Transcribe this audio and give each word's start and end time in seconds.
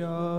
Krishna. 0.00 0.29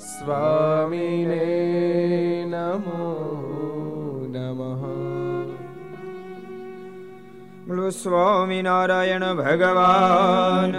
स्वामिने 0.00 1.48
नमो 2.48 3.10
नमः। 4.34 4.82
स्वामिनारायण 7.90 9.22
भगवान्। 9.42 10.74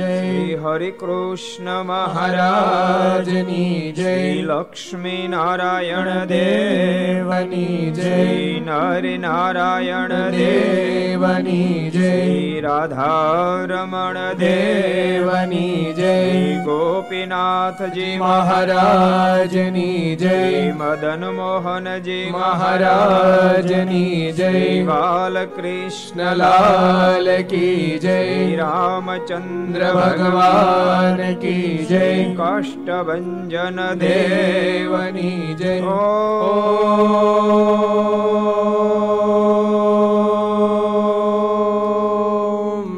જય 0.00 0.56
હરે 0.56 0.90
કૃષ્ણ 0.90 1.82
મહારાજની 1.82 3.92
જય. 3.92 4.42
લક્ષ્મી 4.42 5.28
નારાયણ 5.28 6.24
દેવની 6.24 7.90
જય. 7.90 8.60
નર 8.60 9.18
નારાયણ 9.18 10.08
દેવની 10.08 11.90
જય. 11.90 12.60
રાધારમણ 12.60 14.16
દેવની 14.38 15.94
જય. 15.96 16.64
ગોપીનાથજી 16.64 18.18
મહારાજની 18.18 20.16
જય. 20.16 20.72
મદન 20.72 21.28
મોહનજી 21.28 22.30
મહારાજની 22.30 24.32
જય. 24.32 24.82
બાલકૃષ્ણ 24.82 26.36
લાલ 26.36 27.42
કી 27.42 27.98
જય. 28.02 28.56
રામચંદ્ર 28.56 29.89
ભગવાન 29.94 31.34
કી 31.34 31.86
જય. 31.88 32.34
કાષ્ટભન 32.34 33.48
દેવની 33.94 35.56
જય. 35.58 35.80
ઓ. 35.80 36.10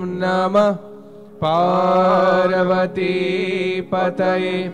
નમ. 0.05 0.75
પાર્વતી 1.41 3.23
પતય. 3.91 4.71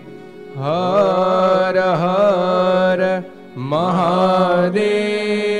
હર 0.56 1.80
હર 1.80 3.22
મહાદેવ. 3.56 5.57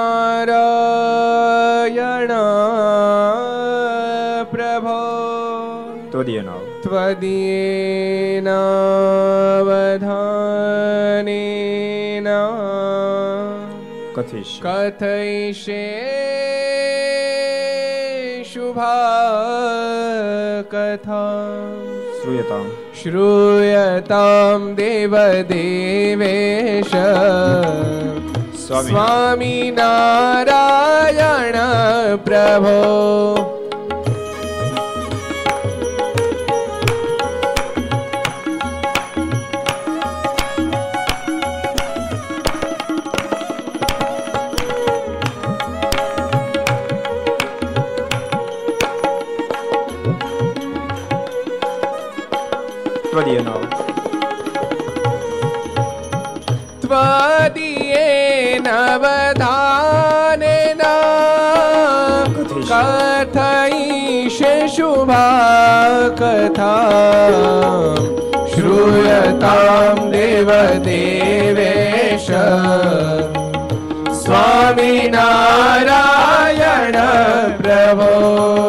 प्रभो 4.53 4.97
त्वदीय 6.13 6.41
नाव 6.49 6.63
त्वदीय 6.85 8.41
नावधानेन 8.47 9.89
कथयिष्ये 14.17 15.83
कथा 20.73 21.23
श्रूयताम् 22.23 22.69
श्रूयतां 23.01 24.75
देवदेवेश 24.75 26.91
स्वामी 28.67 29.71
नारायण 29.79 31.57
प्रभो 32.27 32.79
त्वदीये 56.89 58.07
नवधानेन 58.67 60.83
कथयिषे 62.71 64.55
शुभा 64.77 65.27
कथा 66.21 66.75
श्रूयतां 68.55 69.95
देवदेवेश 70.13 72.27
स्वामिनारायण 74.23 75.09
प्रभो 77.63 78.68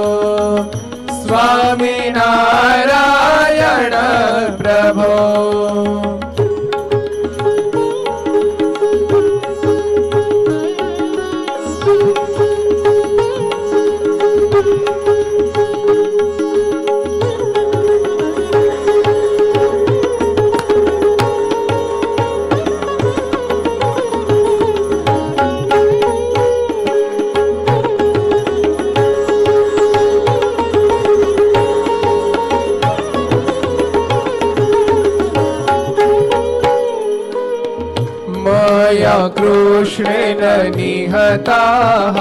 निहताः 41.09 42.17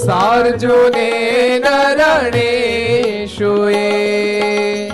सार्जुनेन 0.00 1.64
रणेषु 2.00 3.52
ये 3.68 4.88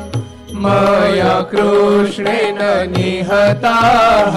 मया 0.65 1.35
कृष्णेन 1.53 2.61
निहताः 2.93 4.37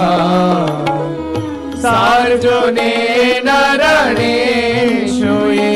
सार्जुनेन 1.84 3.48
रणेषु 3.82 5.36
ये 5.60 5.72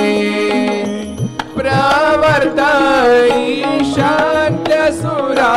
प्रवर्त 1.58 2.60
ईशान्यसुरा 3.78 5.55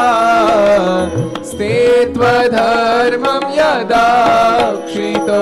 स्थित्वधर्मं 1.52 3.44
यदाक्षितो 3.60 5.42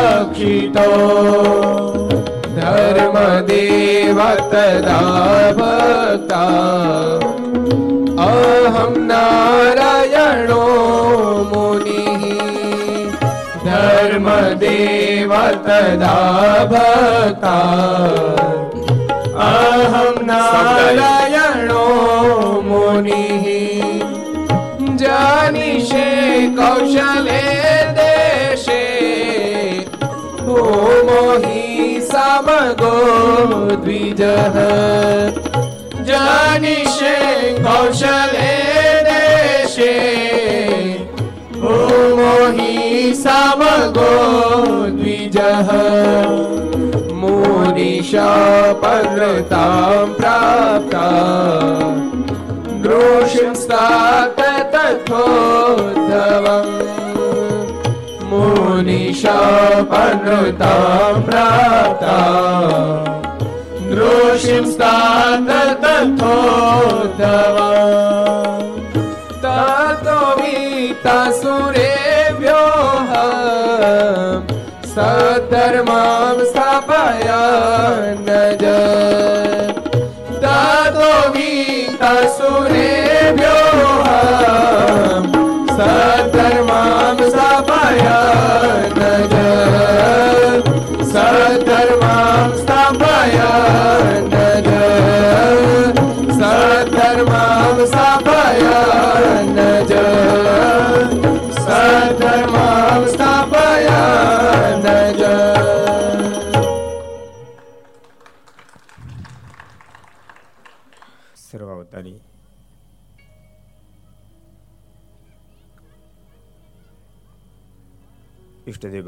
यदाक्षितो 0.00 0.90
धर्मदेव 2.58 4.18
तदा 4.52 5.00
भक्ता 5.58 6.44
अहं 8.26 8.94
नारायणो 9.10 10.62
मुनिः 11.50 12.24
धर्मदेव 13.66 15.34
तदा 15.66 16.16
भक्ता 16.72 17.56
अहं 19.50 20.24
नारायणो 20.30 21.84
मुनिः 22.70 23.46
जानिषे 25.02 26.08
कौशले 26.58 27.49
समगो 32.10 32.94
द्विजः 33.84 34.56
जानिषे 36.08 37.16
कौशले 37.66 38.52
देशे 39.08 39.94
होमो 41.64 42.34
हि 42.58 43.14
समगो 43.22 44.10
द्विजः 44.98 45.72
मुनिशापनृतां 48.46 50.06
प्राप्ता 50.18 51.06
दृशिंस्तात 52.86 54.40
तथोद्धवम् 54.74 56.79
मुनिशापनृतां 58.80 59.92
प्राप्ता 61.26 62.16
दृशिंस्तात 63.90 65.48
तथोद्धवम् 65.82 67.14
ततो 69.44 70.18
वीतासुरेभ्योः 70.40 70.72
सद्धर्मां 74.94 76.36
स्थापयन्नज 76.50 76.99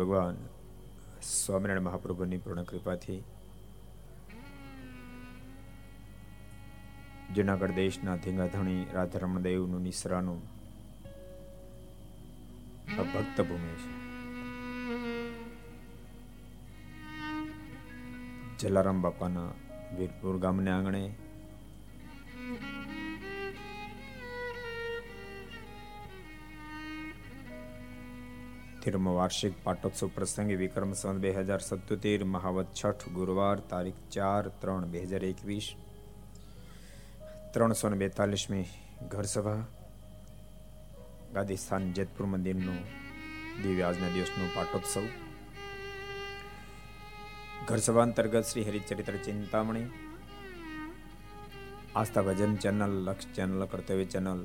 ભગવાન, 0.03 0.37
સ્વામિનારાયણ 1.21 1.81
મહાપ્રભુની 1.81 2.37
પૂર્ણ 2.37 2.63
કૃપાથી 2.63 3.23
જુનાગઢ 7.35 7.71
દેશના 7.71 8.15
ધીંગાધણી 8.15 8.87
રાધારમણ 8.93 9.41
દેવનું 9.41 9.81
નિસરાનું 9.81 10.41
આ 12.99 13.03
ભક્ત 13.03 13.41
ભૂમિ 13.41 13.75
છે. 13.75 13.91
જલારામ 18.59 19.01
બાપાના 19.01 19.49
વીરપુર 19.97 20.37
ગામને 20.37 20.71
આંગણે 20.71 21.03
તેરમો 28.83 29.11
વાર્ષિક 29.15 29.53
પાટોત્સવ 29.65 30.09
પ્રસંગે 30.15 30.55
વિક્રમ 30.61 30.91
સંત 30.93 31.21
બે 31.23 31.29
હજાર 31.35 31.61
સત્યોતેર 31.63 32.21
મહાવત 32.25 32.69
છઠ, 32.79 33.03
ગુરુવાર 33.17 33.57
તારીખ 33.71 34.01
ચાર 34.13 34.43
ત્રણ 34.61 34.89
બે 34.93 34.99
હજાર 35.03 35.23
એકવીસ, 35.23 35.67
ત્રણસો 37.53 37.89
ને 37.89 37.97
બેતાલીસમી 38.01 38.65
ઘરસભા, 39.13 39.61
ગાદીસ્થાન 41.35 41.85
જેતપુર 41.95 42.27
મંદિરનું 42.27 42.81
દિવ્ય 43.63 43.85
આજના 43.87 44.11
દિવસનું 44.15 44.49
પાટોત્સવ. 44.55 45.05
ઘરસભા 47.67 48.05
અંતર્ગત 48.07 48.49
Shri 48.49 48.65
Haricharitra 48.69 49.17
Chintamani, 49.27 49.87
Aastha 51.95 52.25
Bhajan 52.29 52.57
channel, 52.57 52.97
Laksh 53.07 53.31
channel, 53.35 53.63
Kartavya 53.71 54.07
channel, 54.15 54.43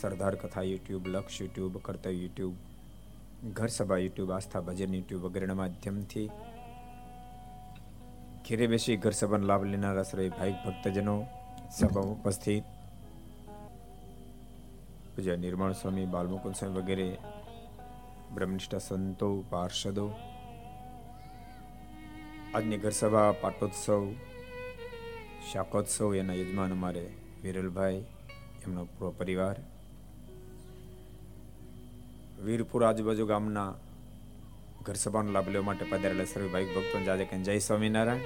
Sardar 0.00 0.34
Katha 0.42 0.66
YouTube, 0.72 1.04
Laksh 1.14 1.40
YouTube, 1.40 1.78
કર્તવ્ય 1.86 2.18
યુટ્યુબ 2.22 2.67
ઘર 3.44 3.66
સભા 3.66 3.96
યુટ્યુબ, 3.96 4.32
આસ્થા 4.32 4.60
ભજન 4.60 4.94
યુટ્યુબ 4.94 5.22
વગેરેના 5.22 5.54
માધ્યમથી 5.54 6.30
ઘેરે 8.48 8.66
બેસી 8.66 8.96
ઘર 8.96 9.10
સભાનો 9.10 9.46
લાભ 9.46 9.64
લેનારા 9.64 10.02
સર્વે 10.02 10.28
ભાઈ 10.28 10.52
ભક્તજનો 10.52 11.26
સભામાં 11.70 12.12
ઉપસ્થિત. 12.12 12.64
પૂજ્ય 15.16 15.36
નિર્માણ 15.36 15.72
સ્વામી, 15.72 16.06
બાલમુકુંદ 16.06 16.54
સ્વામી 16.54 16.74
વગેરે, 16.74 17.18
બ્રહ્મનિષ્ઠ 18.34 18.76
સંતો, 18.76 19.44
પાર્ષદો. 19.50 20.10
આજની 22.54 22.78
ઘર 22.78 22.90
સભા 22.90 23.32
પાટોત્સવ, 23.32 24.12
શાકોત્સવ, 25.52 26.14
એના 26.14 26.32
યજમાન 26.32 26.72
અમારે 26.72 27.10
વિરલભાઈ, 27.42 28.04
એમનો 28.66 28.84
પૂરો 28.84 29.10
પરિવાર. 29.10 29.56
વીરપુર 32.44 32.84
આજુબાજુ 32.84 33.26
ગામના 33.26 33.74
ઘર 34.82 34.94
સભાનો 34.94 35.32
લાભ 35.32 35.48
લેવા 35.48 35.64
માટે 35.64 35.84
પધારેલા 35.84 36.24
સર્વે 36.24 36.48
ભાઈ 36.48 36.64
ભક્તો 36.64 37.04
જાજે 37.04 37.24
કે 37.24 37.38
જય 37.38 37.58
સ્વામિનારાયણ, 37.58 38.20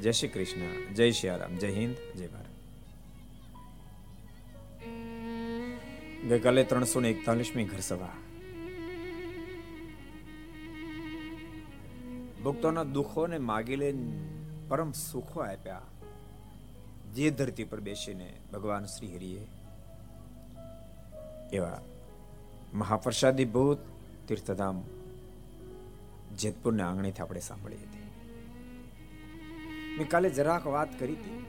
જય 0.00 0.12
શ્રી 0.12 0.28
કૃષ્ણ, 0.28 0.94
જય 0.94 1.10
શ્રી 1.10 1.58
જય 1.58 1.70
હિન્દ, 1.70 2.16
જય 2.16 2.26
ભારત. 2.26 2.46
ગઈકાલે 6.28 6.64
ત્રણસો 6.64 7.00
ને 7.00 7.10
એકતાલીસમી 7.10 7.64
ઘર 7.64 7.80
સભા 7.80 8.16
ભક્તોના 12.44 12.84
દુઃખોને 12.84 13.38
માગી 13.38 13.76
લે 13.76 13.94
પરમ 14.68 14.92
સુખો 14.92 15.40
આપ્યા. 15.40 15.82
જે 17.14 17.30
ધરતી 17.30 17.64
પર 17.64 17.80
બેસીને 17.80 18.40
ભગવાન 18.52 18.84
શ્રી 18.84 19.16
હરિએ 19.16 19.46
એવા 21.52 21.80
મહાપ્રસાદી 22.74 23.44
ભૂત 23.44 23.78
તીર્થધામ 24.28 24.82
જેતપુરના 26.38 26.88
આંગણેથી 26.88 27.22
આપણે 27.22 27.40
સાંભળી 27.40 27.76
હતી. 27.76 28.04
મેં 29.98 30.08
કાલે 30.08 30.30
જરાક 30.30 30.66
વાત 30.66 31.00
કરી 31.00 31.12
હતી. 31.12 31.44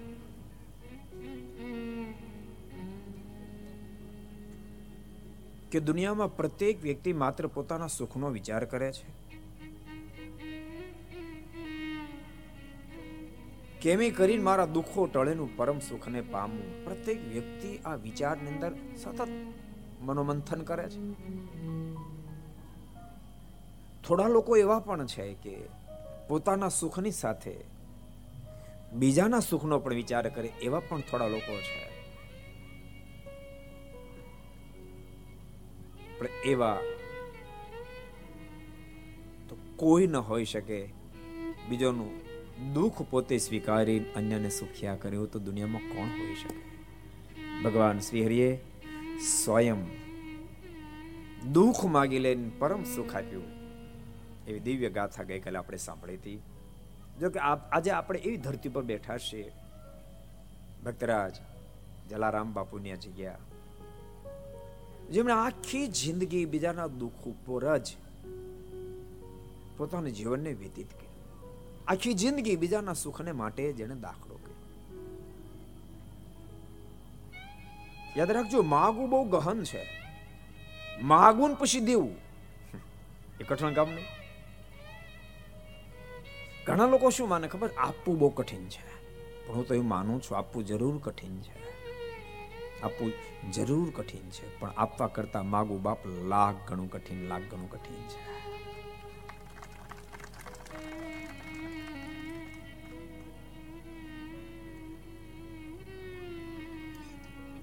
કે 5.72 5.80
દુનિયામાં 5.80 6.38
પ્રત્યેક 6.38 6.84
વ્યક્તિ 6.84 7.14
માત્ર 7.14 7.48
પોતાના 7.48 7.88
સુખનો 7.88 8.30
વિચાર 8.30 8.66
કરે 8.66 8.92
છે. 8.92 9.26
કેમે 13.80 14.10
કરીને 14.10 14.44
મારા 14.44 14.66
દુઃખો 14.66 15.06
ટળેનું 15.06 15.58
પરમ 15.58 15.80
સુખને 15.80 16.22
પામવું. 16.22 16.86
પ્રત્યેક 16.86 17.28
વ્યક્તિ 17.28 17.78
આ 17.78 17.96
વિચારની 17.96 18.50
અંદર 18.50 18.76
સતત 18.98 19.28
મનોમંથન 20.06 20.62
કરે 20.62 20.90
છે. 20.90 21.14
થોડા 24.08 24.28
લોકો 24.28 24.58
એવા 24.58 24.80
પણ 24.80 25.06
છે 25.06 25.34
કે 25.34 25.58
પોતાના 26.28 26.70
સુખની 26.70 27.12
સાથે 27.12 27.56
બીજાના 28.94 29.40
સુખનો 29.40 29.80
પણ 29.80 29.94
વિચાર 29.94 30.30
કરે 30.30 30.48
એવા 30.48 30.80
પણ 30.80 31.02
થોડા 31.02 31.28
લોકો 31.28 31.58
છે. 31.58 31.96
પણ 36.20 36.26
એવા 36.46 36.80
તો 39.50 39.58
કોઈ 39.76 40.08
ન 40.08 40.16
હોઈ 40.16 40.46
શકે. 40.46 40.90
બીજોનું 41.70 42.10
દુઃખ 42.74 43.02
પોતે 43.02 43.38
સ્વીકારી 43.38 44.00
અન્યને 44.00 44.50
સુખ્યા 44.50 44.96
કર્યું 44.96 45.32
તો 45.32 45.40
દુનિયામાં 45.40 45.82
કોણ 45.82 46.08
હોઈ 46.08 46.36
શકે? 46.36 46.66
ભગવાન 47.64 48.00
શ્રી 48.00 48.26
હરિએ 48.26 48.62
સ્વયં 49.20 49.86
દુઃખ 51.52 51.86
માગી 51.86 52.20
લઈને 52.20 52.52
પરમ 52.60 52.84
સુખ 52.84 53.16
આપ્યું. 53.16 53.44
એવી 54.48 54.60
દિવ્ય 54.60 54.90
ગાથા 54.90 55.24
ગઈકાલે 55.24 55.58
આપણે 55.58 55.78
સાંભળી 55.78 56.16
હતી. 56.16 56.42
જો 57.20 57.30
કે 57.30 57.40
આજે 57.40 57.92
આપણે 57.92 58.20
એવી 58.20 58.38
ધરતી 58.38 58.70
પર 58.70 58.84
બેઠા 58.84 59.18
છીએ. 59.18 59.52
ભક્તરાજ, 60.86 61.36
જલારામ 62.10 62.54
બાપુની 62.54 62.92
જગ્યા 62.92 63.38
જેમણે 65.12 65.34
આખી 65.34 65.88
જિંદગી 65.88 66.46
બીજાના 66.46 66.88
દુઃખ 66.88 67.28
ઉપર 67.28 67.78
જ 67.78 67.88
પોતાના 69.78 70.10
જીવનને 70.10 70.54
વ્યતીત 70.54 70.90
કર્યું. 70.90 71.16
આખી 71.88 72.14
જિંદગી 72.14 72.56
બીજાના 72.56 72.94
સુખને 72.94 73.32
માટે 73.32 73.74
જેને 73.74 73.96
દાખલો 73.96 74.35
યાદ 78.18 78.32
રાખજો 78.32 78.62
માગવું 78.62 79.10
બહુ 79.10 79.24
ગહન 79.24 79.64
છે. 79.64 79.86
માગવું 81.02 81.56
પછી 81.56 81.80
દેવું. 81.80 82.16
એ 83.40 83.44
કઠણ 83.44 83.74
કામ 83.74 83.90
નહીં. 83.90 84.06
ઘણા 86.66 86.86
લોકો 86.86 87.10
શું 87.10 87.30
માને 87.30 87.48
ખબર? 87.48 87.70
આપવું 87.78 88.20
બહુ 88.20 88.30
કઠિન 88.30 88.70
છે. 88.70 88.96
પણ 89.48 89.56
હું 89.56 89.68
તો 89.68 89.74
એવું 89.74 89.88
માનું 89.88 90.22
છું 90.22 90.38
આપવું 90.38 90.66
જરૂર 90.66 90.98
કઠિન 90.98 91.42
છે. 91.42 91.66
આપવું 92.82 93.14
જરૂર 93.52 93.92
કઠિન 93.96 94.30
છે 94.30 94.60
પણ 94.60 94.70
આપવા 94.78 95.08
કરતા 95.08 95.44
માગું 95.44 95.82
બાપ 95.82 96.08
લાખ 96.08 96.56
ઘણું 96.68 96.92
કઠિન 96.92 97.28
લાખ 97.28 97.42
ઘણું 97.42 97.72
કઠિન 97.72 98.08
છે. 98.08 98.35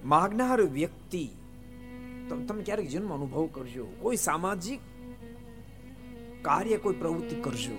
માગનાર 0.05 0.61
વ્યક્તિ, 0.61 1.31
તમે 2.49 2.63
ક્યારેક 2.63 2.89
જન્મ 2.89 3.15
અનુભવ 3.15 3.47
કરજો. 3.47 3.87
કોઈ 4.01 4.17
સામાજિક 4.17 4.81
કાર્ય, 6.43 6.77
કોઈ 6.77 6.95
પ્રવૃત્તિ 6.95 7.37
કરજો. 7.37 7.79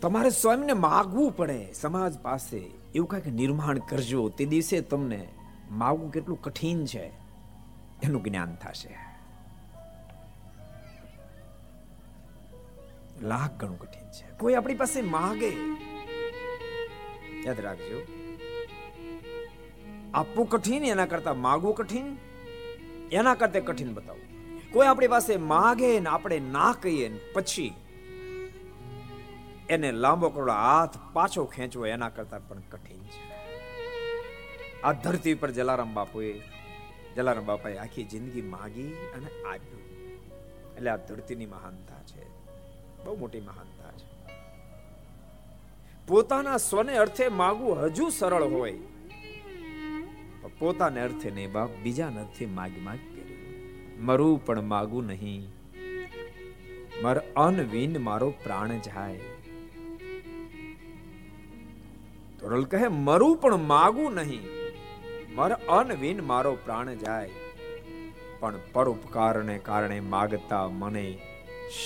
તમારે 0.00 0.30
સ્વયંને 0.30 0.72
માગવું 0.72 1.36
પડે 1.36 1.72
સમાજ 1.72 2.18
પાસે. 2.18 2.70
એવું 2.94 3.08
કાંઈક 3.08 3.26
નિર્માણ 3.26 3.78
કરજો. 3.78 4.28
તે 4.28 4.44
દિવસે 4.44 4.80
તમને 4.80 5.28
માગવું 5.70 6.12
કેટલું 6.12 6.42
કઠિન 6.42 6.84
છે, 6.86 7.12
એનું 8.02 8.22
જ્ઞાન 8.22 8.54
થશે. 8.54 8.98
લાખ 13.22 13.50
ગણું 13.50 13.78
કઠિન 13.78 14.10
છે. 14.10 14.38
કોઈ 14.38 14.54
આપણી 14.54 14.74
પાસે 14.74 15.02
માગે. 15.02 15.50
યાદ 17.46 17.60
રાખજો. 17.60 18.23
આપવું 20.14 20.48
કઠિન, 20.48 20.84
એના 20.84 21.06
કરતા 21.06 21.34
માગવું 21.34 21.74
કઠિન? 21.74 22.16
એના 23.12 23.34
કરતા 23.34 23.60
કઠિન 23.60 23.94
બતાવવું 23.94 24.24
કોઈ 24.72 24.86
આપણી 24.86 25.06
પાસે 25.08 25.36
માગે 25.36 26.00
ને 26.00 26.08
આપણે 26.08 26.38
ના 26.38 26.76
કહીએ 26.82 27.08
ને 27.08 27.18
પછી 27.32 27.74
એને 29.68 29.92
લાંબો 29.92 30.28
કરોડો 30.28 30.52
હાથ 30.52 30.96
પાછો 31.12 31.44
ખેંચવો 31.44 31.86
એના 31.86 32.08
કરતા 32.08 32.38
પણ 32.38 32.60
કઠિન 32.60 32.98
છે. 32.98 33.34
આ 34.82 34.92
ધરતી 34.92 35.34
પર 35.34 35.50
જલારામ 35.50 35.94
બાપુએ, 35.94 36.40
જલારામ 37.16 37.44
બાપાએ 37.44 37.76
આખી 37.76 38.04
જિંદગી 38.04 38.42
માગી 38.42 38.88
અને 39.16 39.26
આપ્યું. 39.26 39.84
એટલે 40.76 40.90
આ 40.90 40.96
ધરતીની 40.96 41.46
મહાનતા 41.46 42.02
છે. 42.02 42.28
બહુ 43.04 43.16
મોટી 43.16 43.40
મહાનતા 43.40 43.90
છે. 43.90 44.36
પોતાના 46.06 46.56
સ્વને 46.56 46.96
અર્થે 46.96 47.28
માગવું 47.28 47.78
હજુ 47.82 48.08
સરળ 48.08 48.42
હોય. 48.42 48.78
પોતાને 50.58 51.00
અર્થે 51.00 51.30
નહીં 51.30 51.52
બાપ 51.52 51.70
બીજા 51.82 52.10
નથી 52.10 52.46
માગ 52.46 52.70
માગ 52.82 52.96
કર્યું. 52.96 54.04
મરું 54.04 54.46
પણ 54.46 54.60
માગું 54.60 55.06
નહીં. 55.06 55.48
મર 57.02 57.18
અનવિન 57.36 58.02
મારો 58.02 58.30
પ્રાણ 58.30 58.68
જાય. 58.68 59.20
ધોરલ 62.40 62.64
કહે, 62.64 62.88
મરું 62.88 63.36
પણ 63.36 63.56
માગું 63.56 64.14
નહીં. 64.14 64.40
મર 65.34 65.52
અનવિન 65.52 66.20
મારો 66.20 66.54
પ્રાણ 66.54 66.94
જાય. 66.94 67.30
પણ 68.40 68.54
પરોપકારને 68.72 69.58
કારણે 69.58 70.00
માગતા 70.00 70.68
મને 70.68 71.18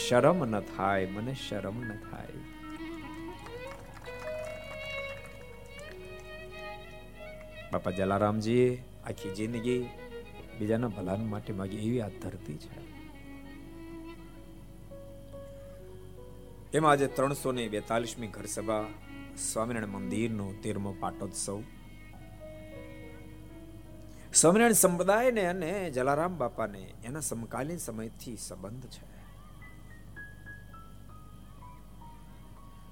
શરમ 0.09 0.45
ન 0.45 0.61
થાય, 0.61 1.07
મને 1.07 1.35
શરમ 1.49 1.81
ન 1.81 1.89
થાય. 1.89 2.38
બાપા 7.73 7.91
જલારામજીએ 7.91 8.85
આખી 9.05 9.35
જિંદગી 9.35 9.89
બીજાના 10.59 10.89
ભલાન 10.89 11.27
માટે 11.27 11.53
માગી 11.53 11.77
એવી 11.77 12.01
આ 12.01 12.09
ધરતી 12.09 12.59
છે. 12.59 12.81
એમાં 16.73 16.91
આજે 16.91 17.07
ત્રણસો 17.07 17.53
ને 17.53 17.69
બેતાલીસમી 17.69 18.27
ઘરસભા, 18.27 18.85
સ્વામિનારાયણ 19.53 19.93
મંદિરનો 19.93 20.53
તેરમો 20.63 20.95
પાટોત્સવ. 21.01 21.63
સ્વામિનારાયણ 24.35 24.73
સંપ્રદાયને 24.73 25.47
અને 25.47 25.91
જલારામ 25.91 26.39
બાપાને 26.39 26.95
એના 27.05 27.21
સમકાલીન 27.21 27.79
સમયથી 27.79 28.37
સંબંધ 28.37 28.87
છે. 28.87 29.07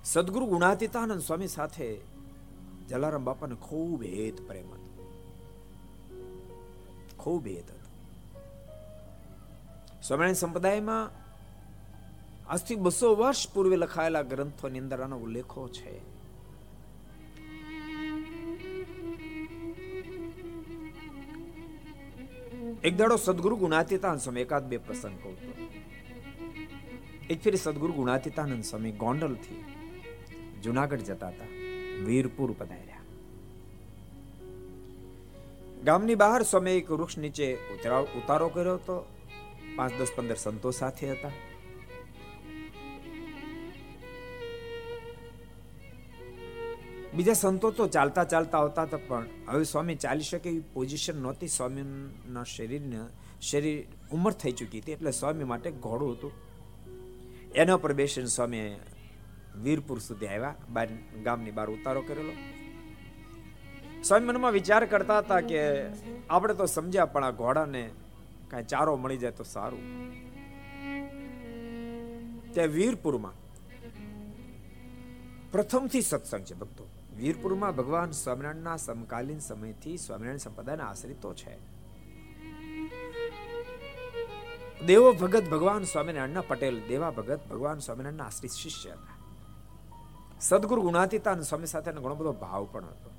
સદગુરુ 0.05 0.47
ગુણાતીતાનંદ 0.47 1.21
સ્વામી 1.21 1.47
સાથે 1.49 2.16
જલારામ 2.89 3.25
બાપાને 3.25 3.57
ખૂબ 3.59 4.03
હેત 4.09 4.43
પ્રેમ 4.47 4.69
હતો 4.73 4.91
ખૂબ 7.17 7.49
હેત 7.49 7.71
હતો 7.71 7.89
સ્વામિનારાયણ 10.01 10.41
સંપ્રદાયમાં 10.41 11.07
આજથી 12.49 12.79
બસો 12.79 13.09
વર્ષ 13.15 13.49
પૂર્વે 13.49 13.77
લખાયેલા 13.77 14.25
ગ્રંથોની 14.25 14.83
અંદર 14.83 15.01
આનો 15.01 15.19
ઉલ્લેખો 15.19 15.65
છે 15.71 15.95
એક 22.83 22.95
દાડો 22.97 23.17
સદગુરુ 23.19 23.57
ગુણાતીતાન 23.57 24.19
સમય 24.21 24.43
એકાદ 24.43 24.65
બે 24.69 24.79
પ્રસંગ 24.81 25.19
કહું 25.19 25.37
તો 25.37 25.51
એક 27.29 27.39
ફેરી 27.41 27.59
સદગુરુ 27.59 27.93
ગુણાતીતાનંદ 27.95 28.65
સ્વામી 28.65 28.97
ગોંડલથી 28.97 29.63
જુનાગઢ 30.63 31.05
જતા 31.05 31.31
હતા 31.31 31.56
વીરપુર 32.05 32.55
પધાર્યા 32.59 33.03
ગામની 35.85 36.15
બહાર 36.15 36.43
સ્વામી 36.43 36.71
એક 36.71 36.91
વૃક્ષ 36.91 37.19
નીચે 37.19 37.55
ઉતારો 38.17 38.49
કર્યો 38.49 38.75
હતો. 38.75 39.07
પાંચ, 39.77 40.01
દસ, 40.01 40.09
પંદર 40.17 40.35
સંતો 40.35 40.71
સાથે 40.71 41.13
હતા. 41.13 41.31
બીજા 47.15 47.33
સંતો 47.33 47.71
તો 47.71 47.87
ચાલતા 47.87 48.25
ચાલતા 48.25 48.59
આવતા 48.59 48.83
હતા, 48.83 48.97
પણ 48.97 49.27
હવે 49.49 49.65
સ્વામી 49.65 49.95
ચાલી 49.95 50.21
શકે 50.21 50.51
એવી 50.51 50.61
પોઝિશન 50.61 51.17
નહોતી. 51.17 51.49
સ્વામીના 51.49 52.45
શરીરને, 52.45 52.99
શરીર 53.41 53.87
ઉંમર 54.13 54.33
થઈ 54.33 54.53
ચૂકી 54.53 54.81
હતી, 54.81 54.93
એટલે 54.93 55.11
સ્વામી 55.11 55.45
માટે 55.45 55.71
ઘોડું 55.71 56.13
હતું. 56.13 56.33
એના 57.55 57.77
પર 57.77 57.93
બેસીને 57.93 58.27
સ્વામી 58.27 58.77
વીરપુર 59.63 59.99
સુધી 59.99 60.27
આવ્યા. 60.27 60.55
બાર 60.71 60.89
ગામની 61.25 61.51
બહાર 61.51 61.71
ઉતારો 61.71 62.03
કરેલો. 62.03 62.33
સ્વામી 64.03 64.27
મનમાં 64.27 64.53
વિચાર 64.53 64.85
કરતા 64.87 65.19
હતા 65.19 65.41
કે 65.41 65.61
આપણે 66.31 66.55
તો 66.55 66.67
સમજ્યા, 66.67 67.05
પણ 67.05 67.25
આ 67.25 67.31
ઘોડાને 67.31 67.91
કાંઈ 68.49 68.65
ચારો 68.65 68.97
મળી 68.97 69.17
જાય 69.17 69.31
તો 69.31 69.45
સારું. 69.45 69.85
ત્યાં 72.53 72.69
વીરપુરમાં 72.69 73.37
પ્રથમથી 75.51 76.03
સત્સંગ 76.03 76.45
છે 76.45 76.55
ભક્તો. 76.55 76.85
વીરપુરમાં 77.17 77.77
ભગવાન 77.77 78.11
સ્વામિનારાયણના 78.11 78.77
સમકાલીન 78.77 79.39
સમયથી 79.39 79.97
સ્વામિનારાયણ 79.97 80.37
સંપ્રદાયના 80.37 80.85
આશ્રિતો 80.85 81.35
છે. 81.35 81.55
દેવો 84.87 85.13
ભગત 85.13 85.45
ભગવાન 85.51 85.85
સ્વામિનારાયણના 85.85 86.41
પટેલ, 86.41 86.81
દેવા 86.89 87.11
ભગત 87.11 87.41
ભગવાન 87.51 87.79
સ્વામિનારાયણના 87.79 88.25
આશ્રિત 88.25 88.53
શિષ્ય 88.53 88.91
હતા. 88.91 89.16
સદગુરુ 90.41 90.83
ગુણાતીતાન 90.83 91.41
સ્વામી 91.41 91.67
સાથે 91.67 91.93
ઘણો 91.93 92.15
બધો 92.15 92.33
ભાવ 92.33 92.69
પણ 92.73 92.85
હતો. 92.85 93.11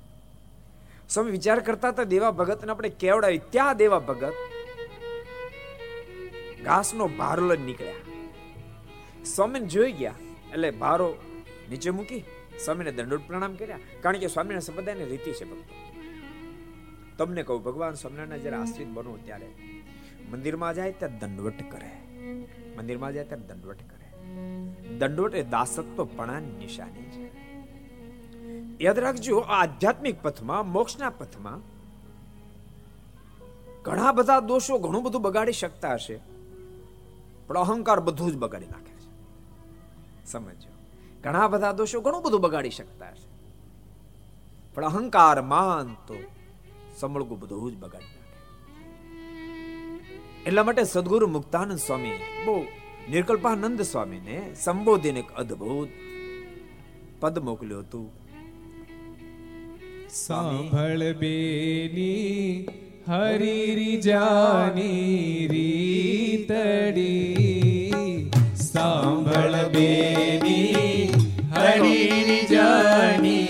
સ્વામી 1.08 1.30
વિચાર 1.30 1.60
કરતા 1.60 1.88
હતા, 1.88 2.02
દેવા 2.02 2.30
ભગતને 2.30 2.70
આપણે 2.70 2.88
કેવડાવી? 2.88 3.38
ત્યાં 3.38 3.76
દેવા 3.76 3.98
ભગત 3.98 4.32
ઘાસનો 6.64 7.08
ભારો 7.08 7.48
લઈને 7.48 7.64
નીકળ્યા. 7.64 7.94
સ્વામીને 9.24 9.66
જોઈ 9.66 9.92
ગયા, 9.92 10.14
એટલે 10.52 10.70
ભારો 10.70 11.16
નીચે 11.70 11.90
મૂકી 11.90 12.24
સ્વામીને 12.64 12.92
દંડોત 12.92 13.20
પ્રણામ 13.26 13.54
કર્યા. 13.54 13.78
કારણ 14.00 14.18
કે 14.18 14.26
સ્વામીના 14.26 14.60
સંપ્રદાયની 14.60 15.04
રીતિ 15.04 15.32
છે 15.32 15.44
ભક્તો. 15.44 15.74
તમને 17.18 17.42
કહું, 17.42 17.62
ભગવાન 17.62 17.94
સ્વામિનારાયણ 17.94 18.40
જયારે 18.40 18.56
આશ્રિત 18.56 18.88
બનો 18.88 19.18
ત્યારે 19.24 19.46
મંદિરમાં 20.30 20.74
જાય 20.74 20.92
ત્યારે 20.92 21.18
દંડવટ 21.18 21.70
કરે. 21.70 21.92
મંદિરમાં 22.76 23.12
જાય 23.12 23.24
ત્યારે 23.24 23.42
દંડવટ 23.42 23.76
કરે. 23.76 23.97
દંડવટ 24.98 25.34
એ 25.34 25.42
દાસત્વ 25.42 25.98
નિશાની 26.60 27.08
છે. 27.14 27.24
યાદ 28.80 28.98
રાખજો 28.98 29.34
આધ્યાત્મિક 29.38 30.16
પથમાં, 30.22 30.64
મોક્ષના 30.72 31.10
પથમાં 31.10 31.60
ઘણા 33.84 34.12
બધા 34.12 34.40
દોષો 34.40 34.74
ઘણું 34.78 35.02
બધું 35.02 35.22
બગાડી 35.22 35.52
શકતા 35.52 35.94
હશે, 35.94 36.16
પણ 37.46 37.56
અહંકાર 37.56 38.00
બધું 38.00 38.30
જ 38.32 38.36
બગાડી 38.36 38.66
નાખે 38.66 38.94
છે. 39.02 39.08
સમજો 40.26 40.72
ઘણા 41.24 41.48
બધા 41.48 41.72
દોષો 41.72 41.98
ઘણું 42.00 42.22
બધું 42.22 42.40
બગાડી 42.40 42.70
શકતા 42.70 43.12
હશે, 43.12 43.28
પણ 44.74 44.84
અહંકાર 44.84 45.38
માન 45.42 45.88
તો 46.06 46.16
સમળગું 46.98 47.38
બધું 47.40 47.70
જ 47.72 47.74
બગાડી 47.76 48.12
નાખે. 48.14 48.36
એટલા 50.46 50.64
માટે 50.64 50.84
સદગુરુ 50.84 51.26
મુક્તાનંદ 51.26 51.78
સ્વામી 51.78 52.18
બહુ 52.44 52.54
નિર્કલ્પાનંદ 53.10 53.80
સ્વામીને 53.82 54.38
સંબોધીને 54.64 55.20
એક 55.20 55.30
અદ્ભુત 55.36 55.88
પદ 57.20 57.38
મોકલ્યું 57.38 57.82
હતું. 57.82 58.08
સાંભળ 60.10 61.02
બેની 61.12 62.68
હરી 63.08 64.00
જાની 64.00 65.48
રીતડી. 65.50 66.68
સાંભળ 68.54 69.54
બેની 69.68 71.10
હરી 71.56 72.40
જાની 72.50 73.46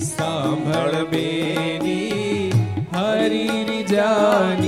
સાંભળ 0.00 0.94
બેની 1.04 2.52
હરી 2.92 3.84
જાની 3.84 4.67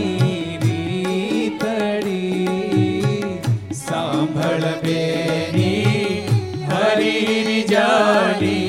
સાંભળ 4.21 4.65
બેની 4.83 6.25
હરી 6.71 7.65
જાની 7.65 8.60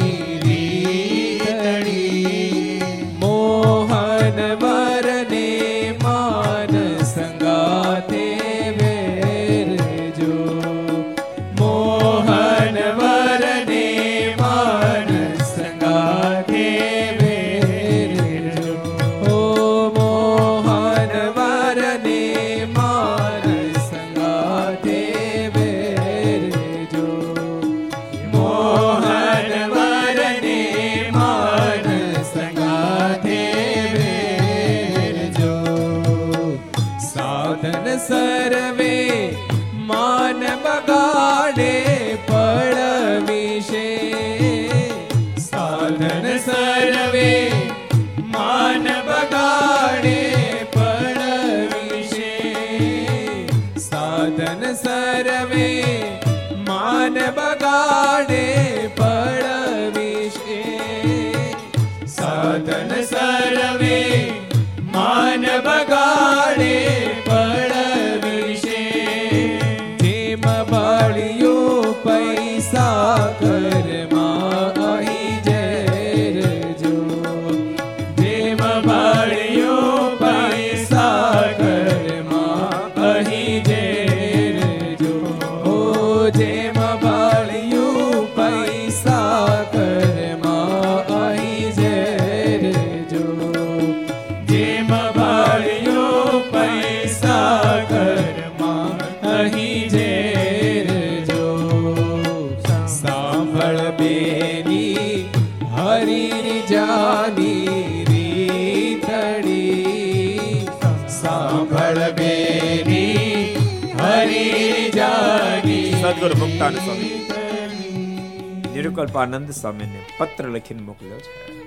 નિરુકલ્પાનંદ 119.02 119.52
સ્વામીને 119.52 120.06
પત્ર 120.18 120.48
લખીને 120.48 120.82
મોકલ્યો 120.82 121.20
છે. 121.20 121.64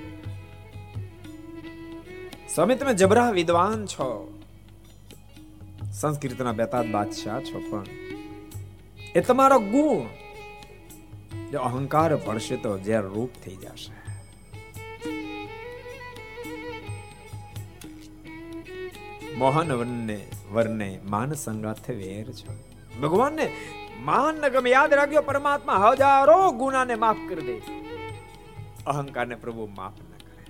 સ્વામી, 2.55 2.75
તમે 2.75 2.95
જબરા 2.95 3.31
વિદ્વાન 3.31 3.87
છો. 3.87 4.39
સંસ્કૃતના 5.93 6.53
બેતાદ 6.53 6.91
બાદશાહ 6.91 7.41
છો 7.41 7.63
પણ. 7.71 7.85
એ 9.15 9.21
તમારો 9.21 9.59
ગુણ. 9.59 10.07
જો 11.51 11.59
અહંકાર 11.59 12.17
ભળશે 12.17 12.57
તો 12.57 12.79
ઝેર 12.79 13.03
રૂપ 13.03 13.31
થઈ 13.45 13.57
જશે. 13.57 13.95
મોહન 19.35 19.73
વનને 19.73 20.27
વરને 20.53 21.01
માન 21.05 21.33
સંગાથે 21.33 21.93
વેર 21.93 22.33
છો. 22.33 22.59
ભગવાનને 23.01 23.53
માન 24.05 24.35
ન 24.35 24.45
ગમે 24.49 24.71
યાદ 24.71 24.95
રાખજો, 24.95 25.21
પરમાત્મા 25.23 25.77
હજારો 25.83 26.39
ગુનાને 26.53 26.95
માફ 26.95 27.23
કરી 27.29 27.47
દે. 27.47 27.57
અહંકારને 28.87 29.37
પ્રભુ 29.37 29.67
માફ 29.77 29.99
ન 30.01 30.11
કરે. 30.25 30.43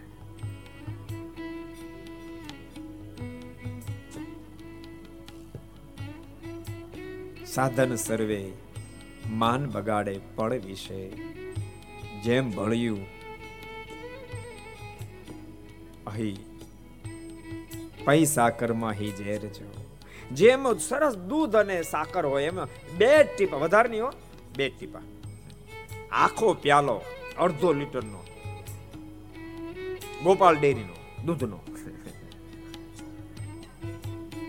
સાધન 7.46 7.94
સર્વે 7.96 8.40
માન 9.42 9.68
બગાડે 9.70 10.14
પળ 10.36 10.56
વિશે. 10.66 11.00
જેમ 12.24 12.50
ભળ્યું, 12.50 13.02
અહીં 16.06 16.38
પૈસા 18.04 18.50
કર્મ 18.58 18.82
હિ 18.92 19.08
ઝેર 19.18 19.42
જો 19.54 19.70
જેમ 20.32 20.78
સરસ 20.78 21.16
દૂધ 21.16 21.56
અને 21.56 21.82
સાકર 21.82 22.26
હોય 22.26 22.44
એમ. 22.44 22.64
બે 22.98 23.24
ટીપા 23.24 23.56
વધારે 23.56 23.88
નહીં 23.88 24.04
હો. 24.04 24.12
બે 24.56 24.68
ટીપા. 24.68 25.00
આખો 26.12 26.54
પ્યાલો 26.54 27.00
અડધો 27.38 27.72
લીટરનો. 27.72 28.24
ગોપાલ 30.22 30.56
ડેરીનો, 30.56 31.24
દૂધનો. 31.24 31.58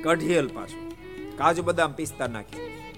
કઢિયલ 0.04 0.48
પાછું. 0.48 0.92
કાજુ 1.38 1.64
બદામ 1.64 1.92
પિસ્તા 1.92 2.28
નાખી. 2.28 2.90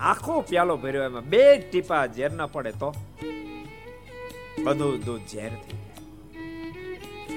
આખો 0.00 0.40
પ્યાલો 0.40 0.76
ભર્યો 0.76 1.02
એમાં. 1.02 1.22
બે 1.22 1.58
ટીપા 1.58 2.06
ઝેર 2.06 2.32
ના 2.32 2.46
પડે 2.46 2.70
તો. 2.70 2.94
બધું 4.64 5.00
દૂધ 5.00 5.20
ઝેર 5.20 5.48
થઈ 5.48 5.78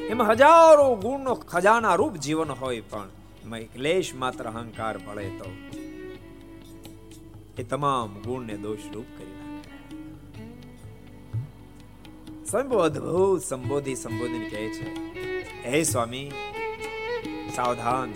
એમાં 0.06 0.28
હજારો 0.28 0.96
ગુણનો 0.96 1.36
ખજાના 1.36 1.96
રૂપ 1.96 2.16
જીવન 2.16 2.50
હોય 2.50 2.82
પણ. 2.82 3.10
એક 3.46 4.16
માત્ર 4.16 4.44
અહંકાર 4.44 4.98
ભળે 4.98 5.30
તો 5.30 5.46
એ 7.58 7.64
તમામ 7.64 8.14
ગુણને 8.14 8.58
દોષ 8.58 8.80
રૂપ 8.94 9.06
કરી 9.18 9.28
નાખે. 9.28 9.96
સ્વયં 12.46 12.70
અદ્ભુત 12.70 13.42
સંબોધી 13.42 13.96
સંબોધન 13.96 14.50
કહે 14.50 14.70
છે, 14.70 14.90
હે 15.64 15.84
સ્વામી, 15.84 16.32
સાવધાન. 17.56 18.14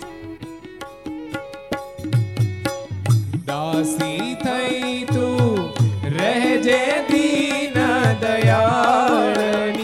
દાસી 3.46 4.36
થઈ 4.36 5.06
તું, 5.06 5.74
રહેજે 6.18 7.04
દીન 7.12 7.74
દયાળની 8.20 9.75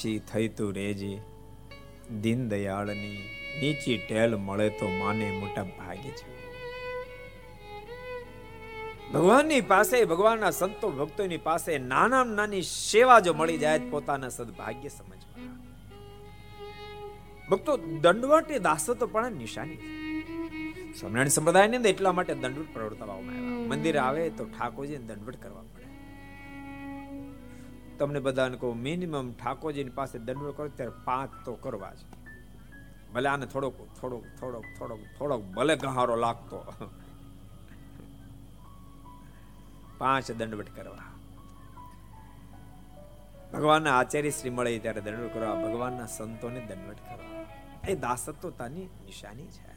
દાસી 0.00 0.18
થઈ 0.32 0.48
રેજે 0.72 1.12
દીન 2.22 2.48
દયાળની 2.48 3.18
નીચી 3.60 3.98
ટેલ 3.98 4.36
મળે 4.36 4.68
તો 4.70 4.86
માને 4.90 5.26
મોટા 5.40 5.66
ભાગે 5.78 6.10
છે. 6.10 6.26
ભગવાનની 9.12 9.60
પાસે, 9.60 10.04
ભગવાનના 10.04 10.50
સંતો 10.50 10.90
ભક્તોની 10.90 11.36
પાસે 11.38 11.78
નાના 11.78 12.24
નાની 12.24 12.62
સેવા 12.62 13.20
જો 13.20 13.34
મળી 13.34 13.58
જાય 13.58 13.78
પોતાના 13.78 14.28
સદભાગ્ય 14.28 14.88
સમજવા 14.88 15.48
ભક્તો 17.50 17.72
દંડવટ 17.76 18.50
એ 18.50 18.58
દાસત્વ 18.58 19.06
પણ 19.06 19.32
નિશાની 19.32 19.76
છે. 19.76 19.88
સ્વામિનારાયણ 21.00 21.28
સંપ્રદાયની 21.28 21.76
અંદર 21.76 21.90
એટલા 21.90 22.12
માટે 22.12 22.34
દંડવટ 22.34 22.72
પ્રવર્તવામાં 22.72 23.36
આવ્યા. 23.36 23.68
મંદિર 23.68 23.96
આવે 23.98 24.30
તો 24.30 24.44
ઠાકોરજીને 24.44 25.04
દંડવટ 25.04 25.42
કરવા 25.42 25.62
પડે 25.62 25.79
તમને 28.00 28.20
બધાને 28.20 28.56
કહું 28.56 28.76
મિનિમમ 28.76 29.32
ઠાકોરજીની 29.32 29.90
પાસે 29.90 30.18
દંડો 30.18 30.52
કરો, 30.52 30.68
ત્યારે 30.68 30.92
પાંચ 31.04 31.44
તો 31.44 31.54
કરવા 31.54 31.92
જ. 31.94 31.98
ભલે 33.14 33.28
આને 33.28 33.46
થોડોક 33.46 33.74
થોડોક 34.00 34.24
થોડોક 34.40 34.64
થોડોક 34.78 34.98
થોડોક 35.18 35.44
ભલે 35.44 35.76
ગહારો 35.76 36.16
લાગતો. 36.16 36.74
પાંચ 39.98 40.30
દંડવટ 40.30 40.76
કરવા. 40.76 40.98
ભગવાનના 43.52 43.98
આચાર્ય 43.98 44.30
શ્રી 44.30 44.50
મળે 44.50 44.78
ત્યારે 44.78 45.00
દંડવટ 45.00 45.34
કરવા, 45.34 45.54
ભગવાનના 45.54 46.06
સંતોને 46.06 46.60
દંડવટ 46.60 46.96
કરવા. 46.96 47.46
એ 47.88 47.94
દાસત્વતાની 47.94 48.84
નિશાની 48.84 49.46
છે. 49.46 49.70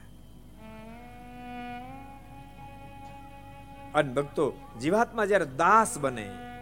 અને 3.94 4.14
ભક્તો, 4.14 4.54
જીવાત્મા 4.82 5.26
જ્યારે 5.26 5.46
દાસ 5.46 5.98
બને 5.98 6.53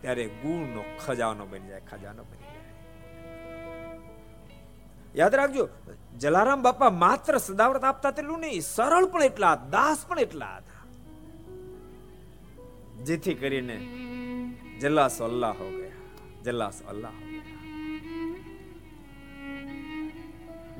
ત્યારે 0.00 0.24
ગુણનો 0.42 0.82
ખજાનો 1.06 1.46
બની 1.46 1.68
જાય, 1.68 1.80
ખજાનો 1.80 2.22
બની 2.24 2.48
જાય. 2.52 2.72
યાદ 5.16 5.34
રાખજો, 5.34 5.68
જલારામ 6.18 6.62
બાપા 6.62 6.90
માત્ર 6.90 7.38
સદાવ્રત 7.38 7.84
આપતા 7.84 8.10
તેટલું 8.10 8.40
નહીં, 8.40 8.62
સરળ 8.62 9.06
પણ 9.06 9.22
એટલા 9.22 9.54
દાસ 9.70 10.06
પણ 10.06 10.18
એટલા 10.18 10.56
હતા. 10.56 10.82
જેથી 13.04 13.34
કરીને 13.34 13.76
જલ્લાસ 14.80 15.22
અલ્લાહ 15.22 15.54
હો 15.60 15.68
ગયા 15.70 16.42
જલ્લાસો 16.44 16.88
અલ્લાહ 16.88 17.16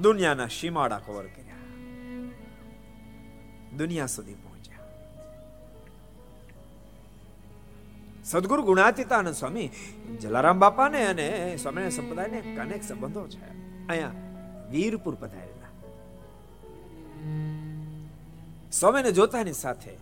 દુનિયાના 0.03 0.47
સીમાડા 0.49 0.99
કવર 0.99 1.27
કર્યા. 1.27 1.65
દુનિયા 3.79 4.07
સુધી 4.07 4.35
સદગુરુ 8.31 8.63
ગુણાતીતાનંદ 8.63 9.35
સ્વામી, 9.35 9.71
જલારામ 10.21 10.59
બાપાને 10.59 11.07
અને 11.07 11.57
સ્વામિનારાયણ 11.57 11.91
સંપ્રદાયને 11.91 12.57
અનેક 12.57 12.83
સંબંધો 12.83 13.29
છે. 13.29 13.45
અહીંયા 13.87 14.13
વીરપુર 14.71 15.15
પધારેલા. 15.15 15.71
સ્વામીને 18.73 19.13
જોતાની 19.13 19.53
સાથે 19.53 19.97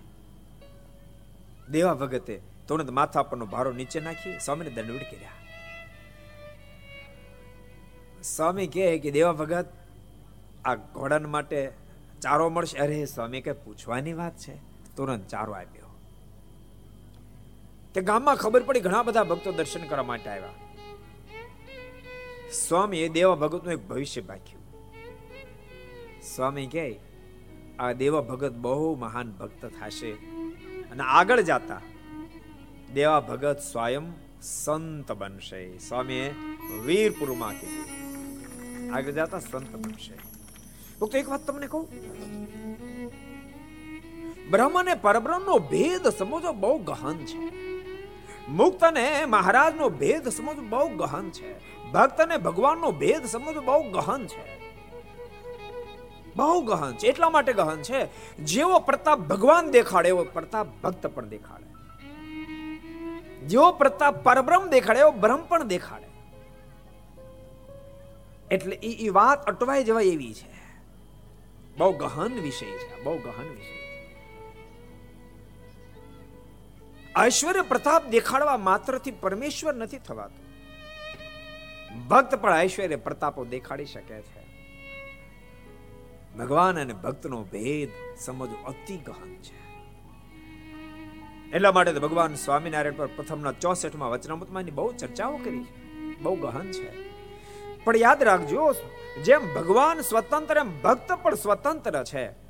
દેવા 1.70 1.94
ભગતે 1.94 2.40
તુરંત 2.68 2.90
માથા 2.90 3.22
પરનો 3.22 3.46
ભારો 3.46 3.72
નીચે 3.72 4.00
નાખી 4.00 4.38
સ્વામીને 4.38 4.70
દંડવડ 4.70 4.98
કર્યા. 4.98 5.30
સ્વામી 8.22 8.66
કહે 8.66 8.98
કે 8.98 9.10
દેવા 9.10 9.32
ભગત, 9.32 9.66
આ 10.64 10.74
ઘોડાન 10.74 11.26
માટે 11.26 11.72
ચારો 12.22 12.48
મળશે? 12.48 12.78
અરે 12.78 13.04
સ્વામી 13.04 13.40
કે 13.40 13.52
પૂછવાની 13.52 14.12
વાત 14.12 14.36
છે? 14.36 14.54
તુરંત 14.96 15.28
ચારો 15.28 15.52
આપ્યો. 15.52 15.77
તે 17.98 18.02
ગામમાં 18.02 18.36
ખબર 18.36 18.62
પડી 18.62 18.80
ઘણા 18.80 19.02
બધા 19.02 19.24
ભક્તો 19.24 19.52
દર્શન 19.52 19.86
કરવા 19.86 20.02
માટે 20.02 20.30
આવ્યા. 20.30 20.48
સ્વામી 22.52 22.98
એ 22.98 23.08
દેવા 23.08 23.34
ભગતનું 23.34 23.72
એક 23.72 23.88
ભવિષ્ય 23.88 24.20
બાક્યું 24.20 24.62
સ્વામી 26.22 26.66
કહે, 26.66 27.00
આ 27.78 27.92
દેવા 27.92 28.20
ભગત 28.20 28.52
બહુ 28.52 28.94
મહાન 28.94 29.32
ભક્ત 29.32 29.66
થશે 29.66 30.12
અને 30.90 31.02
આગળ 31.02 31.40
જતા 31.40 31.80
દેવા 32.94 33.20
ભગત 33.20 33.58
સ્વયં 33.72 34.02
સંત 34.42 35.12
બનશે. 35.12 35.78
સ્વામીએ 35.78 36.34
વીરપુરમાં 36.84 37.52
કીધું. 37.52 38.94
આગળ 38.94 39.10
જાતા 39.10 39.40
સંત 39.40 39.76
બનશે. 39.76 40.14
ભક્તો, 41.00 41.18
એક 41.18 41.28
વાત 41.28 41.46
તમને 41.46 41.66
કહું? 41.66 41.88
બ્રહ્મ 44.50 44.80
અને 44.80 44.94
પરબ્રહ્મનો 44.94 45.58
ભેદ 45.58 46.08
સમજો 46.08 46.52
બહુ 46.52 46.78
ગહન 46.78 47.16
છે. 47.16 47.67
મુક્ત 48.48 48.84
અને 48.84 49.24
મહારાજનો 49.24 49.88
ભેદ 49.88 50.28
સમજ 50.28 50.56
બહુ 50.56 50.88
ગહન 50.88 51.30
છે. 51.30 51.68
ભક્ત 51.92 52.20
અને 52.20 52.36
ભગવાનનો 52.36 52.90
ભેદ 52.90 53.26
સમજ 53.26 53.56
બહુ 53.56 53.90
ગહન 53.90 54.26
છે. 54.26 54.58
બહુ 56.36 56.60
ગહન 56.60 56.92
છે. 56.92 57.06
એટલા 57.06 57.30
માટે 57.30 57.52
ગહન 57.52 57.82
છે, 57.82 58.08
જેવો 58.36 58.78
પ્રતાપ 58.78 59.18
ભગવાન 59.18 59.70
દેખાડે, 59.70 60.08
એવો 60.08 60.24
પ્રતાપ 60.24 60.66
ભક્ત 60.82 61.06
પણ 61.06 61.28
દેખાડે. 61.28 61.68
જેવો 63.46 63.72
પ્રતાપ 63.72 64.24
પરબ્રહ્મ 64.24 64.66
દેખાડે, 64.66 65.00
એવો 65.00 65.10
બ્રહ્મ 65.10 65.42
પણ 65.46 65.62
દેખાડે. 65.62 66.08
એટલે 68.54 68.76
એ 68.76 69.08
વાત 69.08 69.46
અટવાઈ 69.46 69.84
જવાય 69.84 70.04
એવી 70.04 70.34
છે. 70.34 70.52
બહુ 71.78 71.92
ગહન 71.92 72.40
વિષય 72.40 72.66
છે, 72.66 73.04
બહુ 73.04 73.18
ગહન 73.18 73.48
વિષય 73.50 73.77
ઐશ્વર્ય 77.26 77.62
પ્રતાપ 77.62 78.06
દેખાડવા 78.06 78.56
માત્રથી 78.56 79.10
પરમેશ્વર 79.10 79.74
નથી 79.74 79.98
થવાતું. 79.98 80.48
ભક્ત 82.08 82.34
પણ 82.34 82.60
ઐશ્વર્ય 82.60 82.96
પ્રતાપો 82.96 83.44
દેખાડી 83.44 83.84
શકે 83.84 84.22
છે. 84.22 84.48
ભગવાન 86.38 86.80
અને 86.80 86.92
ભક્તનો 86.92 87.42
ભેદ 87.42 87.88
સમજવો 88.20 88.64
અતિ 88.66 88.96
ગહન 88.96 89.34
છે. 89.34 89.68
એટલા 91.50 91.72
માટે 91.72 91.92
તો 91.92 92.00
ભગવાન 92.00 92.34
સ્વામિનારાયણ 92.34 92.92
પર 92.96 93.06
પ્રથમના 93.06 93.52
ચોસઠમાં 93.52 94.10
વચનામૃતમાં 94.10 94.64
બહુ 94.64 94.92
ચર્ચાઓ 94.92 95.36
કરી 95.36 95.64
છે. 95.64 95.88
બહુ 96.20 96.36
ગહન 96.36 96.70
છે. 96.70 97.08
પણ 97.84 97.96
યાદ 97.96 98.22
રાખજો, 98.22 98.74
જેમ 99.24 99.54
ભગવાન 99.54 100.00
સ્વતંત્ર 100.00 100.56
એમ 100.56 100.82
ભક્ત 100.82 101.12
પણ 101.12 101.34
સ્વતંત્ર 101.34 102.04
છે. 102.04 102.47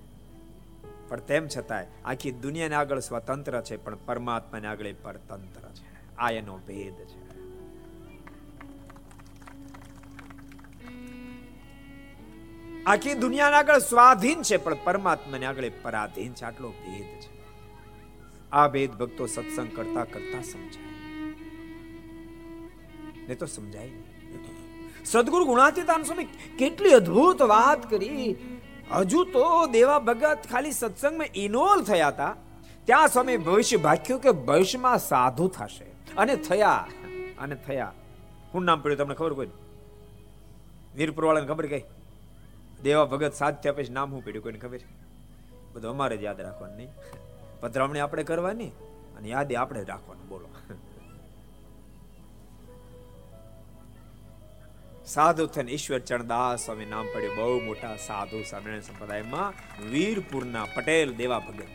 પણ 1.09 1.21
તેમ 1.21 1.49
છતાંય 1.57 1.87
આખી 2.05 2.31
દુનિયાને 2.31 2.75
આગળ 2.75 2.99
સ્વતંત્ર 2.99 3.61
છે, 3.61 3.77
પણ 3.77 3.97
પરમાત્માને 3.97 4.69
આગળ 4.69 4.95
પરતંત્ર 5.03 5.69
છે. 5.69 6.17
આ 6.17 6.31
એનો 6.31 6.59
ભેદ 6.59 6.95
છે. 6.95 7.29
આખી 12.85 13.15
દુનિયાને 13.15 13.57
આગળ 13.57 13.79
સ્વાધીન 13.79 14.43
છે, 14.43 14.57
પણ 14.57 14.77
પરમાત્માને 14.85 15.47
આગળ 15.47 15.71
પરાધીન 15.83 16.33
છે. 16.33 16.45
આટલો 16.45 16.69
ભેદ 16.69 17.21
છે. 17.21 17.39
આ 18.53 18.69
ભેદ 18.69 18.91
ભક્તો 18.91 19.27
સત્સંગ 19.27 19.77
કરતા 19.77 20.05
કરતા 20.05 20.43
સમજાય. 20.43 20.89
ને 23.29 23.35
તો 23.35 23.47
સમજાય 23.47 23.87
નહીં. 23.87 25.05
સદગુરુ 25.05 25.45
ગુણાતીતાન 25.45 26.03
સ્વામી 26.03 26.25
કેટલી 26.59 26.91
અદ્ભુત 26.91 27.43
વાત 27.43 27.91
કરી. 27.91 28.37
હજુ 28.93 29.25
તો 29.25 29.67
દેવા 29.67 29.99
ભગત 29.99 30.39
ખાલી 30.51 30.73
સત્સંગમાં 30.73 31.27
ઇન્વોલ્વ 31.35 31.85
થયા 31.85 32.09
હતા. 32.09 32.37
ત્યાં 32.85 33.09
સ્વામી 33.09 33.37
ભવિષ્ય 33.37 33.77
ભાખ્યું 33.77 34.21
કે 34.21 34.31
ભવિષ્યમાં 34.31 34.99
સાધુ 34.99 35.49
થશે. 35.49 35.85
અને 36.17 36.37
થયા 36.37 36.87
અને 37.39 37.55
થયા. 37.55 37.93
શું 38.53 38.65
નામ 38.65 38.81
પડ્યું 38.81 38.99
તમને 38.99 39.15
ખબર 39.15 39.33
કોઈ 39.33 39.49
વીરપુર 40.95 41.25
વાળાને 41.25 41.47
ખબર 41.47 41.67
કઈ? 41.67 41.83
દેવા 42.83 43.05
ભગત 43.05 43.33
સાધ્ય 43.33 43.73
પછી 43.73 43.93
નામ 43.93 44.11
શું 44.11 44.25
પડ્યું 44.25 44.43
કોઈને 44.43 44.59
ખબર? 44.59 44.81
બધું 45.73 45.91
અમારે 45.91 46.17
જ 46.17 46.23
યાદ 46.23 46.41
રાખવાનું 46.41 46.77
નહીં. 46.77 46.89
પધરામણી 47.61 48.01
આપણે 48.01 48.23
કરવાની 48.23 48.69
અને 49.19 49.29
યાદે 49.29 49.57
આપણે 49.57 49.85
રાખવાનું, 49.85 50.29
બોલો. 50.29 50.49
સાધુ 55.09 55.45
થઈને 55.55 55.71
ઈશ્વર 55.75 56.01
ચરણદાસ 56.09 56.65
સ્વામી 56.67 56.89
નામ 56.95 57.07
પડ્યું. 57.13 57.37
બહુ 57.39 57.59
મોટા 57.67 57.95
સાધુ 58.09 58.39
સ્વામિનારાયણ 58.51 58.89
સંપ્રદાયમાં 58.89 59.53
વીરપુરના 59.93 60.67
પટેલ 60.75 61.09
દેવા 61.21 61.43
ભગત 61.47 61.71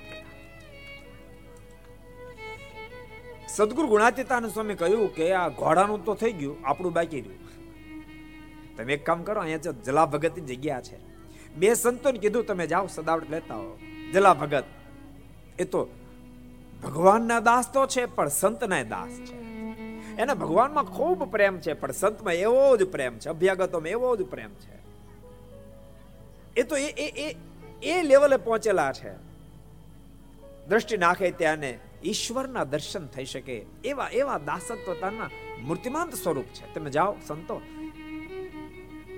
સદગુરુ 3.55 3.87
ગુણાતીતાન 3.93 4.45
સ્વામી 4.49 4.77
કહ્યું 4.81 5.09
કે 5.17 5.25
આ 5.39 5.47
ઘોડાનું 5.61 6.05
તો 6.05 6.13
થઈ 6.21 6.33
ગયું, 6.39 6.57
આપણું 6.65 6.93
બાકી 6.93 7.21
રહ્યું. 7.21 7.41
તમે 8.77 8.93
એક 8.97 9.03
કામ 9.09 9.19
કરો, 9.27 9.41
અહીંયા 9.41 9.75
જલા 9.87 10.07
ભગતની 10.13 10.47
જગ્યા 10.51 10.81
છે. 10.87 10.97
બે 11.59 11.75
સંતોને 11.75 12.19
કીધું, 12.23 12.45
તમે 12.49 12.65
જાઓ, 12.73 12.87
સદાવટ 12.87 13.29
લેતા 13.29 13.59
હો 13.61 13.69
જલા 14.13 14.35
ભગત, 14.41 14.65
એ 15.59 15.65
તો 15.73 15.81
ભગવાનના 16.83 17.41
દાસ 17.49 17.65
તો 17.75 17.81
છે, 17.95 18.03
પણ 18.17 18.35
સંતના 18.41 18.83
દાસ 18.95 19.13
છે. 19.27 19.42
એને 20.19 20.33
ભગવાનમાં 20.33 20.85
ખૂબ 20.85 21.19
પ્રેમ 21.31 21.55
છે, 21.59 21.73
પણ 21.73 21.91
સંતમાં 21.91 22.33
એવો 22.35 22.77
જ 22.77 22.83
પ્રેમ 22.85 23.19
છે, 23.19 23.29
અભ્યાગતોમાં 23.29 23.89
એવો 23.89 24.15
જ 24.15 24.21
પ્રેમ 24.23 24.51
છે. 24.53 24.75
એ 26.55 26.63
તો 26.63 26.75
એ 26.77 26.89
એ 27.25 27.27
એ 27.83 28.01
લેવલે 28.01 28.37
પહોંચેલા 28.37 28.91
છે. 28.93 29.13
દ્રષ્ટિ 30.67 30.97
નાખે 30.97 31.31
ત્યાંને 31.31 31.71
ઈશ્વરના 32.05 32.63
દર્શન 32.63 33.05
થઈ 33.07 33.25
શકે, 33.25 33.55
એવા 33.85 34.09
એવા 34.13 34.37
દાસત્વતાના 34.37 35.29
મૂર્તિમાંત 35.61 36.13
સ્વરૂપ 36.13 36.49
છે. 36.53 36.73
તમે 36.73 36.89
જાઓ 36.89 37.15
સંતો, 37.27 37.57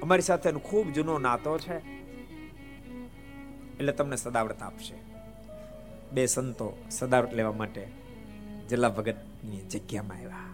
અમારી 0.02 0.22
સાથે 0.22 0.52
ખૂબ 0.52 0.88
જૂનો 0.90 1.18
નાતો 1.18 1.58
છે, 1.58 1.78
એટલે 3.78 3.92
તમને 3.92 4.16
સદાવ્રત 4.16 4.62
આપશે. 4.62 4.96
બે 6.12 6.26
સંતો 6.26 6.68
સદાવ્રત 6.92 7.34
લેવા 7.34 7.52
માટે 7.52 7.84
જલા 8.70 8.90
ભગતની 8.90 9.62
જગ્યામાં 9.72 10.18
આવ્યા. 10.18 10.45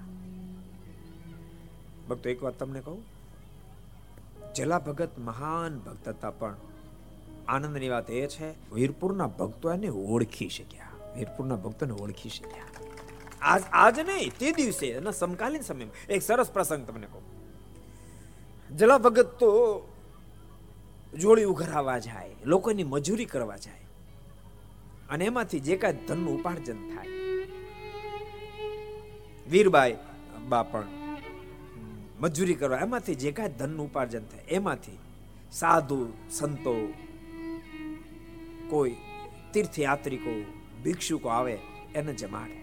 ભક્તો, 2.11 2.29
એક 2.29 2.43
વાત 2.43 2.59
તમને 2.59 2.81
કહું? 2.81 3.03
જલા 4.55 4.79
ભગત 4.79 5.17
મહાન 5.17 5.79
ભક્ત 5.79 6.09
હતા, 6.09 6.31
પણ 6.31 6.55
આનંદની 7.47 7.89
વાત 7.89 8.11
એ 8.11 8.27
છે, 8.27 8.73
વીરપુરના 8.73 9.27
ભક્તો 9.27 9.73
એને 9.73 9.89
ઓળખી 9.89 10.49
શક્યા. 10.49 10.87
વીરપુરના 11.15 11.55
ભક્તોને 11.55 11.93
ઓળખી 11.93 12.29
શક્યા. 12.29 12.65
આજ 13.41 13.63
આજ 13.71 13.99
નહીં, 13.99 14.31
તે 14.39 14.51
દિવસે 14.51 14.87
એના 14.87 15.11
સમકાલીન 15.11 15.61
સમયમાં. 15.61 16.13
એક 16.13 16.21
સરસ 16.21 16.51
પ્રસંગ 16.51 16.87
તમને 16.87 17.07
કહું. 17.07 17.23
જલા 18.77 18.97
ભગત 18.97 19.25
તો 19.25 19.49
જોડી 21.19 21.43
ઉઘરાવા 21.43 21.97
જાય, 21.99 22.35
લોકોની 22.45 22.83
મજૂરી 22.83 23.25
કરવા 23.25 23.57
જાય. 23.57 23.81
અને 25.09 25.25
એમાંથી 25.25 25.59
જે 25.59 25.77
કાંઈ 25.77 25.93
ધનનું 26.07 26.39
ઉપાર્જન 26.39 26.95
થાય. 26.95 27.07
વીરબાઈ 29.49 29.97
બા 30.49 30.63
પણ 30.63 31.00
મજૂરી 32.21 32.53
કરવા. 32.53 32.77
એમાંથી 32.77 33.15
જે 33.15 33.31
કાંઈ 33.31 33.49
ધનનું 33.49 33.85
ઉપાર્જન 33.85 34.25
થાય, 34.25 34.39
એમાંથી 34.39 34.97
સાધુ, 35.51 36.13
સંતો, 36.31 36.93
કોઈ 38.69 38.95
તીર્થયાત્રિકો, 39.53 40.33
ભિક્ષુકો 40.83 41.29
આવે, 41.29 41.57
એને 41.95 42.13
જમાડે. 42.13 42.61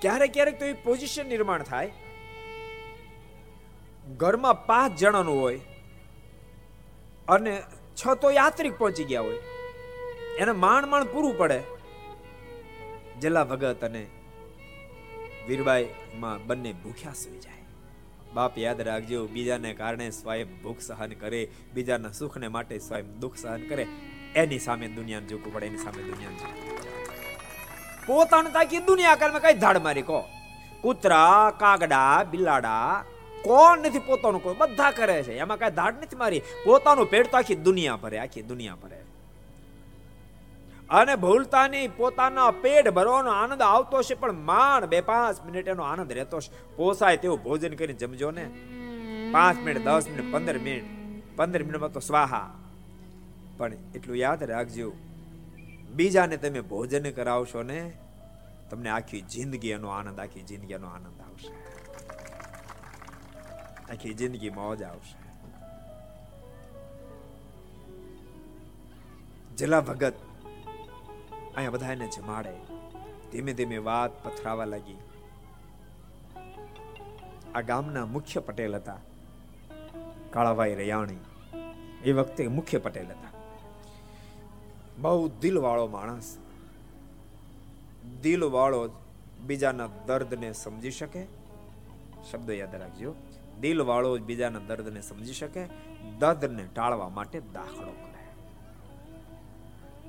ક્યારેક 0.00 0.32
ક્યારેક 0.32 0.58
તો 0.58 0.64
એ 0.64 0.72
પોઝિશન 0.72 1.26
નિર્માણ 1.26 1.62
થાય. 1.62 1.92
ઘરમાં 4.16 4.66
પાંચ 4.66 4.98
જણાનું 4.98 5.40
હોય 5.40 5.60
અને 7.28 7.62
છ 7.96 8.14
તો 8.14 8.30
યાત્રિક 8.30 8.78
પહોંચી 8.78 9.04
ગયા 9.04 9.20
હોય. 9.20 9.38
એને 10.38 10.52
માણ 10.52 10.86
માંડ 10.86 11.04
પૂરું 11.04 11.38
પડે. 11.38 11.62
જલા 13.20 13.44
ભગત 13.44 13.84
અને 13.84 14.06
વીરબાઈ 15.48 15.88
માં 16.14 16.46
બંને 16.46 16.72
ભૂખ્યા 16.72 17.12
સુઈ 17.12 17.38
જાય. 17.38 17.62
બાપ 18.34 18.58
યાદ 18.58 18.80
રાખજો, 18.80 19.26
બીજાને 19.26 19.74
કારણે 19.74 20.10
સ્વયં 20.10 20.62
ભૂખ 20.62 20.80
સહન 20.80 21.12
કરે, 21.12 21.48
બીજાના 21.74 22.12
સુખને 22.12 22.48
માટે 22.48 22.78
સ્વયં 22.78 23.20
દુઃખ 23.20 23.36
સહન 23.36 23.68
કરે. 23.68 23.86
એની 24.34 24.58
સામે 24.58 24.88
દુનિયાને 24.88 25.26
ઝૂકવું 25.26 25.54
પડે, 25.54 25.66
એની 25.66 25.78
સામે 25.78 26.02
દુનિયાને 26.02 26.36
પોતાનું 28.06 28.52
તાકી 28.52 28.78
દુનિયા 28.78 29.14
કરે 29.14 29.40
કઈ 29.40 29.58
ધાડ 29.58 29.78
મારી 29.78 30.02
કો 30.02 30.28
કૂતરા, 30.82 31.52
કાગડા, 31.58 32.24
બિલાડા, 32.30 33.04
કોણ 33.44 33.78
નથી 33.78 33.98
પોતાનું 33.98 34.42
કોઈ, 34.42 34.54
બધા 34.54 34.90
કરે 34.90 35.22
છે. 35.22 35.38
એમાં 35.38 35.58
કઈ 35.58 35.70
ધાડ 35.70 35.94
નથી 36.02 36.16
મારી. 36.16 36.42
પોતાનું 36.64 37.10
પેટ 37.10 37.30
તો 37.30 37.36
આખી 37.36 37.54
દુનિયા 37.54 37.96
ભરે, 37.96 38.18
આખી 38.18 38.42
દુનિયા 38.42 38.74
ભરે. 38.74 39.00
અને 40.92 41.14
ભૂલતાની 41.16 41.88
પોતાના 41.88 42.50
પેટ 42.50 42.88
ભરવાનો 42.88 43.30
આનંદ 43.30 43.62
આવતો 43.62 44.02
છે, 44.02 44.14
પણ 44.14 44.32
માંડ 44.32 44.84
બે 44.84 45.00
પાંચ 45.00 45.44
મિનિટ 45.44 45.68
એનો 45.68 45.82
આનંદ 45.82 46.12
રહેતો 46.12 46.40
છે. 46.40 46.76
પોસાય 46.76 47.16
તેવું 47.16 47.42
ભોજન 47.42 47.74
કરીને 47.74 47.92
જમજો 47.92 48.30
ને. 48.30 48.44
પાંચ 49.32 49.58
મિનિટ, 49.58 49.84
દસ 49.84 50.08
મિનિટ, 50.08 50.32
પંદર 50.32 50.58
મિનિટ. 50.58 50.84
પંદર 51.36 51.62
મિનિટમાં 51.62 51.92
તો 51.92 52.00
સ્વાહા. 52.00 52.54
પણ 53.58 53.72
એટલું 53.94 54.16
યાદ 54.16 54.42
રાખજો, 54.42 54.92
બીજાને 55.90 56.36
તમે 56.36 56.60
ભોજન 56.60 57.10
કરાવશો 57.10 57.62
ને, 57.62 57.80
તમને 58.70 58.90
આખી 58.90 59.20
જિંદગી 59.20 59.70
એનો 59.70 59.88
આનંદ, 59.88 60.20
આખી 60.20 60.42
જિંદગી 60.42 60.74
એનો 60.74 60.88
આનંદ 60.88 61.20
આવશે. 61.20 61.52
આખી 63.92 64.14
જિંદગી 64.14 64.50
મોજ 64.50 64.82
આવશે. 64.82 65.16
જલા 69.56 69.80
ભગત 69.80 70.14
અહીંયા 71.56 71.70
બધાને 71.70 72.08
જમાડે. 72.08 72.56
ધીમે 73.32 73.52
ધીમે 73.52 73.78
વાત 73.78 74.24
પથરાવા 74.24 74.64
લાગી. 74.64 74.98
આ 77.54 77.60
ગામના 77.60 78.06
મુખ્ય 78.06 78.40
પટેલ 78.40 78.76
હતા. 78.76 78.98
કાળાભાઈ 80.30 80.74
રયાણી. 80.74 81.16
એ 82.04 82.12
વખતે 82.12 82.48
મુખ્ય 82.48 82.78
પટેલ 82.78 83.06
હતા. 83.06 83.28
બહુ 84.98 85.28
દિલવાળો 85.28 85.86
માણસ. 85.86 86.38
દિલવાળો 88.22 88.88
બીજાના 89.46 89.88
દર્દને 90.06 90.52
સમજી 90.52 90.90
શકે. 90.90 91.26
શબ્દ 92.30 92.50
યાદ 92.50 92.74
રાખજો. 92.74 93.14
દિલવાળો 93.60 94.18
બીજાના 94.18 94.58
દર્દને 94.58 95.00
સમજી 95.00 95.32
શકે. 95.32 95.66
દર્દને 96.18 96.66
ટાળવા 96.74 97.08
માટે 97.08 97.40
દાખલો 97.40 97.92
કરે. 97.92 98.24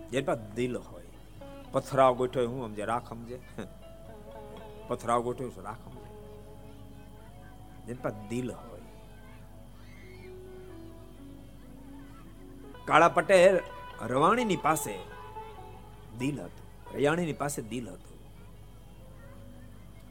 જેના 0.10 0.36
દિલ 0.36 0.78
હોય 0.78 1.03
પથરાવ 1.74 2.16
ગોઠવ્યો 2.16 2.50
હું 2.50 2.68
સમજે? 2.68 2.86
રાખ 2.86 3.10
સમજે? 3.10 3.40
પથરાવ 4.88 5.22
ગોઠવ્યો 5.22 5.50
છું, 5.50 5.64
રાખ 5.64 5.76
સમજે. 5.76 6.04
જેના 7.86 8.28
દિલ 8.28 8.52
હોય. 8.52 8.82
કાળા 12.86 13.10
પટેલ 13.10 13.60
રવાણીની 14.02 14.56
પાસે 14.56 15.00
દિલ 16.20 16.42
હતું. 16.42 16.96
રયાણીની 16.96 17.34
પાસે 17.34 17.62
દિલ 17.62 17.90
હતું. 17.90 18.20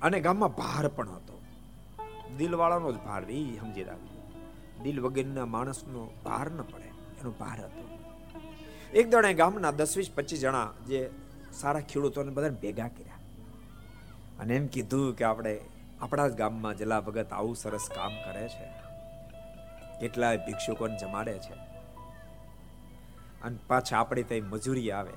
અને 0.03 0.21
ગામમાં 0.21 0.49
ભાર 0.49 0.89
પણ 0.89 1.11
હતો. 1.11 1.43
દિલવાળાનો 2.39 2.93
જ 2.93 2.97
ભાર, 2.97 3.23
એ 3.23 3.59
સમજી 3.61 3.85
રાખજો. 3.85 4.41
દિલ 4.83 5.01
વગેરેના 5.01 5.47
માણસનો 5.47 6.11
ભાર 6.25 6.51
ન 6.51 6.63
પડે, 6.63 6.85
એનો 6.85 7.31
ભાર 7.31 7.65
હતો. 7.65 7.89
એક 8.95 9.11
દણે 9.11 9.35
ગામના 9.35 9.71
દસ 9.71 9.97
વીસ 9.97 10.11
પચીસ 10.15 10.41
જણા 10.41 10.73
જે 10.87 11.11
સારા 11.53 11.81
ખેડૂતોને 11.81 12.33
બધાને 12.33 12.57
ભેગા 12.57 12.89
કર્યા. 12.89 13.15
અને 14.39 14.57
એમ 14.57 14.67
કીધું 14.67 15.17
કે 15.17 15.25
આપણે 15.25 15.61
આપણા 16.01 16.29
જ 16.29 16.33
ગામમાં 16.33 16.77
જલા 16.77 17.01
ભગત 17.01 17.33
આવું 17.33 17.57
સરસ 17.57 17.89
કામ 17.95 18.13
કરે 18.25 18.49
છે. 18.49 18.83
કેટલાય 20.01 20.37
ભિક્ષુકોને 20.37 20.99
જમાડે 20.99 21.39
છે. 21.39 21.53
અને 23.43 23.59
પાછા 23.67 23.99
આપણી 23.99 24.23
ત્યાં 24.23 24.51
મજૂરી 24.51 24.91
આવે. 24.91 25.13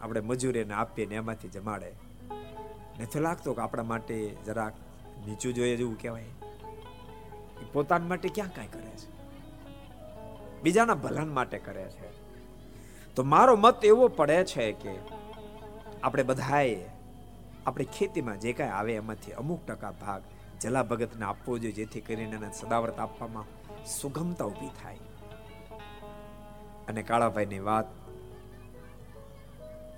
આપણે 0.00 0.20
મજૂરીને 0.20 0.74
આપીએ 0.74 1.06
ને 1.06 1.14
એમાંથી 1.14 1.48
જમાડે. 1.48 1.92
નથી 3.00 3.18
લાગતો 3.18 3.54
કે 3.54 3.60
આપણા 3.60 3.82
માટે 3.82 4.36
જરાક 4.46 4.72
નીચું 5.26 5.54
જોઈએ 5.54 5.76
જેવું 5.76 5.98
કહેવાય. 5.98 6.24
પોતાના 7.72 8.06
માટે 8.06 8.28
ક્યાં 8.34 8.54
કાંઈ 8.54 8.66
કરે 8.66 8.90
છે? 8.90 9.20
બીજાના 10.62 10.94
ભલન 10.94 11.34
માટે 11.34 11.58
કરે 11.58 11.82
છે. 11.82 12.20
તો 13.14 13.22
મારો 13.22 13.56
મત 13.56 13.84
એવો 13.84 14.08
પડે 14.08 14.44
છે 14.44 14.72
કે 14.72 15.19
આપણે 16.02 16.22
બધાએ 16.22 16.90
આપણી 17.66 17.84
ખેતીમાં 17.84 18.40
જે 18.40 18.52
કાંઈ 18.52 18.70
આવે 18.70 18.94
એમાંથી 18.94 19.32
અમુક 19.32 19.66
ટકા 19.66 19.90
ભાગ 19.90 20.22
જલા 20.60 20.82
ભગતને 20.82 21.24
આપવો 21.24 21.58
જોઈએ, 21.58 21.72
જેથી 21.72 22.00
કરીને 22.00 22.36
એને 22.36 22.52
સદાવ્રત 22.52 22.98
આપવામાં 22.98 23.44
સુગમતા 23.84 24.44
ઊભી 24.44 24.70
થાય. 24.82 24.98
અને 26.88 27.02
કાળાભાઈની 27.02 27.58
વાત 27.58 27.84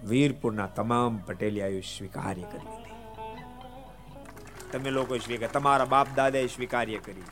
વીરપુરના 0.04 0.66
તમામ 0.66 1.18
પટેલિયાએ 1.18 1.80
સ્વીકાર્ય 1.80 2.42
કરી 2.42 2.58
લીધી. 2.58 2.92
તમે 4.72 4.90
લોકો 4.90 5.18
સ્વીકાર, 5.18 5.50
તમારા 5.52 5.84
બાપ 5.84 6.06
દાદાએ 6.16 6.46
સ્વીકાર્ય 6.46 6.98
કરી. 6.98 7.22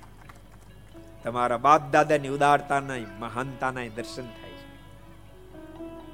તમારા 1.24 1.56
બાપ 1.56 1.90
દાદાની 1.92 2.28
ઉદારતાના 2.28 2.94
મહાનતાના 3.18 3.80
દર્શન 3.96 4.22
થાય 4.22 4.52
છે. 4.52 4.68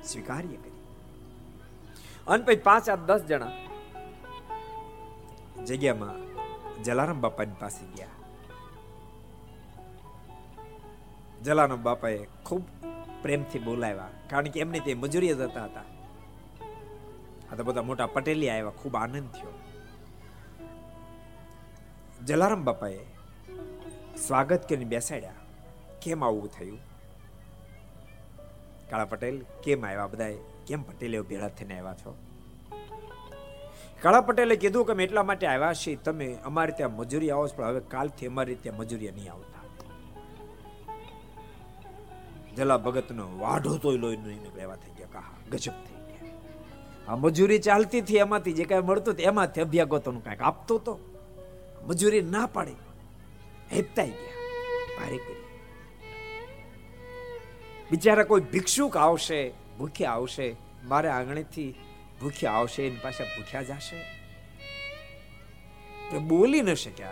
સ્વીકાર્ય 0.03 0.57
કરી 0.57 0.66
અને 2.29 2.43
પછી 2.47 2.63
પાંચ 2.69 2.87
આઠ 2.93 3.07
દસ 3.09 3.23
જણા. 3.31 3.55
જગ્યામાં 5.69 6.19
જલારામ 6.85 7.21
બાપાની 7.25 7.59
પાસે 7.61 7.85
ગયા. 7.97 8.15
જલારામ 11.45 11.83
બાપાએ 11.83 12.21
ખૂબ 12.47 12.65
પ્રેમથી 13.23 13.63
બોલાવ્યા, 13.67 14.15
કારણ 14.31 14.51
કે 14.55 14.59
એમને 14.65 14.81
તે 14.87 14.95
મજૂરી 15.03 15.35
જતા 15.35 15.67
હતા 15.69 15.87
આ 17.49 17.57
તો 17.59 17.63
બધા 17.69 17.87
મોટા 17.89 18.09
પટેલી 18.15 18.51
આવ્યા, 18.51 18.79
ખૂબ 18.81 18.95
આનંદ 19.03 19.31
થયો. 19.37 19.55
જલારામ 22.29 22.63
બાપાએ 22.69 23.01
સ્વાગત 24.27 24.63
કરીને 24.69 24.91
બેસાડ્યા, 24.95 25.41
કેમ 26.03 26.21
આવું 26.29 26.51
થયું? 26.57 26.81
કાળા 28.91 29.11
પટેલ, 29.13 29.37
કેમ 29.65 29.81
આવ્યા 29.87 30.13
બધા 30.15 30.35
કેમ 30.67 30.83
પટેલે 30.83 31.23
ભેળા 31.23 31.49
થઈને 31.49 31.75
આવ્યા 31.79 31.95
છો? 31.95 32.17
કાળા 34.03 34.21
પટેલે 34.21 34.57
કીધું 34.57 34.87
કે 34.87 35.03
એટલા 35.03 35.23
માટે 35.23 35.47
આવ્યા 35.47 35.75
છીએ, 35.75 35.97
તમે 35.97 36.39
અમારે 36.45 36.73
ત્યાં 36.73 36.97
મજૂરી 36.97 37.31
આવો 37.31 37.47
પણ 37.57 37.65
હવે 37.65 37.81
કાલથી 37.81 38.27
અમારી 38.27 38.55
ત્યાં 38.55 38.79
મજૂરી 38.79 39.11
નહીં 39.11 39.33
આવતા. 39.33 39.65
જલા 42.57 42.79
ભગતનો 42.79 43.25
વાઢો 43.39 43.77
તોય 43.77 43.97
લોહી 43.97 44.17
નહીં 44.17 44.43
નીકળે 44.43 44.77
થઈ 44.77 44.95
ગયા, 44.99 45.13
કહા, 45.13 45.35
ગજબ 45.51 45.77
થઈ 45.87 46.01
ગયા. 46.09 46.35
આ 47.09 47.17
મજૂરી 47.17 47.59
ચાલતી 47.59 48.01
હતી 48.01 48.17
એમાંથી, 48.17 48.53
જે 48.53 48.65
કાંઈ 48.65 48.83
મળતું 48.83 49.15
હતું 49.15 49.25
એમાંથી 49.25 49.61
અભ્યાગતોનું 49.61 50.25
કાંઈક 50.25 50.43
આપતો 50.43 50.79
તો 50.79 51.01
મજૂરી 51.87 52.23
ના 52.23 52.47
પાડી, 52.47 52.77
હેપતાઈ 53.73 54.11
ગયા, 54.11 54.39
ભારે 54.99 55.19
કરી. 55.19 55.43
બિચારા 57.91 58.25
કોઈ 58.25 58.41
ભિક્ષુક 58.41 58.97
આવશે 58.97 59.41
ભૂખ્યા 59.79 60.11
આવશે. 60.11 60.57
મારે 60.85 61.09
આંગણેથી 61.09 61.75
ભૂખ્યા 62.21 62.53
આવશે, 62.53 62.87
એની 62.87 62.97
પાસે 63.03 63.25
ભૂખ્યા 63.25 63.63
જશે. 63.63 63.99
તે 66.11 66.19
બોલી 66.19 66.63
ન 66.63 66.75
શક્યા. 66.75 67.11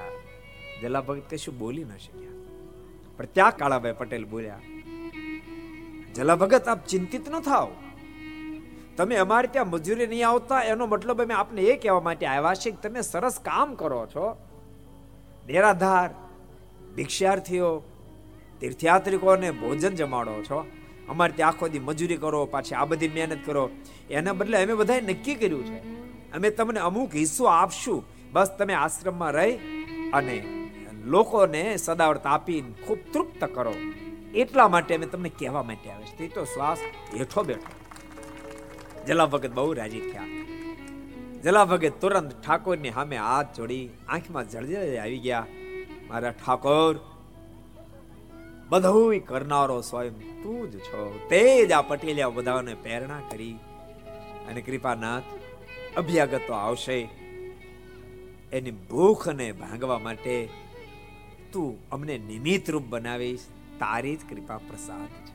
જલા 0.82 1.00
ભગત 1.00 1.22
કશું 1.30 1.58
બોલી 1.58 1.84
ન 1.84 1.96
શક્યા. 1.96 2.30
પણ 3.16 3.24
ત્યાં 3.24 3.56
કાળાભાઈ 3.56 3.92
પટેલ 3.92 4.24
બોલ્યા 4.24 4.60
જલા 6.14 6.36
ભગત, 6.36 6.68
આપ 6.68 6.86
ચિંતિત 6.86 7.30
ન 7.30 7.40
થાવ 7.40 7.72
તમે 8.96 9.16
અમારે 9.16 9.48
ત્યાં 9.48 9.70
મજૂરી 9.70 10.06
નહીં 10.06 10.28
આવતા. 10.28 10.62
એનો 10.62 10.86
મતલબ 10.86 11.22
અમે 11.22 11.34
આપને 11.34 11.62
એ 11.62 11.76
કહેવા 11.76 12.00
માટે 12.00 12.26
આવ્યા 12.26 12.54
છે 12.54 12.70
કે 12.70 12.76
તમે 12.76 13.00
સરસ 13.00 13.40
કામ 13.40 13.74
કરો 13.74 14.06
છો. 14.06 14.36
નિરાધાર, 15.46 16.10
ભિક્ષાર્થીઓ, 16.94 17.82
તીર્થયાત્રિકોને 18.60 19.50
ભોજન 19.50 19.94
જમાડો 19.94 20.42
છો. 20.42 20.66
અમારે 21.08 21.32
ત્યાં 21.32 21.50
આખો 21.50 21.68
દી 21.68 21.78
મજૂરી 21.78 22.16
કરો, 22.16 22.46
પાછી 22.46 22.74
આ 22.74 22.84
બધી 22.84 23.08
મહેનત 23.08 23.46
કરો. 23.46 23.70
એના 24.10 24.32
બદલે 24.32 24.64
અમે 24.64 24.74
બધાએ 24.74 25.00
નક્કી 25.00 25.34
કર્યું 25.34 25.66
છે. 25.66 25.78
અમે 26.32 26.50
તમને 26.50 26.80
અમુક 26.80 27.14
હિસ્સો 27.14 27.44
આપશું. 27.44 28.04
બસ 28.32 28.50
તમે 28.58 28.74
આશ્રમમાં 28.74 29.32
રહી 29.32 29.56
અને 30.12 30.66
લોકોને 31.04 31.76
સદાવર્ત 31.76 32.26
આપીને 32.26 32.86
ખૂબ 32.86 32.98
તૃપ્ત 33.12 33.44
કરો. 33.44 33.74
એટલા 34.34 34.68
માટે 34.68 34.96
અમે 34.96 35.06
તમને 35.06 35.28
કહેવા 35.28 35.62
માટે 35.62 35.90
આવે 35.90 36.04
છે. 36.04 36.18
તે 36.18 36.28
તો 36.28 36.44
શ્વાસ 36.44 36.78
હેઠો 37.18 37.42
બેઠો. 37.42 37.94
જલા 39.06 39.26
ભગત 39.26 39.50
બહુ 39.50 39.72
રાજી 39.72 40.00
થયા. 40.00 40.24
જલા 41.44 41.64
ભગત 41.64 41.92
તુરંત 42.00 42.46
ઠાકોરની 42.46 42.90
સામે 42.90 43.16
હાથ 43.16 43.56
જોડી 43.56 43.88
આંખમાં 44.08 44.48
જળજળ 44.48 44.96
આવી 44.96 45.18
ગયા. 45.18 45.46
મારા 46.08 46.30
ઠાકોર 46.30 47.13
બધું 48.68 49.20
કરનારો 49.26 49.80
સ્વયં 49.80 50.42
તું 50.42 50.70
જ 50.70 50.78
છો. 50.78 51.26
તે 51.30 51.66
જ 51.66 51.72
આ 51.72 51.82
પટેલિયા 51.82 52.28
બધાને 52.28 52.74
પ્રેરણા 52.74 53.20
કરી 53.30 53.52
અને 54.48 54.60
કૃપાનાથ 54.60 55.22
અભ્યાગત 55.96 56.40
આવશે. 56.50 57.08
એની 58.52 58.70
ભૂખને 58.70 59.52
ભાંગવા 59.52 59.98
માટે 59.98 60.48
તું 61.52 61.90
અમને 61.90 62.18
નિમિત્ત 62.18 62.70
રૂપ 62.70 62.82
બનાવીશ. 62.82 63.40
તારી 63.78 64.16
જ 64.16 64.20
કૃપા 64.30 64.56
પ્રસાદ 64.56 65.08
છે. 65.08 65.34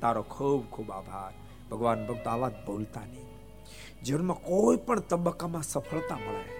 તારો 0.00 0.22
ખૂબ 0.22 0.64
ખૂબ 0.70 0.90
આભાર. 0.90 1.32
ભગવાન 1.70 2.06
ભક્તો 2.06 2.30
આવા 2.30 2.48
બોલતા 2.48 3.00
નહીં. 3.00 3.26
જીવનમાં 4.04 4.36
કોઈ 4.36 4.76
પણ 4.76 5.00
તબક્કામાં 5.00 5.62
સફળતા 5.62 6.16
મળે. 6.16 6.56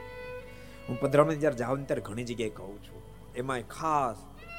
હું 0.89 1.01
પધરામણી 1.01 1.37
જ્યારે 1.37 1.57
જાઉં 1.57 1.87
ત્યારે 1.87 2.03
ઘણી 2.03 2.25
જગ્યાએ 2.25 2.51
કહું 2.51 2.79
છું. 2.79 3.03
એમાં 3.35 3.61
ખાસ 3.61 4.17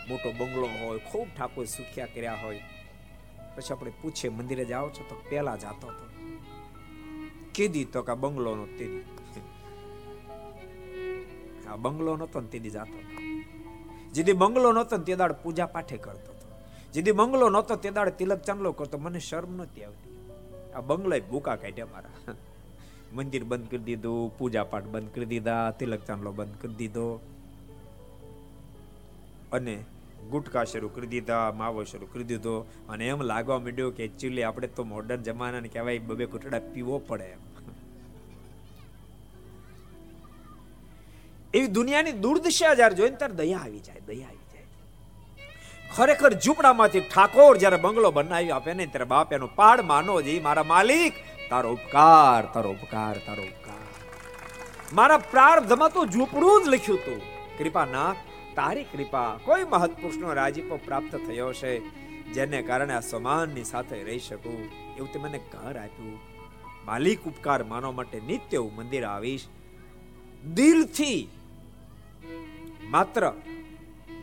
મોટો 0.09 0.31
બંગલો 0.31 0.69
હોય, 0.81 0.99
ખૂબ 0.99 1.27
ઠાકોર 1.37 1.65
સુખ્યા 1.65 2.05
કર્યા 2.05 2.33
હોય. 2.43 2.61
પછી 3.55 3.73
આપણે 3.73 3.91
પૂછીએ 4.01 4.29
મંદિરે 4.29 4.65
જાઓ 4.65 4.89
છો? 4.89 5.03
તો 5.09 5.21
પેલા 5.29 5.55
જાતો 5.55 5.87
હતો. 5.87 6.05
કીધી 7.53 7.85
તો 7.85 8.01
કે 8.01 8.13
બંગલો 8.13 8.55
નો 8.55 8.65
તેની. 8.65 9.03
આ 11.69 11.75
બંગલો 11.75 12.17
નતો 12.17 12.41
ને 12.41 12.47
તેની 12.47 12.69
જાતો 12.69 12.99
જેદી 14.11 14.33
બંગલો 14.33 14.73
નતો 14.73 14.97
ને 14.97 15.03
તે 15.03 15.15
દાડ 15.15 15.31
પૂજા 15.31 15.65
પાઠે 15.65 15.97
કરતો 15.97 16.31
હતો. 16.31 16.47
જેદી 16.93 17.11
બંગલો 17.11 17.49
નતો 17.49 17.75
તે 17.75 17.91
દાડ 17.91 18.09
તિલક 18.09 18.41
ચાંદલો 18.41 18.71
કરતો, 18.71 18.97
મને 18.97 19.19
શરમ 19.19 19.55
નહોતી 19.55 19.83
આવતી. 19.83 20.29
આ 20.75 20.81
બંગલા 20.81 21.19
ભૂકા 21.19 21.55
કાઢ્યા 21.55 21.85
મારા. 21.85 22.35
મંદિર 23.13 23.43
બંધ 23.43 23.67
કરી 23.67 23.77
દીધું, 23.77 24.37
પૂજા 24.37 24.63
પાઠ 24.63 24.83
બંધ 24.83 25.09
કરી 25.09 25.25
દીધા, 25.25 25.71
તિલક 25.71 26.01
ચાંદલો 26.05 26.31
બંધ 26.31 26.55
કરી 26.61 26.73
દીધો. 26.73 27.21
અને 29.51 29.83
ગુટકા 30.31 30.65
શરૂ 30.71 30.89
કરી 30.95 31.09
દીધા, 31.13 31.47
માવો 31.59 31.81
શરૂ 31.91 32.07
કરી 32.13 32.27
દીધો 32.31 32.53
અને 32.91 33.03
એમ 33.13 33.21
લાગવા 33.31 33.59
માંડ્યો 33.65 33.89
કે 33.97 34.03
એકચ્યુઅલી 34.07 34.45
આપણે 34.49 34.69
તો 34.77 34.83
મોડર્ન 34.91 35.25
જમાનાને 35.27 35.69
કહેવાય 35.73 36.05
બબે 36.09 36.25
કુટડા 36.33 36.61
પીવો 36.73 36.99
પડે 37.09 37.27
એવી 41.57 41.71
દુનિયાની 41.77 42.15
દુર્દશા 42.23 42.73
જ્યારે 42.79 42.95
જોઈને 42.99 43.17
ત્યારે 43.21 43.37
દયા 43.41 43.61
આવી 43.65 43.83
જાય, 43.87 44.01
દયા 44.07 44.29
આવી 44.29 44.47
જાય. 44.53 44.67
ખરેખર 45.95 46.31
ઝૂંપડામાંથી 46.45 47.03
ઠાકોર 47.11 47.53
જ્યારે 47.63 47.79
બંગલો 47.85 48.11
બનાવી 48.17 48.53
આપે 48.57 48.71
ને 48.79 48.87
ત્યારે 48.93 49.11
બાપ 49.13 49.35
એનો 49.37 49.49
પાડ 49.59 49.85
માનો 49.91 50.15
જે 50.27 50.39
મારા 50.47 50.69
માલિક, 50.73 51.13
તારો 51.51 51.69
ઉપકાર 51.77 52.41
તારો 52.55 52.71
ઉપકાર 52.77 53.15
તારો 53.27 53.43
ઉપકાર. 53.51 53.81
મારા 54.99 55.23
પ્રાર્થમાં 55.33 55.93
તો 55.97 56.01
ઝૂંપડું 56.15 56.63
જ 56.63 56.75
લખ્યું 56.75 57.01
હતું. 57.03 57.21
કૃપાનાથ 57.57 58.19
તારી 58.57 58.89
કૃપા 58.91 59.29
કોઈ 59.45 59.65
મહત્પુરુષનો 59.73 60.33
રાજીપો 60.39 60.75
પ્રાપ્ત 60.87 61.13
થયો 61.27 61.51
છે 61.59 61.71
જેને 62.35 62.59
કારણે 62.69 62.93
આ 62.97 63.07
સમાનની 63.11 63.69
સાથે 63.71 63.97
રહી 64.07 64.23
શકું, 64.27 64.61
એવું 64.97 65.11
તે 65.13 65.19
મને 65.23 65.39
ઘર 65.53 65.75
આપ્યું. 65.77 66.19
માલિક 66.87 67.25
ઉપકાર 67.31 67.61
માનવા 67.71 67.97
માટે 67.99 68.19
નિત્ય 68.29 68.59
હું 68.63 68.75
મંદિર 68.77 69.05
આવીશ. 69.05 69.45
દિલથી 70.57 71.21
માત્ર 72.93 73.23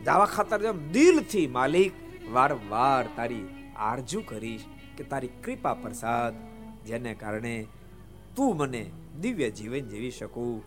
દાવા 0.07 0.31
ખાતર 0.35 0.59
જેમ 0.65 0.81
દિલથી 0.95 1.47
માલિક 1.57 1.93
વારંવાર 2.35 3.05
તારી 3.17 3.45
આરજુ 3.89 4.19
કરીશ 4.31 4.65
કે 4.97 5.03
તારી 5.11 5.35
કૃપા 5.43 5.79
પ્રસાદ, 5.83 6.33
જેને 6.87 7.13
કારણે 7.21 7.55
તું 8.35 8.51
મને 8.59 8.83
દિવ્ય 9.21 9.49
જીવન 9.57 9.89
જીવી 9.91 10.17
શકું. 10.19 10.61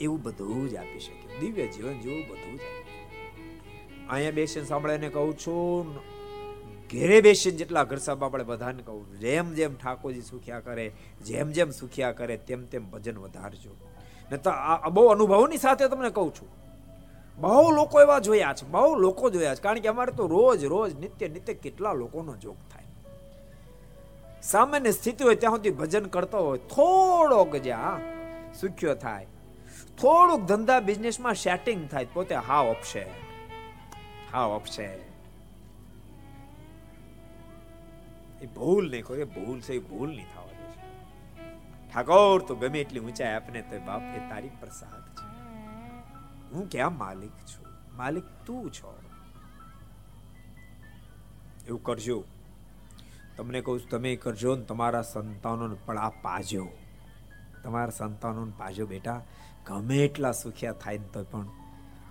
એવું 0.00 0.22
બધું 0.22 0.68
જ 0.70 0.76
આપી 0.76 1.00
શકે. 1.00 1.26
દિવ્ય 1.40 1.66
જીવન 1.74 1.96
જેવું 2.04 2.24
બધું 2.30 2.56
જ 2.58 2.62
અહીંયા 4.10 4.36
બેસીને 4.38 4.66
સાંભળીને 4.66 5.08
કહું 5.16 5.32
છું, 5.36 5.86
ઘેરે 6.90 7.18
બેસીને 7.26 7.58
જેટલા 7.60 7.84
ઘર 7.84 8.00
સાહેબ 8.06 8.24
આપણે 8.24 8.44
બધાને 8.44 8.82
કહું, 8.82 9.04
જેમ 9.24 9.54
જેમ 9.58 9.76
ઠાકોરજી 9.82 10.26
સુખ્યા 10.32 10.64
કરે, 10.68 10.86
જેમ 11.28 11.52
જેમ 11.56 11.70
સુખ્યા 11.80 12.16
કરે, 12.20 12.36
તેમ 12.48 12.66
તેમ 12.72 12.90
ભજન 12.92 13.20
વધારજો. 13.24 13.72
ને 14.30 14.36
તો 14.38 14.50
આ 14.50 14.90
બહુ 14.96 15.06
અનુભવની 15.14 15.62
સાથે 15.66 15.88
તમને 15.92 16.10
કહું 16.18 16.32
છું. 16.34 16.50
બહુ 17.38 17.70
લોકો 17.78 18.02
એવા 18.04 18.20
જોયા 18.26 18.54
છે, 18.58 18.64
બહુ 18.74 18.90
લોકો 19.04 19.30
જોયા 19.30 19.56
છે, 19.56 19.62
કારણ 19.66 19.82
કે 19.84 19.88
અમારે 19.94 20.12
તો 20.18 20.26
રોજ 20.36 20.60
રોજ 20.74 20.90
નિત્ય 21.04 21.28
નિત્ય 21.36 21.54
કેટલા 21.64 21.94
લોકોનો 22.02 22.34
જોગ 22.44 22.58
થાય. 22.70 22.88
સામાન્ય 24.52 24.92
સ્થિતિ 24.98 25.24
હોય 25.24 25.38
ત્યાં 25.42 25.56
સુધી 25.56 25.76
ભજન 25.80 26.06
કરતો 26.14 26.38
હોય, 26.46 26.60
થોડોક 26.74 27.52
જ્યાં 27.66 28.00
સુખ્યો 28.60 28.94
થાય 28.94 29.29
થોડુંક 30.00 30.48
ધંધા 30.48 30.80
બિઝનેસમાં 30.80 31.34
સેટિંગ 31.34 31.88
થાય 31.88 32.04
પોતે 32.04 32.34
હાવ 32.34 32.70
અપશે 32.70 33.04
હાવ 34.32 34.56
અપશે 34.56 34.84
એ 38.42 38.46
ભૂલ 38.46 38.90
નહીં 38.90 39.04
કોઈ 39.04 39.24
ભૂલ 39.24 39.60
છે, 39.60 39.72
એ 39.72 39.78
ભૂલ 39.78 40.10
નહીં 40.10 40.26
થવા 40.34 40.44
દે 40.44 40.54
ઠાકોર, 41.92 42.42
તો 42.48 42.54
ગમે 42.54 42.78
એટલી 42.80 43.00
ઊંચાઈ 43.00 43.34
આપને 43.34 43.62
તો 43.62 43.78
બાપ 43.78 44.02
એ 44.02 44.18
તારી 44.30 44.48
પ્રસાદ 44.48 45.04
છે. 45.16 45.26
હું 46.52 46.70
ક્યાં 46.70 46.98
માલિક 46.98 47.32
છું? 47.32 47.66
માલિક 47.96 48.24
તું 48.46 48.72
છો. 48.72 48.98
એવું 51.66 51.82
કરજો. 51.82 52.24
તમને 53.36 53.60
કહું 53.60 53.80
તમે 53.90 54.16
કરજો 54.16 54.56
ને 54.56 54.64
તમારા 54.64 55.02
સંતાનોને 55.02 55.76
પણ 55.86 55.98
આ 55.98 56.10
પાજો. 56.10 56.68
તમારા 57.64 57.90
સંતાનોને 57.90 58.52
પાજો 58.58 58.86
બેટા. 58.86 59.22
ગમે 59.70 59.98
એટલા 60.04 60.32
સુખ્યા 60.32 60.72
થાય 60.72 60.98
તો 60.98 61.24
પણ 61.24 61.48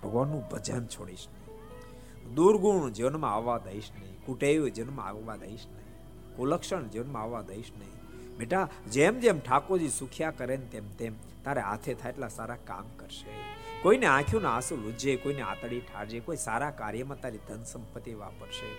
ભગવાનનું 0.02 0.42
ભજન 0.48 0.86
છોડીશ 0.86 1.26
નહીં. 1.28 2.34
દુર્ગુણ 2.34 2.92
જીવનમાં 2.92 3.34
આવવા 3.34 3.58
દઈશ 3.58 3.90
નહીં, 4.00 4.18
કુટેવ 4.26 4.68
જીવનમાં 4.68 5.06
આવવા 5.06 5.36
દઈશ 5.36 5.66
નહીં, 5.66 5.88
કુલક્ષણ 6.36 6.86
જીવનમાં 6.88 7.22
આવવા 7.22 7.42
દઈશ 7.42 7.72
નહીં. 7.78 7.96
બેટા, 8.38 8.68
જેમ 8.92 9.18
જેમ 9.18 9.40
ઠાકોરજી 9.40 9.88
સુખ્યા 9.88 10.30
કરે 10.30 10.56
ને 10.56 10.66
તેમ 10.66 10.86
તેમ 10.98 11.18
તારે 11.44 11.60
હાથે 11.60 11.94
થાય 11.94 12.12
એટલા 12.12 12.28
સારા 12.28 12.56
કામ 12.64 12.86
કરશે. 12.96 13.34
કોઈને 13.82 14.06
આંખોના 14.06 14.54
આંસુ 14.54 14.76
લૂજે, 14.76 15.16
કોઈને 15.16 15.42
આતડી 15.42 15.80
ઠારજે, 15.80 16.20
કોઈ 16.20 16.36
સારા 16.36 16.70
કાર્યમાં 16.70 17.20
તારી 17.20 17.44
ધન 17.48 17.62
સંપત્તિ 17.64 18.14
વાપરશે. 18.14 18.72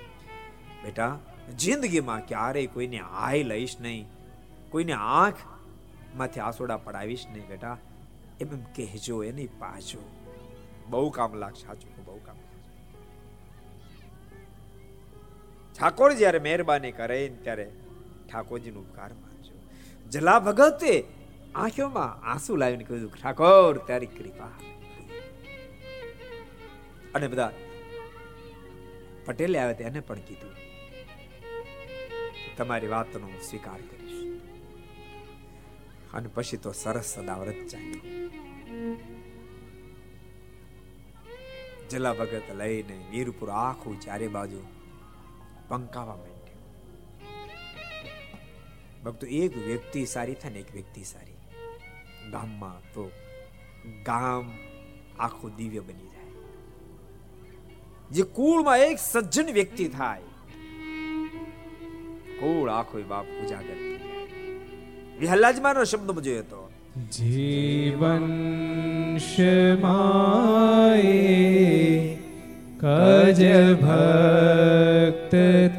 બેટા, 0.84 1.20
જિંદગીમાં 1.58 2.28
ક્યારેય 2.28 2.68
કોઈને 2.68 3.00
હાય 3.12 3.44
લઈશ 3.44 3.78
નહીં, 3.80 4.08
કોઈને 4.70 4.94
આંખમાંથી 4.94 6.40
આસોડા 6.40 6.78
પડાવીશ 6.78 7.26
નહીં 7.32 7.48
બેટા. 7.48 7.78
એમ 8.42 8.50
એમ 8.56 8.64
કહેજો, 8.76 9.16
એની 9.30 9.50
પાજો. 9.62 10.02
બહુ 10.90 11.10
કામ 11.18 11.32
લાગશે, 11.42 11.64
સાચું 11.66 12.06
બહુ 12.06 12.20
કામ 12.26 12.38
ઠાકોર 15.76 16.12
જ્યારે 16.14 16.40
મહેરબાની 16.40 16.94
કરે 16.98 17.20
ત્યારે 17.44 17.66
ઠાકોરજીનો 18.30 18.80
ઉપકાર 18.80 19.12
માનજો 19.22 19.54
જલા 20.10 20.40
ભગતે 20.48 20.94
આંખોમાં 21.56 22.12
આંસુ 22.32 22.58
લાવીને 22.62 22.86
કહ્યું 22.90 23.14
ઠાકોર, 23.16 23.74
તારી 23.88 24.12
કૃપા. 24.18 24.56
અને 27.16 27.28
બધા 27.28 27.52
પટેલે 29.26 29.58
આવે 29.60 29.74
તેને 29.80 30.00
પણ 30.10 30.22
કીધું, 30.28 30.56
તમારી 32.58 32.92
વાતનો 32.96 33.28
સ્વીકાર 33.50 33.82
અને 36.14 36.28
પછી 36.28 36.58
તો 36.58 36.72
સરસ 36.72 37.06
સદાવ્રત 37.06 37.68
ચાલ્યું. 37.68 38.30
જલા 41.90 42.14
ભગત 42.14 42.44
લઈને 42.56 43.06
વીરપુર 43.10 43.50
આખું 43.50 44.00
ચારે 44.00 44.28
બાજુ 44.28 44.62
પંકાવા 45.68 46.16
માંડ્યું. 46.16 46.42
ભક્તો, 49.04 49.28
એક 49.28 49.58
વ્યક્તિ 49.58 50.06
સારી 50.06 50.36
થાય 50.36 50.52
ને 50.52 50.60
એક 50.60 50.74
વ્યક્તિ 50.74 51.04
સારી. 51.04 51.32
ગામમાં 52.32 52.94
તો 52.94 53.12
ગામ 54.06 54.52
આખું 55.20 55.56
દિવ્ય 55.56 55.80
બની 55.80 56.08
જાય. 56.08 56.32
જે 58.12 58.24
કુળમાં 58.24 58.78
એક 58.78 59.00
સજ્જન 59.00 59.52
વ્યક્તિ 59.54 59.88
થાય, 59.88 60.22
કુળ 62.40 62.70
આખો 62.70 63.02
બાપ 63.02 63.26
ઉજાગર 65.22 65.24
વિહલ્લાજમાનો 65.24 65.86
શબ્દ 65.86 66.20
જોયો 66.20 66.44
તો 66.44 66.70
જીવન 67.12 69.20
શમાએ 69.20 71.04
કજ 72.80 73.42
ભક્ત 73.82 75.34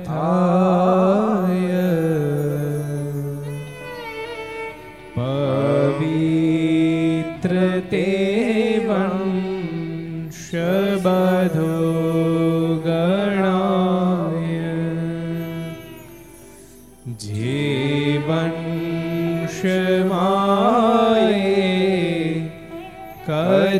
થાય 0.06 2.11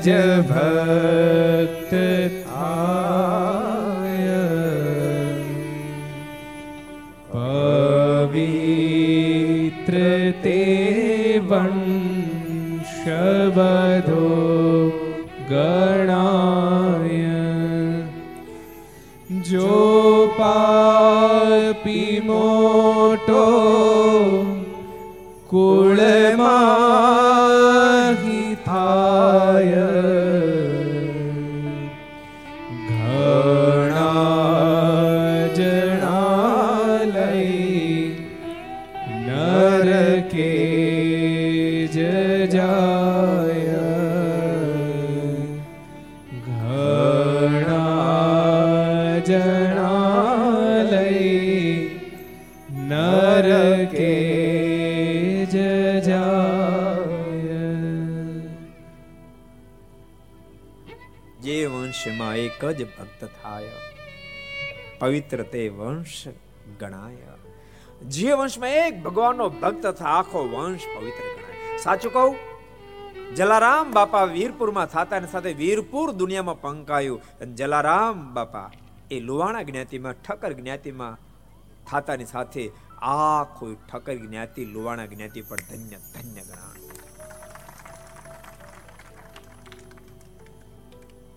સજ 0.03 0.11
ભક્ત 0.43 1.93
આય 2.61 4.47
પવિત્ર 8.13 8.75
તે 10.43 10.63
વંશ 11.45 13.05
બધો 13.55 14.31
ગણાય 15.51 17.39
જો 19.45 19.79
પાપી 20.37 22.17
મોટો 22.23 23.47
કુળમાં 25.47 25.92
ભક્ત 63.03 63.29
થાય 63.43 63.71
પવિત્ર 64.99 65.43
તે 65.43 65.69
વંશ 65.69 66.25
ગણાય. 66.81 67.27
જે 68.09 68.33
વંશમાં 68.33 68.71
એક 68.71 69.03
ભગવાનનો 69.03 69.49
ભક્ત 69.49 69.87
થાય 69.87 70.13
આખો 70.13 70.49
વંશ 70.49 70.81
પવિત્ર 70.97 71.27
ગણાય. 71.37 71.79
સાચું 71.79 72.13
કહું? 72.13 72.37
જલારામ 73.35 73.93
બાપા 73.93 74.25
વીરપુરમાં 74.25 74.87
થતા 74.87 75.17
અને 75.17 75.27
સાથે 75.27 75.53
વીરપુર 75.53 76.13
દુનિયામાં 76.13 76.61
પંકાયું. 76.61 77.23
જલારામ 77.55 78.35
બાપા 78.35 78.71
એ 79.11 79.21
લુવાણા 79.21 79.63
જ્ઞાતિમાં, 79.63 80.13
ઠક્કર 80.13 80.53
જ્ઞાતિમાં 80.53 81.19
થાતાની 81.91 82.25
સાથે 82.25 82.71
આખું 83.03 83.87
ઠક્કર 83.87 84.17
જ્ઞાતિ 84.17 84.65
લુવાણા 84.65 85.07
જ્ઞાતિ 85.07 85.41
પણ 85.41 85.57
ધન્ય 85.57 85.97
ધન્ય 85.97 86.41
ગણાય. 86.41 86.72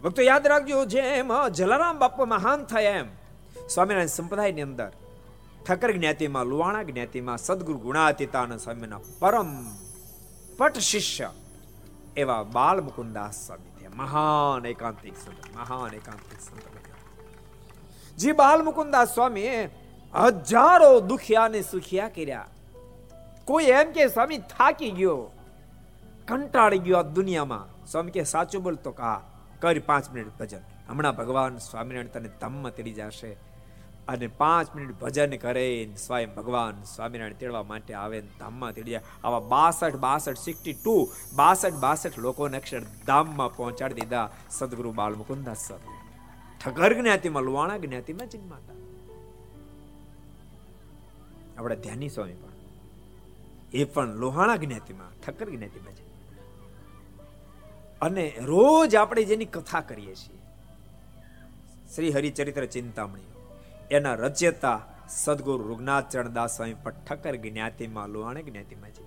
ભક્તો 0.06 0.22
યાદ 0.22 0.48
રાખજો, 0.48 0.86
જેમ 0.86 1.32
જલારામ 1.50 2.00
બાપુ 2.00 2.26
મહાન 2.26 2.64
થયા 2.64 2.92
એમ. 2.92 3.08
સ્વામિનારાયણ 3.70 4.08
સંપ્રદાયની 4.08 4.62
અંદર 4.62 4.92
ઠક્કર 5.68 5.92
જ્ઞાતિમાં 5.92 6.46
લુવાણા 6.46 6.84
જ્ઞાતિમાં, 6.84 7.38
સદગુરુ 7.38 7.80
ગુણાતીતાનંદ 7.80 8.60
સ્વામીના 8.60 9.00
પરમ 9.20 9.66
પટ 10.58 10.78
શિષ્ય 10.80 11.30
એવા 12.18 12.44
બાલ 12.44 12.82
મુકુદાસ 12.82 13.46
સ્વામી 13.46 13.88
મહાન 13.96 14.66
એકાંતિક 14.66 15.14
સંત, 15.14 15.56
મહાન 15.56 15.94
એકાંતિક 15.94 16.42
સંત 16.42 16.64
જે 18.18 18.32
બાલ 18.32 18.64
મુકુદાસ 18.64 19.14
સ્વામી 19.14 19.48
હજારો 20.14 21.00
દુખિયાને 21.00 21.62
સુખિયા 21.62 22.10
કર્યા. 22.10 22.48
કોઈ 23.46 23.64
એમ 23.64 23.92
કે, 23.92 24.08
સ્વામી 24.08 24.38
થાકી 24.38 24.92
ગયો, 24.92 25.32
કંટાળી 26.28 26.80
ગયો 26.80 26.98
આ 26.98 27.02
દુનિયામાં. 27.02 27.88
સ્વામી 27.88 28.12
કે, 28.12 28.24
સાચું 28.24 28.64
બોલતો 28.64 28.92
કા. 28.92 29.24
કરી 29.60 29.80
પાંચ 29.80 30.12
મિનિટ 30.12 30.40
ભજન. 30.40 30.60
હમણાં 30.88 31.16
ભગવાન 31.16 31.58
સ્વામિનારાયણ 31.58 32.08
તને 32.08 32.30
તમમાં 32.30 32.76
તેડી 32.76 32.94
જશે. 32.94 33.38
અને 34.08 34.28
પાંચ 34.28 34.76
મિનિટ 34.76 35.00
ભજન 35.00 35.38
કરે 35.38 35.90
સ્વયં 35.98 36.36
ભગવાન 36.36 36.84
સ્વામિનારાયણ 36.84 37.34
તેડવા 37.34 37.64
માટે 37.64 37.94
આવે 37.94 38.22
ને 38.22 38.28
ધામમાં 38.40 38.74
તેડી 38.74 38.92
જાય. 38.92 39.02
આવા 39.24 39.40
બાસઠ 39.40 39.96
બાસઠ 39.96 40.38
સિક્સટી 40.38 40.74
ટુ 40.74 41.10
બાસઠ 41.36 41.74
બાસઠ 41.74 42.18
લોકોને 42.18 42.58
અક્ષરધામમાં 42.58 43.56
પહોંચાડી 43.56 43.94
દીધા 43.94 44.32
સદગુરુ 44.50 44.92
બાલ 44.92 45.16
મુકુદાસ 45.16 45.68
સ્વામી 45.68 45.96
ઠગર 46.66 46.94
જ્ઞાતિમાં, 46.94 47.44
લુવાણા 47.44 47.78
જ્ઞાતિમાં 47.78 48.30
જન્માતા. 48.30 48.74
આપણા 51.58 51.76
ધ્યાની 51.76 52.10
સ્વામી 52.10 52.34
પણ. 52.34 52.56
એ 53.74 53.84
પણ 53.84 54.08
લોહાણા 54.08 54.56
જ્ઞાતિમાં 54.56 55.22
ઠક્કર 55.22 55.50
જ્ઞાતિમાં 55.50 55.94
છે 55.94 56.05
અને 58.06 58.26
રોજ 58.44 58.96
આપણે 58.96 59.24
જેની 59.24 59.46
કથા 59.46 59.82
કરીએ 59.82 60.16
છીએ. 60.16 60.42
શ્રી 61.96 62.12
હરિચરિત્ર 62.12 62.66
ચિંતામણી. 62.66 63.32
એના 63.92 64.16
રચયતા 64.16 64.80
સદગુરુ 65.10 65.68
રૂગનાથ 65.68 66.10
ચરણદાસ 66.10 66.58
સ્વામી 66.58 66.82
પણ 66.84 67.04
ઠક્કર 67.08 67.36
જ્ઞાતિમાં 67.36 68.10
લોહાણે 68.10 68.44
જ્ઞાતિમાં 68.44 68.92
છે 68.92 69.04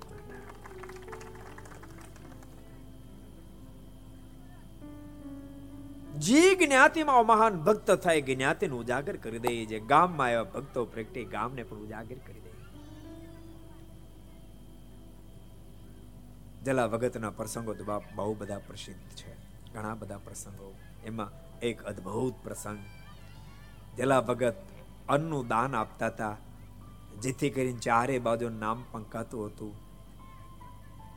જે 6.18 6.42
જ્ઞાતિમાં 6.54 7.26
મહાન 7.26 7.62
ભક્ત 7.62 7.90
થાય 7.90 8.20
જ્ઞાતિને 8.20 8.74
ઉજાગર 8.74 9.16
કરી 9.16 9.38
દે 9.38 9.54
જે 9.64 9.80
ગામમાં 9.80 10.30
એવા 10.30 10.50
ભક્તો 10.54 10.84
પ્રગટે 10.84 11.24
ગામને 11.24 11.62
પણ 11.62 11.76
ઉજાગર 11.78 12.18
કરી 12.26 12.40
દે 12.40 12.47
જલા 16.64 16.86
ભગતના 16.86 17.30
પ્રસંગો 17.30 17.74
તો 17.74 17.84
બાપ 17.84 18.02
બહુ 18.14 18.34
બધા 18.34 18.58
પ્રસિદ્ધ 18.58 19.00
છે. 19.00 19.34
ઘણા 19.72 19.94
બધા 19.94 20.18
પ્રસંગો. 20.18 20.74
એમાં 21.04 21.60
એક 21.60 21.82
અદ્ભુત 21.82 22.34
પ્રસંગ. 22.42 22.78
જલા 23.96 24.20
ભગત 24.20 24.54
અન્નનું 25.08 25.48
દાન 25.48 25.76
આપતા 25.76 26.06
હતા. 26.06 26.36
જેથી 27.20 27.50
કરીને 27.50 27.78
ચારે 27.78 28.18
બાજુ 28.18 28.48
નામ 28.48 28.84
પંકાતું 28.92 29.46
હતું. 29.46 29.74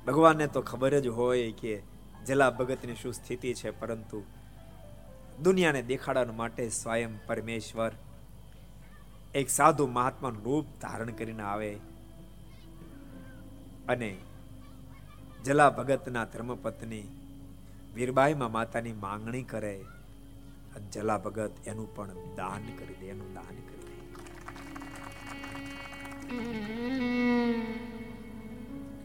ભગવાનને 0.07 0.47
તો 0.47 0.61
ખબર 0.61 0.99
જ 0.99 1.07
હોય 1.07 1.51
કે 1.51 1.81
જલા 2.25 2.49
ભગતની 2.49 2.95
શું 2.95 3.13
સ્થિતિ 3.13 3.53
છે, 3.53 3.79
પરંતુ 3.79 4.23
દુનિયાને 5.43 5.81
દેખાડવા 5.81 6.33
માટે 6.33 6.69
સ્વયં 6.69 7.25
પરમેશ્વર 7.25 7.91
એક 9.35 9.49
સાધુ 9.49 9.87
મહાત્માનું 9.87 10.43
રૂપ 10.43 10.65
ધારણ 10.81 11.11
કરીને 11.11 11.43
આવે. 11.43 11.75
અને 13.87 14.17
જલા 15.45 15.69
ભગતના 15.69 16.25
ધર્મપત્ની 16.25 17.05
વીરબાઈમાં 17.95 18.51
માતાની 18.51 18.93
માંગણી 19.05 19.43
કરે 19.43 19.75
જલા 20.93 21.17
ભગત 21.17 21.53
એનું 21.67 21.95
પણ 21.95 22.19
દાન 22.37 22.63
કરી 22.77 22.97
દે, 22.99 23.07
એનું 23.07 23.29
દાન 23.33 23.55
કરી 23.67 23.83
દે. 23.87 23.95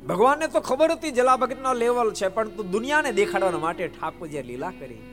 ભગવાનને 0.06 0.46
તો 0.48 0.60
ખબર 0.60 0.90
હતી 0.92 1.10
જલા 1.10 1.36
ભગતનો 1.36 1.72
લેવલ 1.74 2.08
છે, 2.12 2.28
પણ 2.28 2.48
તું 2.48 2.70
દુનિયાને 2.70 3.10
દેખાડવા 3.12 3.64
માટે 3.66 3.84
ઠાકોરજીએ 3.88 4.42
લીલા 4.42 4.74
કરી. 4.80 5.04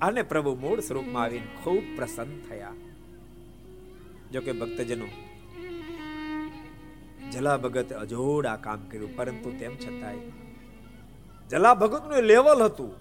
અને 0.00 0.22
પ્રભુ 0.22 0.52
મૂળ 0.56 0.80
સ્વરૂપમાં 0.80 1.22
આવીને 1.24 1.48
ખૂબ 1.62 1.84
પ્રસન્ન 1.96 2.30
થયા. 2.48 2.76
જોકે 4.32 4.52
ભક્તજનો, 4.52 5.08
જલા 7.32 7.56
ભગત 7.56 7.90
અજોડ 7.92 8.44
આ 8.46 8.58
કામ 8.66 8.80
કર્યું, 8.90 9.16
પરંતુ 9.16 9.50
તેમ 9.60 9.74
છતાંય 9.76 10.37
જલા 11.50 11.74
ભગતનું 11.74 12.18
લેવલ 12.18 12.62
હતું. 12.62 12.96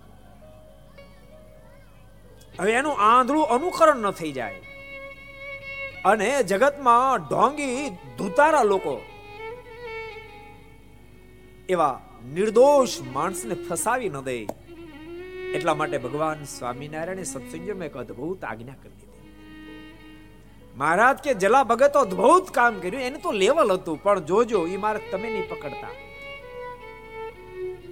હવે 2.59 2.71
એનું 2.71 2.99
આંધળું 2.99 3.45
અનુકરણ 3.45 3.95
ન 3.95 4.11
થઈ 4.11 4.31
જાય. 4.31 4.55
અને 6.05 6.43
જગતમાં 6.43 7.17
ઢોંગી 7.17 7.89
ધુતારા 8.17 8.63
લોકો 8.63 9.01
એવા 11.69 12.01
નિર્દોષ 12.33 13.01
માણસને 13.13 13.55
ફસાવી 13.69 14.09
ન 14.09 14.21
દે. 14.21 14.47
એટલા 15.53 15.73
માટે 15.73 15.97
ભગવાન 15.97 16.43
સ્વામિનારાયણે 16.43 17.23
સત્સંગમાં 17.23 17.85
એક 17.85 17.97
અદ્ભુત 17.97 18.43
આજ્ઞા 18.43 18.73
કરી 18.73 18.89
દીધી. 18.89 19.07
મહારાજ 20.75 21.17
કે 21.17 21.33
જલા 21.33 21.63
ભગત 21.63 21.93
અદ્ભુત 21.93 22.51
કામ 22.51 22.79
કર્યું, 22.79 23.03
એનું 23.03 23.21
તો 23.21 23.31
લેવલ 23.31 23.71
હતું, 23.71 24.03
પણ 24.03 24.19
જોજો 24.19 24.67
એ 24.67 24.77
મારે 24.77 24.99
તમે 25.11 25.29
નહીં 25.29 25.49
પકડતા. 25.49 26.06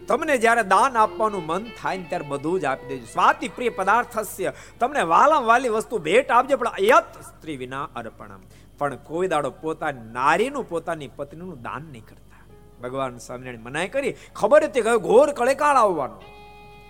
તમને 0.08 0.38
જ્યારે 0.38 0.64
દાન 0.64 0.98
આપવાનું 0.98 1.46
મન 1.46 1.66
થાય 1.82 1.98
ને 1.98 2.06
ત્યારે 2.10 2.26
બધું 2.28 2.60
જ 2.60 2.66
આપી 2.66 2.88
દેજો. 2.88 3.06
સ્વાતિ 3.06 3.48
પ્રિય 3.48 3.70
પદાર્થ 3.70 4.18
હશે 4.18 4.52
તમને 4.80 5.02
વાલમ 5.02 5.44
વાલી 5.44 5.70
વસ્તુ 5.70 5.98
ભેટ 5.98 6.32
આપજો, 6.32 6.58
પણ 6.58 6.68
અયત 6.68 7.22
સ્ત્રી 7.22 7.58
વિના 7.58 7.90
અર્પણ 7.96 8.40
પણ 8.78 8.96
કોઈ 8.96 9.28
દાડો 9.28 9.50
પોતાની 9.50 10.14
નારીનું, 10.14 10.70
પોતાની 10.70 11.08
પત્નીનું 11.08 11.62
દાન 11.62 11.82
નહીં 11.92 12.06
કરતા. 12.06 12.46
ભગવાન 12.82 13.18
સ્વામિનારાયણ 13.18 13.60
મનાય 13.60 13.88
કરી, 13.88 14.16
ખબર 14.36 14.64
હતી 14.64 14.82
કે 14.82 14.98
ઘોર 14.98 15.32
કળેકાળ 15.32 15.76
આવવાનો. 15.76 16.22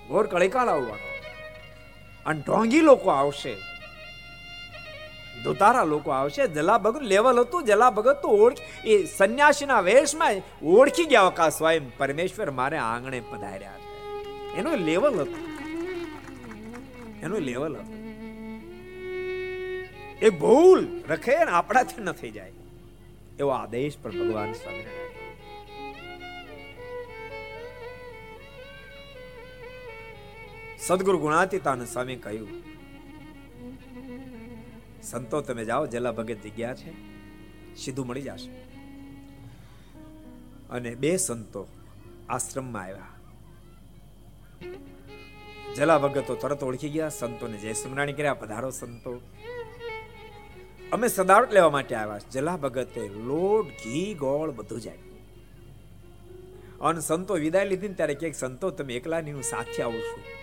ઘોર 0.07 0.28
કળેકાળ 0.28 0.68
આવવાનો. 0.68 1.16
અને 2.26 2.41
ઢોંગી 2.41 2.82
લોકો 2.82 3.09
આવશે. 3.09 3.74
દુતારા 5.44 5.84
લોકો 5.84 6.12
આવશે. 6.12 6.48
જલા 6.48 6.78
ભગત 6.78 7.02
લેવલ 7.02 7.40
હતું 7.40 7.64
જલા 7.64 7.90
ભગત 7.90 8.22
તો 8.22 8.28
ઓળખ 8.28 8.86
એ 8.86 9.06
સંન્યાસીના 9.06 9.82
વેશમાં 9.82 10.32
ઓળખી 10.64 11.06
ગયા 11.06 11.30
કા 11.30 11.50
સ્વયં. 11.50 11.98
પરમેશ્વર 11.98 12.52
મારે 12.52 12.78
આંગણે 12.78 13.20
પધાર્યા 13.20 13.74
છે. 13.78 14.58
એનું 14.58 14.74
લેવલ 14.74 15.20
હતું. 15.22 15.56
એનું 17.22 17.40
લેવલ 17.40 17.76
હતું. 17.76 17.96
એ 20.22 20.30
ભૂલ 20.30 21.04
રખે 21.10 21.46
ને 21.46 21.52
આપણાથી 21.52 22.04
ન 22.04 22.12
થઈ 22.12 22.32
જાય. 22.32 22.52
એવો 23.40 23.50
આદેશ 23.50 23.98
પણ 24.02 24.12
ભગવાન 24.12 24.54
સ્વામી 24.54 24.84
સદગુરુ 30.80 31.18
ગુણાતીતાન 31.18 31.86
સ્વામી 31.86 32.16
કહ્યું 32.16 32.74
સંતો, 35.06 35.41
તમે 35.41 35.66
જાઓ, 35.66 35.86
જલા 35.86 36.12
ભગત 36.12 36.38
જગ્યા 36.43 36.76
છે, 36.76 36.91
સીધું 37.76 38.08
મળી 38.08 38.22
જશે. 38.22 38.51
અને 40.70 40.95
બે 40.95 41.18
સંતો 41.18 41.68
આશ્રમમાં 42.30 42.84
આવ્યા. 42.84 43.10
જલા 45.76 45.97
ભગતો 45.97 46.36
તરત 46.36 46.64
ઓળખી 46.64 46.89
ગયા, 46.89 47.10
સંતોને 47.10 47.58
જય 47.58 47.74
સિમરાણી 47.74 48.14
કર્યા, 48.14 48.34
પધારો 48.34 48.72
સંતો. 48.72 49.22
અમે 50.91 51.08
સદાવટ 51.08 51.53
લેવા 51.53 51.70
માટે 51.70 51.95
આવ્યા. 51.95 52.20
જલા 52.32 52.58
ભગતે 52.58 53.01
લોટ, 53.01 53.68
ઘી, 53.68 54.14
ગોળ 54.14 54.51
બધું 54.51 54.82
જાય 54.82 54.97
અને 56.82 56.99
સંતો 56.99 57.34
વિદાય 57.34 57.66
લીધી 57.66 57.88
ને 57.88 57.93
ત્યારે 57.93 58.14
ક્યાંક 58.14 58.36
સંતો, 58.36 58.70
તમે 58.70 58.95
એકલા 58.95 59.22
નહીં, 59.22 59.36
હું 59.36 59.43
સાથે 59.43 59.84
આવું 59.84 60.01
છું. 60.01 60.35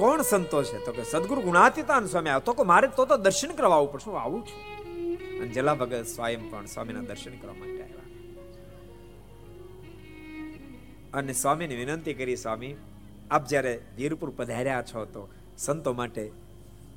કોણ 0.00 0.22
સંતો 0.22 0.62
છે? 0.62 0.84
તો 0.84 0.92
કે 0.92 1.04
સદગુરુ 1.04 1.40
ગુણાતીતાન 1.40 2.06
સ્વામી 2.06 2.28
આવ્યો. 2.28 2.40
તો 2.40 2.52
કે 2.52 2.62
મારે 2.62 2.88
તો 2.96 3.06
તો 3.06 3.16
દર્શન 3.16 3.48
કરવા 3.48 3.76
આવવું 3.76 3.92
પડશે. 3.92 4.10
હું 4.10 4.20
આવું 4.20 4.46
છું. 4.46 4.70
અને 5.38 5.48
જલા 5.48 5.74
ભગત 5.74 6.06
સ્વયં 6.06 6.50
પણ 6.50 6.66
સ્વામીના 6.66 7.00
દર્શન 7.00 7.38
કરવા 7.38 7.54
માટે 7.54 7.82
આવ્યા. 7.82 8.00
અને 11.14 11.32
સ્વામીને 11.32 11.76
વિનંતી 11.76 12.14
કરી, 12.14 12.36
સ્વામી, 12.36 12.74
આપ 13.30 13.46
જ્યારે 13.46 13.80
વીરપુર 13.96 14.30
પધાર્યા 14.30 14.82
છો, 14.82 15.04
તો 15.04 15.28
સંતો 15.58 15.92
માટે 15.92 16.30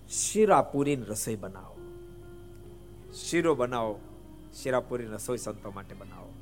શીરાપુરીની 0.09 1.03
રસોઈ 1.03 1.35
બનાવો. 1.35 1.77
શીરો 3.13 3.55
બનાવો 3.55 3.99
શીરાપુરી 4.53 5.05
રસોઈ 5.05 5.37
સંતો 5.37 5.71
માટે 5.71 5.95
બનાવો. 5.95 6.33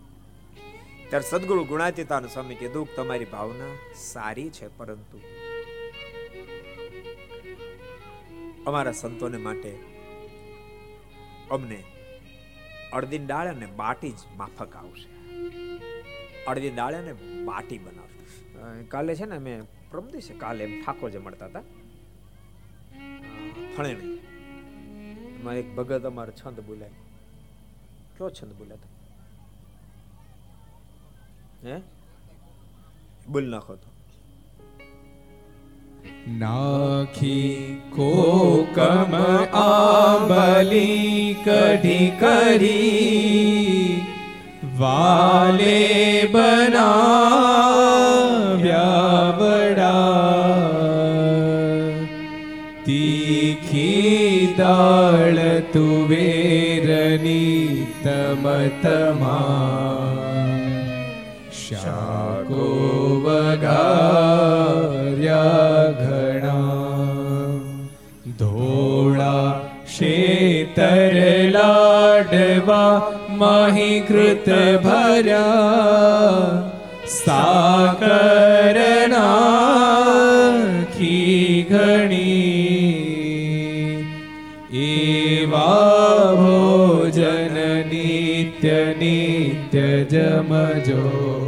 ત્યારે 1.10 1.30
સદગુરુ 1.30 1.64
ગુણાતીતાન 1.64 2.28
સ્વામી 2.28 2.56
કીધું, 2.56 2.88
તમારી 2.96 3.26
ભાવના 3.26 3.94
સારી 3.96 4.50
છે, 4.50 4.78
પરંતુ 4.78 5.22
અમારા 8.68 8.92
સંતોને 8.92 9.38
માટે 9.38 9.72
અમને 11.52 11.84
અડદીન 12.94 13.26
દાળ 13.28 13.48
અને 13.48 13.66
બાટી 13.66 14.12
જ 14.12 14.20
માફક 14.38 14.76
આવશે. 14.76 16.70
દાળ 16.70 16.94
અને 16.94 17.14
બાટી 17.44 17.78
બનાવશે. 17.78 18.84
કાલે 18.84 19.16
છે 19.16 19.26
ને 19.26 19.36
અમે 19.36 19.62
પ્રમ 19.92 20.08
દિવસે 20.08 20.34
કાલે 20.34 20.64
એમ 20.64 20.82
ઠાકોર 20.82 21.20
મળતા 21.20 21.46
હતા. 21.46 21.62
ફળેણી. 23.78 24.18
એમાં 25.40 25.56
એક 25.56 25.76
ભગત 25.76 26.06
અમારો 26.06 26.32
છંદ 26.32 26.60
બોલાય. 26.60 26.90
કયો 28.18 28.30
છંદ 28.30 28.54
બોલ્યા 28.54 28.78
હે? 31.66 31.82
બોલ 33.28 33.46
નાખો 33.50 33.76
તો. 33.76 33.91
નાખી 36.28 37.78
કોકમ 37.96 39.14
આબલી 39.54 41.36
કઢી 41.46 42.12
કરી 42.20 44.04
વાલે 44.78 46.30
બનાવ્યા 46.32 46.98
વડા. 49.38 50.12
તીખી 52.86 54.54
દાળ 54.58 55.40
તુવેરની 55.74 57.88
તમતમા. 58.04 59.42
શાકો 61.74 62.64
વગાર્યા 63.26 63.92
ઘણા 66.00 67.52
ધોળા 68.40 69.46
શેતર 69.88 71.16
લાડવા 71.54 72.90
માહીકૃત 73.38 74.50
ભર્યા 74.84 76.50
સાકરના 77.16 78.02
ખી 80.96 81.66
ઘણી 81.70 82.52
એવા 84.84 86.36
ભોજન 86.38 87.58
નિત્ય 87.90 88.82
નિત્ય 89.00 89.88
જમજો 90.10 91.41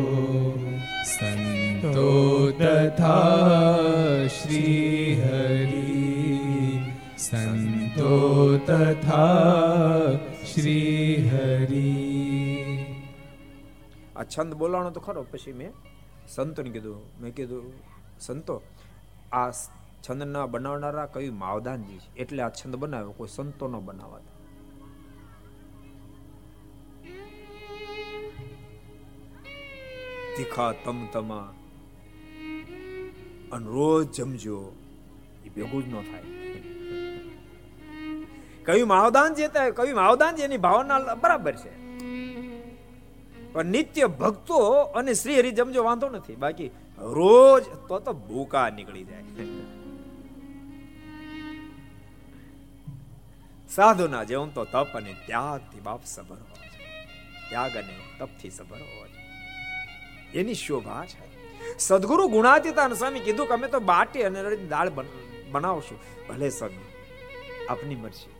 તથા 2.63 4.27
શ્રી 4.27 5.21
હરિ 5.21 5.89
સંતો 7.17 8.11
તથા 8.57 10.11
શ્રી 10.45 11.15
હરિ 11.15 11.93
આ 14.15 14.23
છંદ 14.23 14.53
બોલાણો 14.53 14.89
તો 14.89 14.99
ખરો, 14.99 15.23
પછી 15.31 15.53
મેં 15.53 15.71
સંતોને 16.27 16.69
કીધું, 16.69 16.99
મેં 17.21 17.31
કીધું, 17.35 17.65
સંતો, 18.19 18.55
આ 19.31 19.51
છંદના 20.03 20.45
બનાવનારા 20.45 21.05
કયું 21.05 21.35
માવદાનજી 21.37 21.97
છે. 21.97 22.09
એટલે 22.15 22.41
આ 22.43 22.49
છંદ 22.49 22.75
બનાવ્યો, 22.75 23.11
કોઈ 23.11 23.27
સંતો 23.27 23.67
ન 23.67 23.75
બનાવવા 23.79 24.21
તીખા 30.37 30.71
તમ 30.85 30.99
તમા 31.13 31.62
અને 33.53 33.65
રોજ 33.75 34.05
જમજો. 34.17 34.59
એ 35.45 35.49
ભેગું 35.55 35.81
જ 35.85 35.87
ન 35.93 35.95
થાય. 36.01 36.25
કયું 38.65 38.87
માવદાન 38.87 39.33
જે 39.33 39.47
કયું 39.77 39.95
માવદાન 39.95 40.35
જેની 40.35 40.61
ભાવના 40.65 40.99
બરાબર 41.23 41.55
છે. 41.63 41.73
પણ 43.53 43.65
નિત્ય 43.65 44.07
ભક્તો 44.21 44.59
અને 44.99 45.13
શ્રી 45.13 45.37
હરિ 45.39 45.51
જમજો 45.51 45.83
વાંધો 45.83 46.07
નથી. 46.09 46.35
બાકી 46.35 46.69
રોજ 47.19 47.63
તો 47.87 47.99
તો 47.99 48.13
ભૂકા 48.13 48.67
નીકળી 48.69 49.03
જાય. 49.03 49.23
સાધુના 53.69 54.23
જેવું 54.29 54.49
તો 54.55 54.63
તપ 54.73 54.97
અને 54.97 55.13
ત્યાગથી 55.27 55.81
બાપ 55.81 56.01
સબર 56.05 56.39
હોવા 56.41 56.67
ત્યાગ 57.49 57.77
અને 57.77 57.93
તપથી 58.19 58.51
સબર 58.57 58.81
હોવા 58.87 59.07
એની 60.33 60.57
શોભા 60.63 61.03
છે. 61.13 61.32
સદગુરુ 61.79 62.27
ગુણાતીતાન 62.27 62.93
સ્વામી 62.93 63.19
કીધું 63.19 63.47
કે 63.47 63.53
અમે 63.53 63.67
તો 63.67 63.79
બાટી 63.79 64.23
અને 64.23 64.55
દાળ 64.55 64.91
બનાવશું. 65.51 65.99
ભલે 66.29 66.49
સ્વામી, 66.49 66.85
આપની 67.69 67.95
મરજી. 67.95 68.31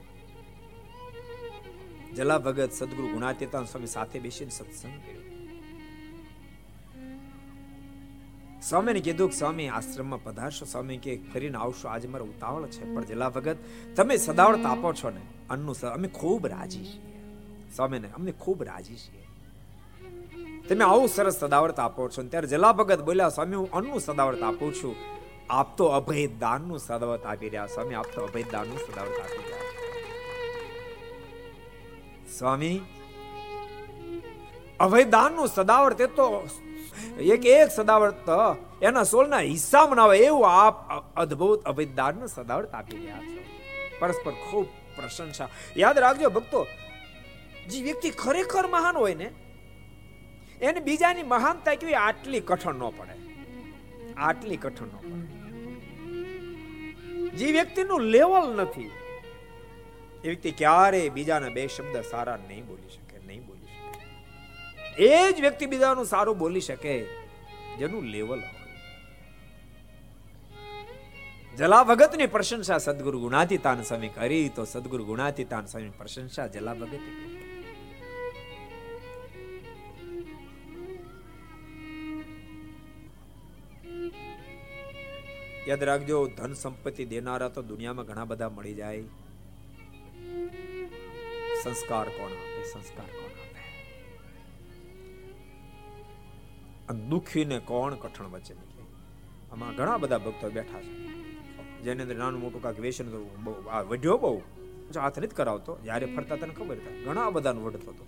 જલા 2.16 2.38
ભગત 2.40 2.72
સદગુરુ 2.72 3.08
ગુણાતીતાન 3.08 3.66
સ્વામી 3.66 3.88
સાથે 3.88 4.20
બેસીને 4.20 4.52
સત્સંગ 4.52 4.94
કર્યો. 4.94 5.22
સ્વામીને 8.62 9.00
કીધું 9.00 9.30
કે 9.30 9.38
સ્વામી, 9.38 9.68
આશ્રમમાં 9.68 10.24
પધારશો. 10.24 10.66
સ્વામી 10.66 10.98
કે, 10.98 11.22
ફરીને 11.34 11.58
આવશો. 11.58 11.88
આજે 11.88 12.08
મારો 12.08 12.26
ઉતાવળ 12.26 12.68
છે. 12.68 12.96
પણ 12.96 13.04
જલા 13.04 13.30
ભગત, 13.30 13.58
તમે 13.96 14.18
સદાવળ 14.18 14.56
તાપો 14.56 14.94
છો 14.94 15.10
ને. 15.10 15.22
અન્નનું 15.50 15.76
અમે 15.88 16.08
ખૂબ 16.08 16.48
રાજી 16.48 16.86
છીએ. 16.86 17.20
સ્વામીને, 17.76 18.08
અમને 18.08 18.32
ખૂબ 18.32 18.64
રાજી 18.64 18.96
છીએ. 18.96 19.23
તમે 20.70 20.84
આવું 20.86 21.10
સરસ 21.10 21.36
સદાવર્ત 21.40 21.80
આપો 21.80 22.02
છો. 22.10 22.22
ત્યારે 22.24 22.48
જલા 22.48 22.74
ભગત 22.74 23.02
બોલ્યા, 23.02 23.30
સ્વામી, 23.30 23.56
હું 23.56 23.72
અન્નનું 23.72 24.02
સદાવર્ત 24.02 24.42
આપું 24.44 24.72
છું. 24.74 24.96
આપ 25.50 25.78
તો 25.78 25.86
અભય 25.98 26.28
દાનનું 26.44 26.80
સદાવર્ત 26.80 27.26
આપી 27.26 27.50
રહ્યા 27.50 27.74
સ્વામી, 27.76 27.96
આપ 27.96 28.10
તો 28.16 28.20
અભય 28.24 28.44
દાનનું 28.54 28.80
સદાવર્ત 28.86 29.18
આપી 29.24 29.44
રહ્યા 29.44 29.72
સ્વામી 32.38 32.78
અભય 34.80 35.04
દાનનું 35.16 35.48
સદાવર્ત 35.48 36.00
એ 36.02 36.08
તો 36.18 36.28
એક 37.34 37.44
એક 37.46 37.70
સદાવર્ત 37.72 38.28
એના 38.82 39.04
સોળના 39.04 39.44
હિસ્સામાં 39.52 39.92
બનાવે 39.92 40.18
એવું 40.20 40.46
આપ 40.52 40.78
અદ્ભુત 41.16 41.60
અભિદાનનું 41.72 42.28
સદાવર્ત 42.28 42.72
આપી 42.74 42.98
રહ્યા 42.98 43.24
છો. 43.30 43.42
પરસ્પર 44.00 44.34
ખૂબ 44.46 44.68
પ્રશંસા. 44.96 45.50
યાદ 45.78 45.98
રાખજો 46.04 46.30
ભક્તો, 46.30 46.60
જે 47.70 47.78
વ્યક્તિ 47.88 48.10
ખરેખર 48.24 48.66
મહાન 48.68 48.96
હોય 48.98 49.16
ને 49.16 49.28
એને 50.64 50.80
બીજાની 50.80 51.24
મહાનતા 51.24 51.76
કેવી 51.76 51.98
આટલી 52.02 52.40
કઠણ 52.40 52.76
ન 52.76 52.84
પડે. 52.98 53.16
આટલી 54.18 54.58
કઠણ 54.58 54.88
ન 54.88 54.98
પડે. 55.04 55.22
જે 57.38 57.48
વ્યક્તિનું 57.52 58.02
લેવલ 58.02 58.46
નથી, 58.62 58.92
એ 60.24 60.26
વ્યક્તિ 60.28 60.52
ક્યારે 60.52 61.02
બીજાના 61.10 61.50
બે 61.50 61.64
શબ્દ 61.68 61.96
સારા 62.12 62.40
નહીં 62.48 62.66
બોલી 62.68 62.90
શકે, 62.90 63.18
નહીં 63.28 63.42
બોલી 63.46 63.70
શકે. 63.70 64.02
એ 65.06 65.32
જ 65.32 65.38
વ્યક્તિ 65.42 65.66
બીજાનું 65.66 66.06
સારું 66.06 66.38
બોલી 66.38 66.62
શકે, 66.62 66.96
જેનું 67.80 68.04
લેવલ 68.06 68.40
હોય. 68.40 68.62
જલા 71.58 71.84
ભગતની 71.84 72.28
પ્રશંસા 72.28 72.78
સદગુરુ 72.78 73.18
ગુણાતીતાન 73.20 73.80
સ્વામી 73.84 74.08
કરી, 74.08 74.50
તો 74.50 74.66
સદગુરુ 74.66 75.04
ગુણાતીતાન 75.06 75.66
સ્વામી 75.66 75.90
પ્રશંસા 75.98 76.48
જલા 76.48 76.74
ભગત 76.74 77.04
યાદ 85.68 85.84
રાખજો, 85.84 86.18
ધન 86.28 86.54
સંપત્તિ 86.54 87.06
દેનારા 87.06 87.50
તો 87.50 87.62
દુનિયામાં 87.62 88.06
ઘણા 88.06 88.26
બધા 88.26 88.50
મળી 88.50 88.74
જાય. 88.74 89.04
સંસ્કાર 91.64 92.08
કોણ 92.10 92.32
આપે? 92.32 92.64
સંસ્કાર 92.72 93.10
કોણ 93.20 93.32
આપે? 93.44 93.62
દુખીને 97.10 97.58
કોણ 97.60 97.96
કઠણ 97.96 98.26
વચ્ચે 98.26 98.54
આમાં 99.52 99.76
ઘણા 99.76 99.98
બધા 99.98 100.18
ભક્તો 100.18 100.50
બેઠા 100.50 100.82
છે. 100.82 100.94
જેની 101.84 102.02
અંદર 102.02 102.16
નાનું 102.16 102.42
મોટું 102.42 102.62
કાંક 102.62 102.80
વેસન 102.80 103.08
વઢ્યો 103.88 104.18
બહુ. 104.18 104.36
હાથ 104.96 105.18
નથી 105.20 105.36
કરાવતો, 105.36 105.72
જ્યારે 105.84 106.06
ફરતા 106.06 106.36
તને 106.36 106.54
ખબર 106.54 106.78
થાય. 106.78 106.98
ઘણા 107.04 107.30
બધાનું 107.30 107.64
વઢતો 107.66 107.90
હતો 107.92 108.06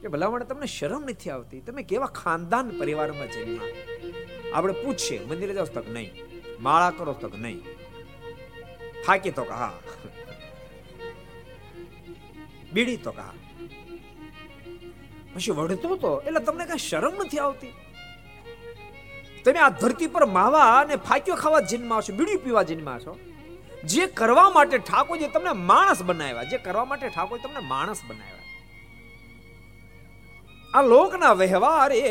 કે 0.00 0.08
ભલામણ 0.08 0.44
તમને 0.44 0.66
શરમ 0.66 1.02
નથી 1.02 1.30
આવતી. 1.30 1.60
તમે 1.60 1.82
કેવા 1.82 2.10
ખાનદાન 2.20 2.66
પરિવારમાં 2.78 3.28
જન્મ્યા 3.28 3.68
આપણે 4.54 4.74
પૂછીએ, 4.82 5.20
મંદિરે 5.28 5.54
જાવ 5.58 5.68
તક 5.76 5.86
નહીં, 5.96 6.10
માળા 6.64 6.92
કરો 6.98 7.12
તક 7.22 7.34
નહીં. 7.44 7.60
થાકી 9.04 9.32
તો 9.38 9.44
હા 9.50 9.74
બીડી 12.74 12.98
તો 13.04 13.12
કહા. 13.18 13.34
પછી 15.32 15.54
વળતો 15.58 15.96
તો, 16.02 16.10
એટલે 16.26 16.40
તમને 16.46 16.64
કઈ 16.70 16.82
શરમ 16.88 17.14
નથી 17.24 17.40
આવતી? 17.46 17.74
તમે 19.44 19.58
આ 19.64 19.72
ધરતી 19.80 20.10
પર 20.14 20.24
માવા 20.36 20.68
અને 20.80 20.94
ફાક્યો 21.08 21.36
ખાવા 21.42 21.64
જન્મા 21.70 22.00
છો 22.06 22.12
બીડી 22.18 22.40
પીવા 22.44 22.66
જન્મા 22.70 22.98
છો 23.04 23.12
જે 23.92 24.02
કરવા 24.20 24.48
માટે 24.56 24.76
ઠાકોરજી 24.88 25.30
તમને 25.34 25.52
માણસ 25.70 26.00
બનાવ્યા, 26.08 26.48
જે 26.52 26.58
કરવા 26.66 26.86
માટે 26.90 27.06
ઠાકોર 27.08 27.38
તમને 27.44 27.62
માણસ 27.72 28.00
બનાવ્યા. 28.08 28.46
આ 30.76 30.82
લોકના 30.92 31.34
વ્યવહાર 31.42 31.90
એ 31.92 32.02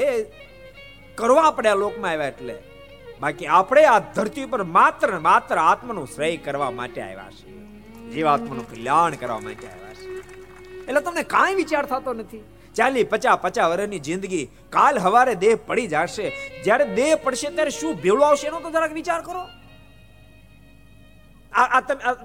કરવા 1.19 1.45
આપણે 1.47 1.69
આ 1.71 1.79
લોકમાં 1.83 2.11
આવ્યા 2.11 2.31
એટલે. 2.33 2.55
બાકી 3.21 3.49
આપણે 3.57 3.83
આ 3.93 3.99
ધરતી 4.15 4.47
પર 4.53 4.63
માત્ર 4.77 5.09
માત્ર 5.27 5.55
આત્માનું 5.69 6.07
શ્રેય 6.13 6.43
કરવા 6.45 6.71
માટે 6.79 6.99
આવ્યા 7.07 7.33
છે 7.37 7.57
જીવાત્માનું 8.13 8.65
કલ્યાણ 8.71 9.19
કરવા 9.21 9.41
માટે 9.47 9.65
આવ્યા 9.71 9.97
છે 9.99 10.07
એટલે 10.87 11.01
તમને 11.07 11.23
કાંઈ 11.35 11.59
વિચાર 11.61 11.85
થતો 11.91 12.13
નથી. 12.19 12.43
ચાલી 12.77 13.05
પચા 13.11 13.35
પચા 13.43 13.67
વર્ષની 13.71 14.01
જિંદગી, 14.07 14.45
કાલ 14.75 14.95
હવારે 15.05 15.33
દેહ 15.43 15.55
પડી 15.67 15.87
જશે. 15.93 16.27
જ્યારે 16.65 16.85
દેહ 16.99 17.11
પડશે 17.23 17.49
ત્યારે 17.55 17.73
શું 17.79 17.93
ભેળું 18.03 18.25
આવશે 18.27 18.45
એનો 18.51 18.59
તો 18.65 18.69
જરાક 18.75 18.93
વિચાર 18.99 19.21
કરો. 19.27 19.43
આ 21.53 21.81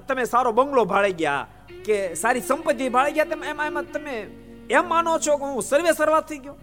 તમે 0.09 0.25
સારો 0.33 0.51
બંગલો 0.59 0.83
ભાળી 0.93 1.17
ગયા 1.21 1.45
કે 1.87 1.97
સારી 2.23 2.45
સંપત્તિ 2.49 2.93
ભાળી 2.97 3.17
ગયા, 3.17 3.31
તમે 3.33 3.47
એમાં 3.53 3.69
એમાં 3.73 3.87
તમે 3.95 4.15
એમ 4.71 4.85
માનો 4.93 5.19
છો 5.27 5.39
કે 5.41 5.45
હું 5.53 5.63
સર્વે 5.71 5.93
સર્વા 6.01 6.23
થઈ 6.31 6.41
ગયો? 6.45 6.57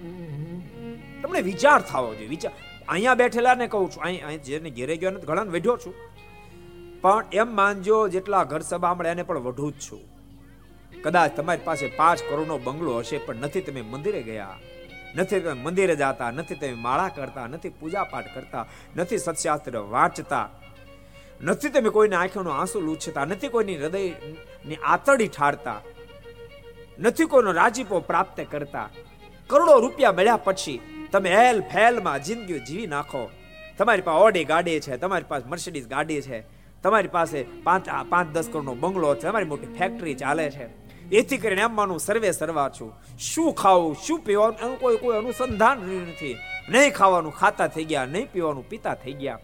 તમને 1.22 1.42
વિચાર 1.42 1.82
થવો 1.82 2.16
જોઈએ. 2.16 2.28
વિચાર 2.28 2.54
અહીંયા 2.90 3.14
બેઠેલા 3.14 3.56
ને 3.56 3.68
કહું 3.68 3.92
છું, 3.92 4.04
અહીં 4.04 4.44
જેને 4.44 4.70
ઘેરે 4.70 4.98
ગયો 4.98 5.12
નથી 5.12 5.26
ઘણા 5.26 5.42
વેઠ્યો 5.42 5.78
છું. 5.78 5.94
પણ 7.02 7.26
એમ 7.34 7.56
માનજો, 7.56 8.08
જેટલા 8.08 8.44
ઘર 8.44 8.60
સભા 8.60 8.94
મળે 8.94 9.10
એને 9.10 9.24
પણ 9.24 9.38
વઢું 9.38 9.72
જ 9.72 9.80
છું. 9.92 10.02
કદાચ 11.04 11.36
તમારી 11.36 11.62
પાસે 11.64 11.88
પાંચ 11.88 12.20
કરોડનો 12.30 12.58
બંગલો 12.58 12.98
હશે, 12.98 13.18
પણ 13.18 13.36
નથી 13.36 13.62
તમે 13.62 13.82
મંદિરે 13.82 14.24
ગયા. 14.24 14.58
નથી 15.16 15.40
તમે 15.40 15.54
મંદિરે 15.54 15.96
જતા, 15.96 16.32
નથી 16.32 16.56
તમે 16.56 16.74
માળા 16.74 17.08
કરતા, 17.08 17.48
નથી 17.48 17.70
પૂજા 17.70 18.04
પાઠ 18.04 18.36
કરતા, 18.36 18.66
નથી 18.96 19.18
સત્શાસ્ત્ર 19.18 19.78
વાંચતા. 19.78 20.50
નથી 21.42 21.70
તમે 21.70 21.90
કોઈને 21.90 22.16
આંખોનો 22.16 22.50
આંસુ 22.50 22.82
લૂછતા, 22.82 23.26
નથી 23.26 23.48
કોઈની 23.48 23.78
હૃદયની 23.78 24.76
આતડી 24.84 25.28
ઠારતા. 25.28 25.82
નથી 27.00 27.26
કોઈનો 27.26 27.52
રાજીપો 27.52 28.00
પ્રાપ્ત 28.00 28.40
કરતા. 28.52 28.90
કરોડો 29.48 29.80
રૂપિયા 29.80 30.12
મળ્યા 30.12 30.36
પછી 30.36 30.82
તમે 31.12 31.30
હેલ 31.30 31.62
ફેલમાં 31.62 32.24
જિંદગી 32.24 32.60
જીવી 32.60 32.88
નાખો. 32.88 33.30
તમારી 33.78 34.02
પાસે 34.02 34.24
ઓડી 34.24 34.44
ગાડી 34.44 34.80
છે, 34.80 34.98
તમારી 34.98 35.26
પાસે 35.28 35.50
મર્સિડીઝ 35.50 35.88
ગાડી 35.88 36.22
છે, 36.22 36.40
તમારી 36.84 37.08
પાસે 37.08 37.46
પાંચ 37.64 37.86
પાંચ, 38.10 38.32
દસ 38.32 38.50
કરોડનો 38.52 38.74
બંગલો 38.76 39.16
છે, 39.16 39.22
તમારી 39.22 39.46
મોટી 39.46 39.74
ફેક્ટરી 39.80 40.14
ચાલે 40.14 40.52
છે. 40.52 40.68
એથી 41.12 41.38
કરીને 41.38 41.62
એમ 41.62 41.76
માનું 41.76 42.00
સર્વે 42.00 42.32
સર્વા 42.32 42.70
છું. 42.70 42.94
શું 43.20 43.54
ખાવું, 43.54 43.96
શું 44.08 44.20
પીવાનું, 44.20 44.60
એનું 44.60 44.80
કોઈ 44.80 44.98
કોઈ 44.98 45.18
અનુસંધાન 45.18 45.78
નથી. 45.78 46.38
નહીં 46.70 46.94
ખાવાનું 46.94 47.34
ખાતા 47.34 47.68
થઈ 47.68 47.84
ગયા, 47.84 48.06
નહીં 48.06 48.32
પીવાનું 48.32 48.70
પીતા 48.70 48.94
થઈ 48.94 49.14
ગયા. 49.14 49.40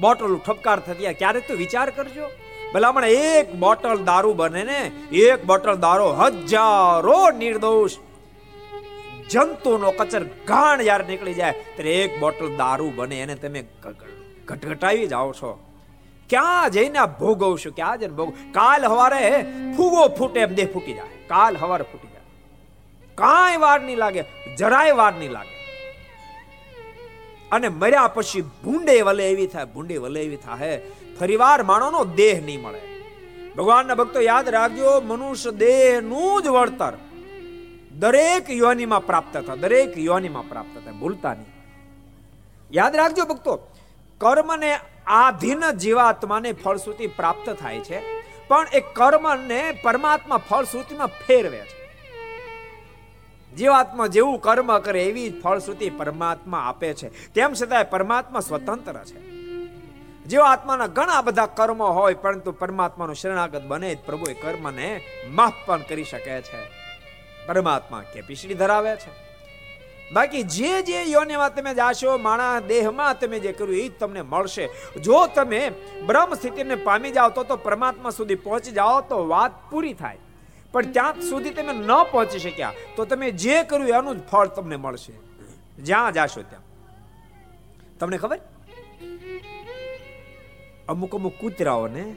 બોટલ 0.00 0.36
ઠપકાર 0.36 0.80
થઈ 0.80 0.94
ગયા. 0.94 1.12
ક્યારેક 1.12 1.48
તો 1.48 1.54
વિચાર 1.54 1.90
કરજો. 1.90 2.30
ભલામણ 2.74 3.04
એક 3.04 3.54
બોટલ 3.54 3.98
દારૂ 4.04 4.34
બને 4.34 4.64
ને 4.64 4.80
એક 5.12 5.44
બોટલ 5.44 5.76
દારૂ 5.76 6.10
હજારો 6.20 7.30
નિર્દોષ 7.30 7.92
જંતુનો 9.30 9.90
કચર 9.90 10.24
ઘાણ 10.24 10.82
યાર 10.82 11.04
નીકળી 11.04 11.34
જાય. 11.34 11.52
ત્યારે 11.52 11.94
એક 11.96 12.20
બોટલ 12.20 12.56
દારૂ 12.56 12.92
બને 12.96 13.20
એને 13.20 13.34
તમે 13.34 13.64
ઘટઘટાવી 14.46 15.06
જાઓ 15.06 15.32
છો. 15.32 15.52
ક્યાં 16.30 16.70
જઈને 16.70 16.98
ભોગવશું? 17.20 17.74
ક્યાં 17.74 17.98
જઈને 17.98 18.14
ભોગ? 18.14 18.32
કાલ 18.52 18.86
હવારે 18.86 19.46
ફૂગો 19.76 20.08
ફૂટે 20.08 20.40
એમ 20.40 20.54
દેહ 20.54 20.68
ફૂટી 20.72 20.94
જાય. 20.94 21.26
કાલ 21.28 21.56
હવારે 21.56 21.84
ફૂટી 21.84 22.08
જાય. 22.08 22.20
કાંઈ 23.14 23.56
વાર 23.56 23.80
નહીં 23.80 23.96
લાગે, 23.96 24.24
જરાય 24.56 24.92
વાર 24.92 25.14
નહીં 25.14 25.30
લાગે. 25.30 25.54
અને 27.52 27.68
મર્યા 27.68 28.08
પછી 28.08 28.40
ભૂંડે 28.42 29.02
વલે 29.02 29.30
એવી 29.30 29.46
થાય, 29.46 29.64
ભૂંડે 29.64 29.96
વલે 29.96 30.22
એવી 30.22 30.36
થાય 30.36 30.80
ફરીવાર 31.20 31.62
માણોનો 31.62 32.04
દેહ 32.04 32.44
નહીં 32.44 32.62
મળે. 32.62 32.80
ભગવાનના 33.56 33.94
ભક્તો 33.94 34.20
યાદ 34.20 34.48
રાખજો, 34.48 35.00
મનુષ્ય 35.00 35.50
દેહનું 35.50 36.42
જ 36.42 36.46
વળતર. 36.48 36.92
દરેક 37.98 38.50
યોનીમાં 38.50 39.06
પ્રાપ્ત 39.06 39.36
થાય 39.38 39.56
દરેક 39.56 39.98
યોનીમાં 39.98 40.48
પ્રાપ્ત 40.48 40.84
થાય 40.84 40.92
ભૂલતા 40.92 41.34
નહીં. 41.34 41.46
યાદ 42.72 42.96
રાખજો 42.96 43.24
ભક્તો, 43.24 43.56
કર્મને 44.18 44.78
આધીન 45.06 45.70
જીવાત્માને 45.70 46.52
ફળશ્રુતિ 46.52 47.06
પ્રાપ્ત 47.06 47.50
થાય 47.50 47.80
છે, 47.80 48.00
પણ 48.48 48.66
એ 48.72 48.80
કર્મને 48.80 49.80
પરમાત્મા 49.82 50.36
ફળશ્રુતિમાં 50.36 51.06
ફેરવે 51.06 51.58
છે. 51.58 51.84
જીવાત્મા 53.56 54.06
જેવું 54.06 54.40
કર્મ 54.40 54.78
કરે 54.78 55.04
એવી 55.04 55.40
ફળશ્રુતિ 55.40 55.90
પરમાત્મા 55.90 56.58
આપે 56.58 56.94
છે. 56.94 57.32
તેમ 57.32 57.52
છતાંય 57.52 57.84
પરમાત્મા 57.84 58.40
સ્વતંત્ર 58.40 59.04
છે. 59.04 59.20
જીવાત્માના 60.24 60.86
ઘણા 60.86 61.22
બધા 61.22 61.46
કર્મો 61.46 61.86
હોય, 61.86 62.14
પરંતુ 62.14 62.52
પરમાત્માનું 62.52 63.14
શરણાગત 63.14 63.62
બને 63.62 63.96
પ્રભુ 64.06 64.24
કર્મને 64.24 65.00
માફ 65.30 65.52
પણ 65.66 65.80
કરી 65.80 66.04
શકે 66.04 66.42
છે. 66.42 66.83
પરમાત્મા 67.46 68.02
કેપેસિટી 68.12 68.54
ધરાવે 68.54 68.96
છે. 68.96 69.12
બાકી 70.12 70.42
જે 70.42 70.82
જે 70.82 71.02
યોનિમાં 71.02 71.54
તમે 71.54 71.74
જાશો, 71.74 72.18
માણા 72.18 72.60
દેહમાં 72.60 73.20
તમે 73.20 73.38
જે 73.38 73.52
કર્યું 73.52 73.78
એ 73.78 73.88
તમને 73.88 74.22
મળશે. 74.22 74.68
જો 75.00 75.26
તમે 75.26 75.72
બ્રહ્મ 76.06 76.34
સ્થિતિને 76.34 76.74
પામી 76.74 77.10
જાઓ 77.10 77.28
તો 77.28 77.44
તો 77.44 77.56
પરમાત્મા 77.56 78.10
સુધી 78.10 78.34
પહોંચી 78.34 78.70
જાઓ 78.70 79.00
તો 79.00 79.28
વાત 79.28 79.70
પૂરી 79.70 79.94
થાય. 79.94 80.18
પણ 80.72 80.82
ત્યાં 80.82 81.20
સુધી 81.20 81.50
તમે 81.50 81.72
ન 81.72 81.92
પહોંચી 82.10 82.38
શક્યા, 82.38 82.72
તો 82.96 83.04
તમે 83.04 83.30
જે 83.30 83.62
કર્યું 83.62 83.88
એનું 83.88 84.18
જ 84.18 84.28
ફળ 84.28 84.46
તમને 84.46 84.76
મળશે. 84.76 85.12
જ્યાં 85.82 86.12
જાશો 86.12 86.42
ત્યાં. 86.42 86.62
તમને 87.98 88.18
ખબર? 88.18 88.38
અમુક 90.88 91.14
અમુક 91.14 91.34
કૂતરાઓને, 91.40 92.14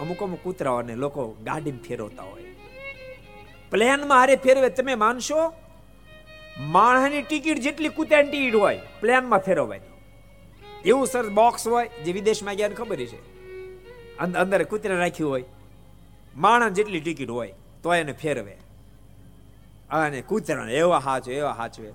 અમુક 0.00 0.22
અમુક 0.22 0.38
કૂતરાઓને 0.42 0.94
લોકો 0.94 1.36
ગાડીમાં 1.44 1.82
ફેરવતા 1.82 2.22
હોય. 2.22 2.55
પ્લેનમાં 3.70 4.18
હારે 4.18 4.36
ફેરવે, 4.36 4.68
તમે 4.70 4.94
માનશો? 4.94 5.52
માણસની 6.58 7.22
ટિકિટ 7.22 7.58
જેટલી 7.58 7.88
કૂતરાની 7.88 8.30
ટિકિટ 8.30 8.54
હોય 8.54 8.80
પ્લેનમાં 9.00 9.38
ફેરવવાની 9.38 9.92
એવું 10.84 11.06
સર 11.06 11.28
બોક્સ 11.28 11.68
હોય, 11.68 11.88
જે 11.88 12.12
વિદેશમાં 12.12 12.56
ગયા 12.56 12.68
ખબર 12.68 12.96
છે 12.96 13.20
અંદર 14.18 14.62
કૂતરા 14.62 14.98
રાખ્યું 14.98 15.30
હોય. 15.30 15.44
માણસ 16.36 16.72
જેટલી 16.72 17.00
ટિકિટ 17.00 17.30
હોય 17.30 17.54
તો 17.82 17.94
એને 17.94 18.12
ફેરવે. 18.12 18.56
અને 19.90 20.22
કૂતરાને 20.22 20.74
એવા 20.74 20.98
હાચવે 20.98 21.34
એવા 21.34 21.52
હાચવે. 21.52 21.92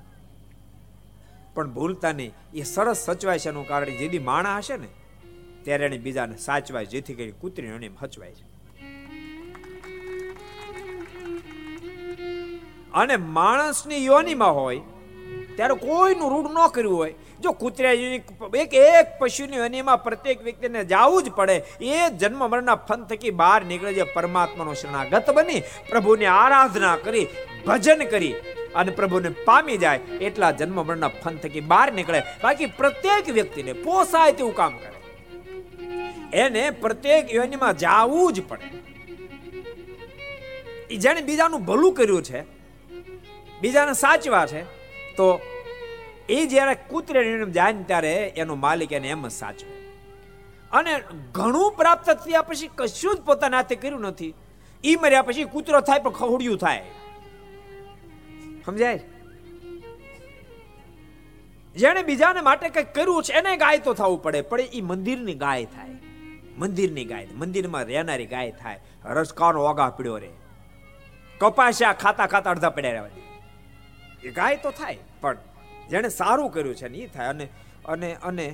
પણ 1.55 1.72
ભૂલતા 1.74 2.11
નહીં. 2.11 2.34
એ 2.53 2.63
સરસ 2.63 2.97
સચવાય 2.97 3.39
છે 3.39 3.49
એનું 3.49 3.67
કારણ, 3.67 3.86
જેથી 3.86 4.19
માણા 4.19 4.57
હશે 4.57 4.78
ને, 4.78 4.88
ત્યારે 5.63 5.86
એને 5.86 5.97
બીજાને 5.97 6.38
સાચવાય, 6.38 6.86
જેથી 6.86 7.13
કરી 7.13 7.32
કૂતરીને 7.32 7.76
એને 7.76 7.89
હચવાય 8.01 8.34
છે. 8.34 8.50
અને 12.93 13.15
માણસની 13.15 14.05
યોનિમાં 14.05 14.55
હોય, 14.55 14.79
ત્યારે 15.55 15.75
કોઈનું 15.81 16.31
રૂઢ 16.33 16.51
ન 16.51 16.59
કર્યું 16.67 16.97
હોય. 16.97 17.13
જો 17.41 17.51
કૂતરા 17.51 17.93
એક 18.61 18.73
એક 18.75 19.07
પશુની 19.19 19.57
યોનિમાં 19.57 20.03
પ્રત્યેક 20.03 20.39
વ્યક્તિને 20.43 20.81
જવું 20.85 21.23
જ 21.23 21.27
પડે, 21.31 21.55
એ 21.81 22.09
જન્મ 22.19 22.41
મરણના 22.49 22.75
ફન 22.87 23.01
થકી 23.03 23.31
બહાર 23.31 23.59
નીકળે 23.65 23.93
છે 23.93 24.05
પરમાત્માનો 24.13 24.73
શરણાગત 24.73 25.29
બની, 25.31 25.61
પ્રભુની 25.89 26.31
આરાધના 26.33 26.97
કરી, 27.05 27.27
ભજન 27.67 28.01
કરી 28.05 28.35
અને 28.75 28.91
પ્રભુને 28.91 29.29
પામી 29.45 29.77
જાય, 29.77 29.99
એટલા 30.21 30.51
જન્મ 30.51 30.77
મરણના 30.85 31.11
ફન 31.21 31.35
થકી 31.37 31.63
બહાર 31.71 31.87
નીકળે. 31.93 32.21
બાકી 32.43 32.65
પ્રત્યેક 32.77 33.25
વ્યક્તિને 33.29 33.73
પોસાય 33.73 34.31
તેવું 34.31 34.55
કામ 34.55 34.73
કરે. 34.77 34.97
એને 36.33 36.63
પ્રત્યેક 36.83 37.25
યોનિમાં 37.33 37.77
જાવું 37.77 38.33
જ 38.33 38.37
પડે. 38.47 38.67
જેને 40.97 41.21
બીજાનું 41.21 41.61
ભલું 41.65 41.93
કર્યું 41.93 42.23
છે 42.23 42.39
બીજાને 43.62 43.93
સાચવા 43.93 44.45
છે. 44.45 44.64
તો 45.16 45.41
એ 46.30 46.45
જ્યારે 46.45 46.76
કૂતરે 46.76 47.45
જાય 47.45 47.74
ને 47.74 47.84
ત્યારે 47.84 48.34
એનો 48.38 48.55
માલિક 48.55 48.91
એને 48.91 49.09
એમ 49.09 49.28
જ 49.28 49.32
સાચવે. 49.32 49.82
અને 50.72 51.01
ઘણું 51.32 51.72
પ્રાપ્ત 51.72 52.09
થયા 52.09 52.41
પછી 52.41 52.70
કશું 52.76 53.16
જ 53.16 53.22
પોતાના 53.22 53.57
હાથે 53.57 53.76
કર્યું 53.76 54.01
નથી. 54.01 54.34
એ 54.84 54.95
મર્યા 54.95 55.22
પછી 55.22 55.43
કૂતરો 55.43 55.82
થાય 55.82 55.99
પણ 55.99 56.12
ખવડિયું 56.12 56.57
થાય. 56.57 56.84
સમજાય? 58.66 58.99
જેને 61.76 62.03
બીજાને 62.03 62.41
માટે 62.41 62.70
કંઈક 62.70 62.88
કર્યું 62.88 63.24
છે, 63.24 63.34
એને 63.34 63.57
ગાય 63.57 63.78
તો 63.78 63.93
થવું 63.93 64.24
પડે, 64.24 64.41
પણ 64.41 64.62
એ 64.62 64.82
મંદિરની 64.82 65.34
ગાય 65.34 65.66
થાય. 65.66 65.89
મંદિરની 66.57 67.05
ગાય, 67.05 67.28
મંદિરમાં 67.36 67.86
રહેનારી 67.86 68.26
ગાય 68.26 68.51
થાય. 68.51 68.80
રસકાનો 69.05 69.64
ઓગા 69.64 69.89
પીડ્યો 69.89 70.18
રે. 70.18 70.30
કપાસ્યા 71.39 71.93
ખાતા 71.93 72.28
ખાતા 72.28 72.49
અડધા 72.49 72.70
પડ્યા 72.70 72.91
રહેવા 72.91 73.07
દે. 73.07 73.30
એ 74.24 74.32
ગાય 74.32 74.57
તો 74.57 74.72
થાય, 74.72 74.97
પણ 75.22 75.38
જેણે 75.89 76.09
સારું 76.09 76.51
કર્યું 76.51 76.76
છે 76.76 76.88
ને 76.88 76.97
એ 76.97 77.07
થાય. 77.07 77.28
અને 77.28 77.47
અને 77.86 78.09
અને 78.24 78.47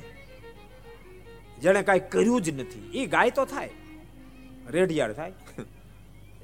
જેણે 1.62 1.82
કાંઈ 1.84 2.00
કર્યું 2.10 2.42
જ 2.42 2.50
નથી 2.50 2.84
એ 2.94 3.06
ગાય 3.06 3.32
તો 3.32 3.46
થાય. 3.46 3.70
રેડિયાળ 4.70 5.14
થાય. 5.14 5.34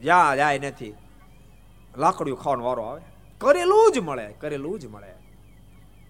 જ્યાં 0.02 0.36
જાય 0.36 0.60
નથી. 0.60 0.94
લાકડીઓ 1.98 2.36
ખાવાનો 2.36 2.64
વારો 2.66 2.84
આવે. 2.84 3.02
કરેલું 3.42 3.92
જ 3.92 4.00
મળે, 4.00 4.28
કરેલું 4.34 4.80
જ 4.80 4.86
મળે. 4.86 5.12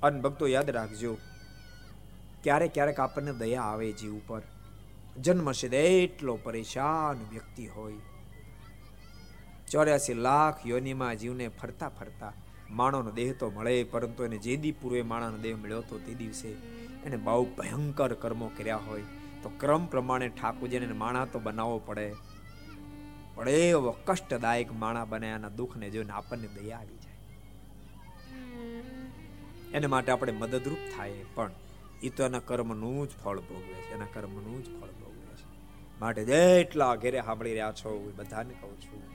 અને 0.03 0.21
ભક્તો 0.21 0.47
યાદ 0.47 0.69
રાખજો, 0.69 1.13
ક્યારેક 2.43 2.73
ક્યારેક 2.73 2.99
આપણને 2.99 3.33
દયા 3.33 3.61
આવે 3.63 3.91
જીવ 3.91 4.13
ઉપર. 4.13 4.41
જન્મશે 5.17 5.67
એટલો 6.03 6.35
પરેશાન 6.35 7.17
વ્યક્તિ 7.29 7.65
હોય. 7.67 7.99
ચોર્યાસી 9.71 10.13
લાખ 10.13 10.57
યોનિમાં 10.67 11.15
જીવને 11.15 11.47
ફરતા 11.47 11.89
ફરતા 11.89 12.33
માણોનો 12.73 13.11
દેહ 13.11 13.33
તો 13.33 13.49
મળે, 13.49 13.83
પરંતુ 13.83 14.23
એને 14.23 14.37
જે 14.37 14.55
દી 14.55 14.71
પૂર્વે 14.71 15.01
માણાનો 15.01 15.37
દેહ 15.37 15.55
મળ્યો 15.55 15.77
હતો 15.77 15.99
તે 15.99 16.13
દિવસે. 16.13 16.47
એને 17.03 17.17
બહુ 17.17 17.45
ભયંકર 17.45 18.13
કર્મો 18.13 18.51
કર્યા 18.57 18.77
હોય. 18.77 19.03
તો 19.43 19.49
ક્રમ 19.49 19.85
પ્રમાણે 19.85 20.29
ઠાકોરજીને 20.29 20.85
માણા 20.85 21.25
તો 21.25 21.39
બનાવવો 21.39 21.79
પડે. 21.85 22.15
પણ 23.35 23.49
એવો 23.49 23.91
કષ્ટદાયક 23.91 24.73
માણા 24.73 25.05
બનાયાના 25.05 25.49
દુઃખને 25.49 25.89
જોઈને 25.89 26.13
આપણને 26.13 26.47
દયા 26.47 26.77
આવી 26.77 26.95
જાય. 26.95 27.13
એને 29.73 29.87
માટે 29.87 30.11
આપણે 30.11 30.31
મદદરૂપ 30.31 30.77
થાય 30.97 31.13
પણ. 31.35 31.51
એ 32.03 32.09
તો 32.09 32.23
એના 32.23 32.39
કર્મનું 32.39 33.07
જ 33.07 33.11
ફળ 33.23 33.39
ભોગવે 33.39 33.73
છે, 33.73 33.93
એના 33.93 34.05
કર્મનું 34.13 34.63
જ 34.63 34.67
ફળ 34.67 34.87
ભોગવે 34.87 35.35
છે. 35.35 35.45
માટે 35.99 36.25
જેટલા 36.25 36.95
ઘેરે 36.95 37.21
સાંભળી 37.21 37.49
રહ્યા 37.49 37.71
છો 37.71 38.09
એ 38.09 38.11
બધાને 38.15 38.53
કહું 38.61 38.81
છું. 38.81 39.12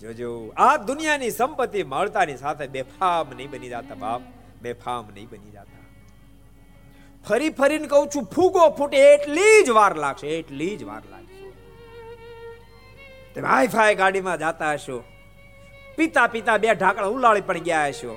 જોજો, 0.00 0.28
આ 0.56 0.76
દુનિયાની 0.90 1.32
સંપત્તિ 1.38 1.80
મળતાની 1.92 2.38
સાથે 2.42 2.66
બેફામ 2.76 3.26
નહીં 3.38 3.50
બની 3.52 3.70
જતા 3.72 3.98
બાપ, 4.04 4.22
બેફામ 4.62 5.04
નહીં 5.16 5.28
બની 5.32 5.52
જતા. 5.56 5.82
ફરી 7.24 7.50
ફરીને 7.58 7.88
કહું 7.92 8.06
છું, 8.14 8.24
ફૂગો 8.34 8.62
ફૂટે 8.78 8.98
એટલી 9.08 9.56
જ 9.66 9.68
વાર 9.78 9.92
લાગશે, 10.04 10.26
એટલી 10.38 10.70
જ 10.80 10.88
વાર 10.90 11.02
લાગશે. 11.10 11.44
તમે 13.34 13.48
હાઈફાઈ 13.52 13.98
ગાડીમાં 14.02 14.38
જતા 14.44 14.72
હશો, 14.78 14.96
પિતા 15.98 16.28
પિતા 16.34 16.58
બે 16.64 16.72
ઢાકડા 16.72 17.10
ઉલાળી 17.18 17.46
પણ 17.50 17.68
ગયા 17.68 17.90
હશો, 17.92 18.16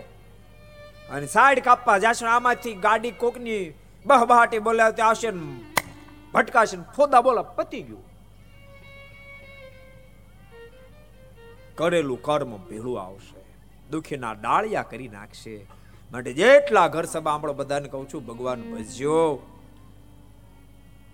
અને 1.12 1.28
સાઈડ 1.36 1.64
કાપવા 1.68 2.00
જશો, 2.06 2.26
આમાંથી 2.36 2.76
ગાડી 2.88 3.14
કોકની 3.26 3.62
બહબાટી 4.06 4.64
બોલાવતી 4.70 5.06
આવશે 5.10 5.36
ભટકાશે 6.34 6.78
ફોદા 6.96 7.24
બોલા 7.28 7.48
પતી 7.60 7.84
ગયું. 7.90 8.04
કરેલું 11.76 12.22
કર્મ 12.22 12.58
ભેળું 12.58 13.02
આવશે. 13.02 13.44
દુખીના 13.90 14.34
ડાળિયા 14.34 14.84
કરી 14.84 15.08
નાખશે. 15.08 15.66
માટે 16.12 16.34
જેટલા 16.34 16.88
ઘર 16.88 17.04
સભા 17.04 17.32
સાંભળો 17.32 17.54
બધાને 17.54 17.90
કહું 17.90 18.10
છું, 18.10 18.26
ભગવાન 18.26 18.74
ભજ્યો 18.74 19.50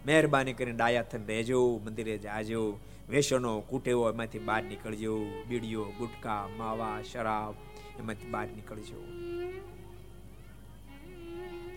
મહેરબાની 0.06 0.54
કરીને 0.54 0.78
ડાયા 0.78 1.04
થઈને 1.04 1.26
રહેજો, 1.26 1.82
મંદિરે 1.86 2.18
જાજો. 2.18 2.80
વેસનો 3.10 3.60
કુટેવો 3.60 4.12
એમાંથી 4.12 4.40
બહાર 4.40 4.64
નીકળજો. 4.64 5.20
બીડીઓ 5.48 5.84
ગુટકા 5.84 6.48
માવા, 6.58 7.02
શરાબ 7.12 7.54
એમાંથી 8.00 8.28
બહાર 8.28 8.48
નીકળજો. 8.48 9.04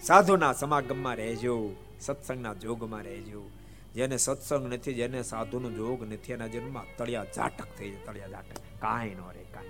સાધુના 0.03 0.53
સમાગમમાં 0.53 1.17
રહેજો, 1.17 1.77
સત્સંગના 2.01 2.55
જોગમાં 2.55 3.03
રહેજો. 3.03 3.51
જેને 3.95 4.17
સત્સંગ 4.17 4.73
નથી, 4.73 4.95
જેને 4.95 5.23
સાધુનો 5.23 5.71
જોગ 5.71 6.13
નથી, 6.13 6.33
એના 6.33 6.47
જન્મમાં 6.47 6.97
તળિયા 6.97 7.25
ઝાટક 7.25 7.67
થઈ 7.79 7.91
જાય, 7.91 8.07
તળિયા 8.07 8.29
ઝાટક. 8.29 8.81
કાંઈ 8.81 9.15
ન 9.15 9.21
રે 9.33 9.45
કાંઈ 9.55 9.69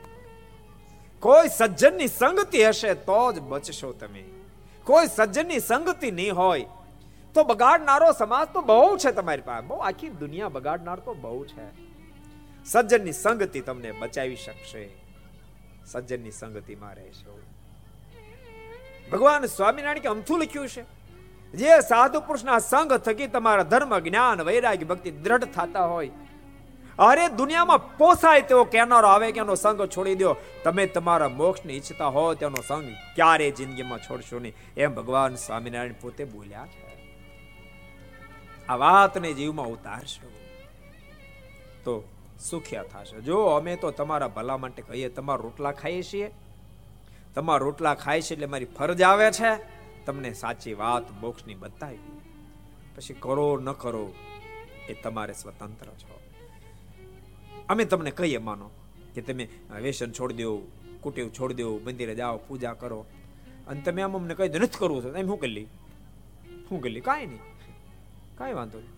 કોઈ 1.20 1.48
સજ્જનની 1.48 2.06
સંગતિ 2.06 2.64
હશે 2.64 2.94
તો 2.94 3.32
જ 3.32 3.40
બચશો 3.40 3.92
તમે. 3.92 4.24
કોઈ 4.84 5.06
સજ્જનની 5.06 5.60
સંગતિ 5.60 6.10
નહીં 6.10 6.36
હોય 6.36 6.66
તો 7.34 7.44
બગાડનારો 7.44 8.12
સમાજ 8.12 8.48
તો 8.52 8.60
બહુ 8.60 8.96
છે 8.96 9.12
તમારી 9.12 9.42
પાસે. 9.42 9.66
બહુ 9.66 9.76
આખી 9.76 10.08
દુનિયા 10.08 10.48
બગાડનાર 10.48 10.98
તો 10.98 11.14
બહુ 11.14 11.44
છે. 11.44 11.66
સજ્જનની 12.64 13.12
સંગતિ 13.12 13.60
તમને 13.60 13.92
બચાવી 13.92 14.36
શકશે. 14.36 14.90
સજ્જનની 15.86 16.30
સંગતિમાં 16.30 16.94
રહેશો. 16.94 17.40
ભગવાન 19.12 19.46
સ્વામિનારાયણ 19.46 19.98
કે 19.98 20.08
અમથું 20.08 20.42
લખ્યું 20.42 20.68
છે? 20.68 21.01
જે 21.54 21.80
સાધુ 21.80 22.20
પુરુષના 22.20 22.58
સંગ 22.58 22.92
થકી 22.92 23.26
તમારા 23.26 23.62
ધર્મ, 23.62 23.98
જ્ઞાન, 23.98 24.42
વૈરાગ્ય, 24.42 24.84
ભક્તિ 24.84 25.10
દ્રઢ 25.10 25.44
થતા 25.44 25.86
હોય. 25.86 26.10
અરે 26.98 27.28
દુનિયામાં 27.28 27.96
પોસાય 27.96 28.40
તેવો 28.40 28.64
કેનારો 28.64 29.08
આવે 29.08 29.32
કે 29.32 29.40
એનો 29.40 29.54
સંગ 29.54 29.86
છોડી 29.86 30.14
દો. 30.14 30.36
તમે 30.64 30.86
તમારા 30.86 31.28
મોક્ષની 31.28 31.72
ઈચ્છતા 31.72 32.06
હો, 32.06 32.34
તેનો 32.34 32.62
સંગ 32.68 32.92
ક્યારે 33.14 33.50
જિંદગીમાં 33.50 33.98
છોડશો 33.98 34.38
નહીં. 34.38 34.54
એમ 34.76 34.94
ભગવાન 34.94 35.34
સ્વામિનારાયણ 35.34 35.92
પોતે 36.00 36.24
બોલ્યા 36.24 36.66
છે. 36.66 36.92
આ 38.68 38.76
વાતને 38.76 39.32
જીવમાં 39.32 39.66
ઉતારશો 39.66 40.30
તો 41.84 42.08
સુખ્યા 42.50 42.82
થશે. 42.82 43.20
જો 43.20 43.46
અમે 43.46 43.76
તો 43.76 43.90
તમારા 43.90 44.28
ભલા 44.28 44.56
માટે 44.56 44.82
કહીએ, 44.82 45.08
તમારા 45.08 45.40
રોટલા 45.42 45.72
ખાઈએ 45.72 46.02
છીએ. 46.02 46.30
તમારા 47.34 47.64
રોટલા 47.64 47.94
ખાય 47.94 48.22
છે 48.22 48.34
એટલે 48.34 48.46
મારી 48.46 48.64
ફરજ 48.64 49.02
આવે 49.02 49.32
છે. 49.32 49.81
તમને 50.06 50.32
સાચી 50.32 50.74
વાત, 50.74 51.10
મોક્ષની 51.10 51.54
બતાવી. 51.54 51.98
પછી 52.96 53.14
કરો, 53.14 53.58
ન 53.58 53.72
કરો, 53.72 54.14
એ 54.88 54.94
તમારે 54.94 55.32
સ્વતંત્ર 55.32 55.86
છો. 55.86 56.20
અમે 57.68 57.84
તમને 57.84 58.10
કહીએ, 58.10 58.38
માનો, 58.38 58.70
કે 59.14 59.22
તમે 59.22 59.48
વેસન 59.80 60.12
છોડી 60.12 60.34
દો 60.34 60.60
કુટેવ 61.00 61.28
છોડી 61.28 61.54
દો, 61.54 61.78
મંદિરે 61.78 62.14
જાઓ, 62.14 62.38
પૂજા 62.38 62.72
કરો. 62.72 63.06
અને 63.68 63.80
તમે 63.80 64.02
આમ 64.02 64.16
અમને 64.16 64.34
કહી 64.34 64.48
દો, 64.48 64.58
નથી 64.58 64.78
કરવું 64.78 65.16
એમ 65.16 65.26
શું 65.26 65.40
કરી 65.40 65.50
લી 65.50 65.64
શું 66.68 66.80
કરી 66.80 66.92
લી 66.92 67.00
કાંઈ 67.00 67.26
નહીં. 67.26 67.40
કાંઈ 68.38 68.52
વાંધો 68.52 68.78
નહીં. 68.78 68.90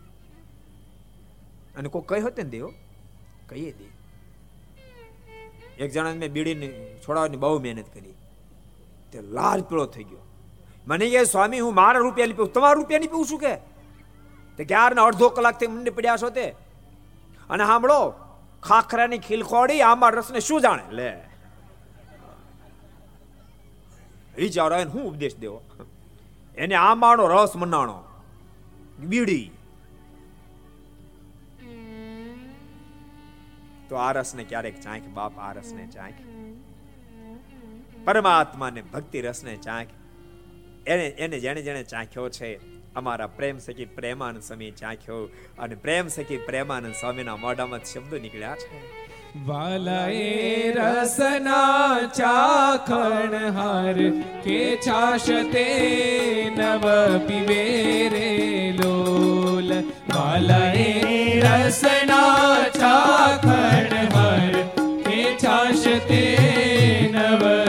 અને 1.77 1.89
કોઈ 1.89 2.03
કહી 2.07 2.21
હોત 2.21 2.39
ને 2.39 2.51
દેવો, 2.51 2.73
કહીએ 3.49 3.73
દે. 3.73 4.05
એક 5.85 5.91
જણા 5.93 6.15
મેં 6.15 6.33
બીડીને 6.33 6.97
છોડાવવાની 7.09 7.37
બહુ 7.37 7.61
મહેનત 7.61 7.95
કરી. 7.95 8.13
તે 9.13 9.21
લાલ 9.21 9.63
પીળો 9.63 9.87
થઈ 9.87 10.05
ગયો. 10.05 10.34
મને 10.87 11.11
કે 11.11 11.25
સ્વામી, 11.25 11.61
હું 11.61 11.75
મારા 11.75 11.99
રૂપિયા 11.99 12.27
ની 12.27 12.33
પીવું 12.33 12.53
તમારા 12.53 12.73
રૂપિયા 12.73 13.01
ની 13.01 13.07
પીવું 13.07 13.27
છું 13.27 13.39
કે 13.39 13.57
તે 14.57 14.65
ક્યાર 14.65 14.95
અડધો 14.95 15.29
કલાકથી 15.29 15.67
મને 15.67 15.91
પડ્યા 15.91 16.17
છો 16.17 16.31
તે? 16.31 16.51
અને 17.51 17.67
સાંભળો, 17.67 18.15
ખાખરાની 18.63 19.19
ખીલખોડી 19.19 19.81
આમાં 19.81 20.11
રસને 20.11 20.41
શું 20.41 20.61
જાણે? 20.61 20.83
લે. 20.91 21.23
વિચારો 24.37 24.77
એને 24.77 24.91
હું 24.91 25.03
ઉપદેશ 25.03 25.37
દેવો? 25.37 25.63
એને 26.57 26.75
આંબાનો 26.75 27.27
રસ 27.27 27.57
મનાણો. 27.57 28.05
બીડી. 28.99 29.51
તો 33.89 33.97
આ 33.97 34.13
રસને 34.13 34.45
ક્યારેક 34.45 34.81
ચાંખ, 34.81 35.03
બાપ 35.03 35.39
આ 35.39 35.53
રસને 35.53 35.87
ચાંખ. 35.87 36.15
પરમાત્માને 38.05 38.83
ભક્તિ 38.83 39.21
રસને 39.21 39.57
ચાંખ. 39.57 39.87
એને 40.87 41.07
એને 41.25 41.39
જેણે 41.41 41.63
જેણે 41.63 41.83
ચાખ્યો 41.83 42.29
છે, 42.29 42.51
અમારા 42.95 43.27
પ્રેમ 43.39 43.59
સખી 43.59 43.85
પ્રેમાનંદ 43.85 44.43
સ્વામી 44.43 44.71
ચાખ્યો 44.71 45.23
અને 45.59 45.75
પ્રેમ 45.85 46.09
સખી 46.09 46.43
પ્રેમાનંદ 46.49 46.95
સ્વામીના 47.01 47.37
મોઢામાં 47.37 47.89
શબ્દો 47.93 48.19
નીકળ્યા 48.19 48.57
છે. 48.57 48.83
વાલાએ 49.47 50.73
રસના 50.77 52.09
ચાખણ 52.19 53.35
હાર 53.57 53.97
કે 54.45 54.61
છાશતે 54.87 55.67
નવ 56.57 56.95
પીવે 57.29 57.65
રે 58.15 58.31
લોલ. 58.83 59.75
વાલાએ 60.15 60.89
રસના 61.41 62.71
ચાખણ 62.79 64.17
હાર 64.17 64.55
કે 65.09 65.21
છાશતે 65.45 66.23
નવ 67.13 67.64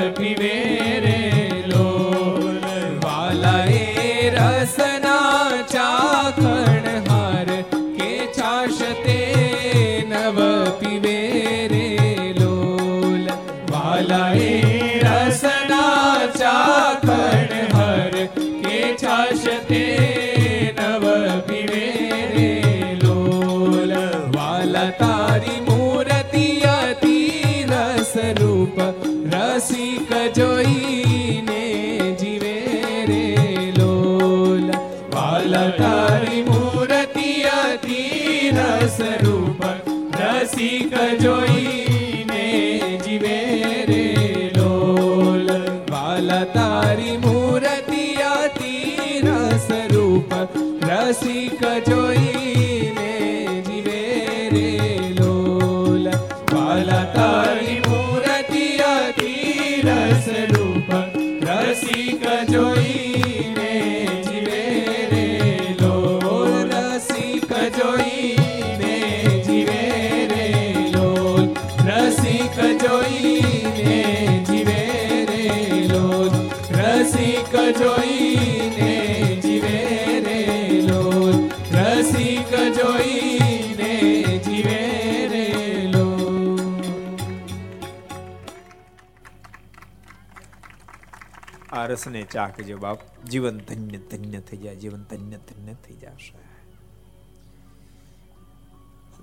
રસને 91.96 92.22
ચાખજો 92.24 92.78
બાપ, 92.78 93.00
જીવન 93.26 93.58
ધન્ય 93.58 93.98
ધન્ય 93.98 94.39
થઈ 94.39 94.58
જાય, 94.58 94.76
જીવન 94.76 95.04
ધન્ય 95.04 95.38
ધન્ય 95.38 95.74
થઈ 95.74 95.93
જશે. 95.93 96.34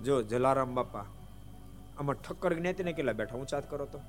જો 0.05 0.23
જલારામ 0.23 0.75
બાપા, 0.75 1.05
આમાં 1.99 2.15
ઠક્કર 2.15 2.55
જ્ઞાતિને 2.55 2.93
કેટલા 2.93 3.13
બેઠા? 3.13 3.37
હું 3.37 3.47
ચાત 3.47 3.71
કરો 3.71 3.87
તો? 3.87 4.01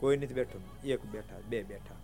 કોઈ 0.00 0.16
નથી 0.16 0.34
બેઠું. 0.34 0.82
એક 0.82 1.04
બેઠા, 1.04 1.36
બે 1.48 1.62
બેઠા. 1.62 1.94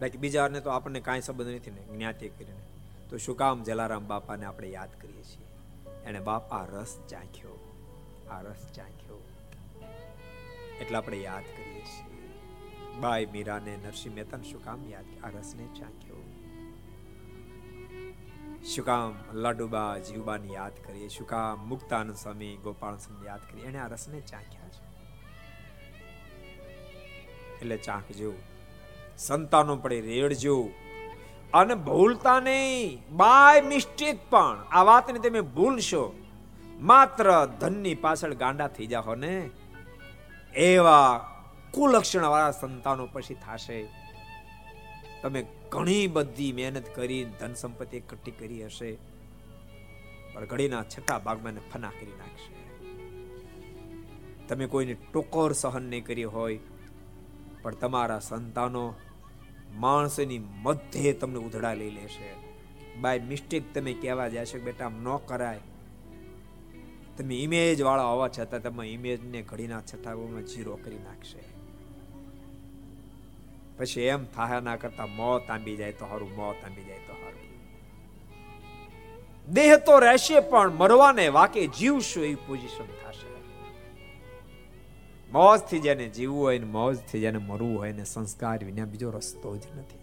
બાકી 0.00 0.18
બીજાને 0.18 0.60
તો 0.60 0.70
આપણને 0.70 1.00
કાંઈ 1.00 1.20
સંબંધ 1.20 1.48
નથી 1.48 1.70
ને, 1.70 1.80
જ્ઞાતિ 1.80 2.28
કરીને. 2.28 2.60
તો 3.08 3.16
શું 3.16 3.36
કામ 3.36 3.62
જલારામ 3.62 4.06
બાપાને 4.06 4.46
આપણે 4.46 4.68
યાદ 4.68 4.88
કરીએ 5.00 5.22
છીએ? 5.22 5.46
એને 6.04 6.20
બાપ, 6.20 6.52
આ 6.52 6.66
રસ 6.66 6.98
ચાખ્યો. 7.08 7.82
આ 8.30 8.40
રસ 8.40 8.66
ચાખ્યો. 8.74 9.24
એટલે 10.80 10.96
આપણે 10.96 11.16
યાદ 11.16 11.42
કરીએ 11.42 11.80
છીએ. 11.80 12.13
બાઈ 13.00 13.26
મીરાને 13.26 13.76
નરસિંહ 13.76 14.14
મહેતાને 14.14 14.44
શું 14.44 14.64
કામ 14.64 14.88
યાદ? 14.88 15.04
આ 15.24 15.28
રસને 15.28 15.66
ચાખ્યો 15.66 16.16
શું 18.74 18.84
કામ? 18.84 19.14
લાડુબા 19.32 19.98
જીવબાને 19.98 20.52
યાદ 20.52 20.72
કરીએ. 20.86 21.08
શું 21.08 21.26
કામ? 21.26 21.68
મુક્તાનંદ 21.68 22.16
સ્વામી, 22.16 22.56
ગોપાલ 22.56 22.96
સ્વામી 22.96 23.26
યાદ 23.26 23.40
કરીએ. 23.40 23.64
એને 23.64 23.78
આ 23.78 23.86
રસને 23.86 24.20
ચાખ્યા 24.20 24.68
છે. 24.68 24.84
એટલે 27.58 27.76
ચાખજો 27.76 28.32
સંતાનો 29.18 29.76
પડે 29.76 30.00
રેડજો 30.00 30.68
અને 31.54 31.74
ભૂલતા 31.74 32.40
નહીં. 32.40 33.02
બાય 33.16 33.60
મિસ્ટેક 33.60 34.30
પણ. 34.30 34.64
આ 34.70 34.82
વાતને 34.82 35.18
તમે 35.18 35.40
ભૂલશો. 35.40 36.14
માત્ર 36.80 37.46
ધનની 37.60 37.94
પાછળ 37.94 38.34
ગાંડા 38.34 38.68
થઈ 38.68 38.86
જાઓ 38.86 39.14
ને. 39.14 39.50
એવા 40.54 41.30
કુલક્ષણ 41.74 42.26
વાળા 42.26 42.50
સંતાનો 42.50 43.06
પછી 43.06 43.34
થશે. 43.34 43.86
તમે 45.22 45.46
ઘણી 45.68 46.06
બધી 46.06 46.52
મહેનત 46.52 46.94
કરી, 46.94 47.24
ધન 47.24 47.54
સંપત્તિ 47.54 47.96
એકઠી 47.96 48.30
કરી 48.30 48.64
હશે. 48.64 48.90
પણ 50.34 50.44
ઘડીના 50.44 50.82
છઠ્ઠા 50.82 51.18
ભાગમાં 51.18 51.54
ફના 51.72 51.90
કરી 51.90 52.18
નાખશે. 52.18 52.52
તમે 54.48 54.66
કોઈને 54.66 54.94
ટોકોર 54.94 55.52
સહન 55.52 55.82
નહીં 55.82 56.04
કરી 56.04 56.24
હોય, 56.24 56.58
પણ 57.62 57.74
તમારા 57.74 58.18
સંતાનો 58.18 58.94
માણસની 59.74 60.38
મધ્યે 60.38 61.12
તમને 61.12 61.38
ઉધડા 61.38 61.74
લઈ 61.74 61.90
લેશે. 61.90 62.34
બાય 63.00 63.20
મિસ્ટેક 63.20 63.74
તમે 63.74 63.92
કહેવા 63.92 64.28
જશો 64.28 64.58
બેટા, 64.58 64.86
આમ 64.86 65.02
ન 65.02 65.16
કરાય. 65.16 65.60
તમે 67.16 67.34
ઇમેજ 67.34 67.82
વાળા 67.82 68.04
હોવા 68.04 68.28
છતાં 68.28 68.62
તમે 68.62 68.86
ઇમેજને 68.88 69.42
ઘડીના 69.42 69.80
છઠ્ઠાઓમાં 69.80 70.42
જીરો 70.42 70.76
કરી 70.76 70.98
નાખશે. 70.98 71.53
પછી 73.78 74.00
એમ 74.00 74.24
થાય 74.24 74.60
ના 74.60 74.76
કરતા 74.76 75.06
મોત 75.06 75.50
આંબી 75.50 75.76
જાય 75.76 75.92
તો 75.92 76.06
હારું, 76.06 76.36
મોત 76.36 76.56
આંબી 76.64 76.84
જાય 76.84 76.98
તો 76.98 77.12
સારું 77.12 77.44
દેહ 79.48 79.76
તો 79.76 79.98
રહેશે 79.98 80.40
પણ 80.40 80.70
મરવાને 80.70 81.28
વાકે 81.28 81.66
જીવશું 81.66 82.24
એવી 82.24 82.34
પોઝિશન 82.34 82.84
થશે. 82.84 83.26
મોજથી 85.32 85.78
જેને 85.78 86.08
જીવવું 86.08 86.40
હોય 86.40 86.58
ને 86.58 86.64
મોજથી 86.64 87.20
જેને 87.20 87.38
મરવું 87.38 87.78
હોય 87.78 87.92
ને 87.92 88.04
સંસ્કાર 88.04 88.64
વિના 88.64 88.84
બીજો 88.84 89.10
રસ્તો 89.10 89.56
જ 89.56 89.62
નથી. 89.78 90.02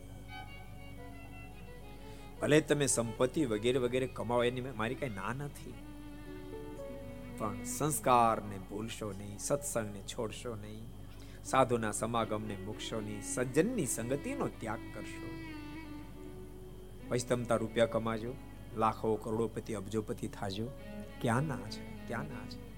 ભલે 2.41 2.61
તમે 2.61 2.85
સંપત્તિ 2.85 3.45
વગેરે 3.45 3.79
વગેરે 3.79 4.07
કમાવો, 4.07 4.43
એની 4.43 4.61
મારી 4.61 4.95
કઈ 4.95 5.09
ના 5.09 5.33
નથી. 5.33 5.73
પણ 7.37 7.63
સંસ્કારને 7.63 8.57
ભૂલશો 8.69 9.11
નહીં, 9.11 9.37
સત્સંગને 9.37 10.01
છોડશો 10.01 10.55
નહીં. 10.55 10.90
સાધુના 11.45 11.91
સમાગમને 11.91 12.57
મૂકશો 12.57 13.01
નહીં 13.01 13.21
સજ્જનની 13.21 13.85
સંગતિનો 13.85 14.47
ત્યાગ 14.47 14.79
કરશો. 14.93 15.29
પછી 17.09 17.43
રૂપિયા 17.57 17.85
કમાજો, 17.85 18.33
લાખો 18.77 19.15
કરોડોપતિ, 19.15 19.73
અબજોપતિ 19.73 20.27
થાજો. 20.27 20.69
ક્યાં 21.21 21.43
ના 21.43 21.57
છે, 21.57 22.07
ક્યાં 22.07 22.23
ના 22.23 22.49
છે? 22.49 22.71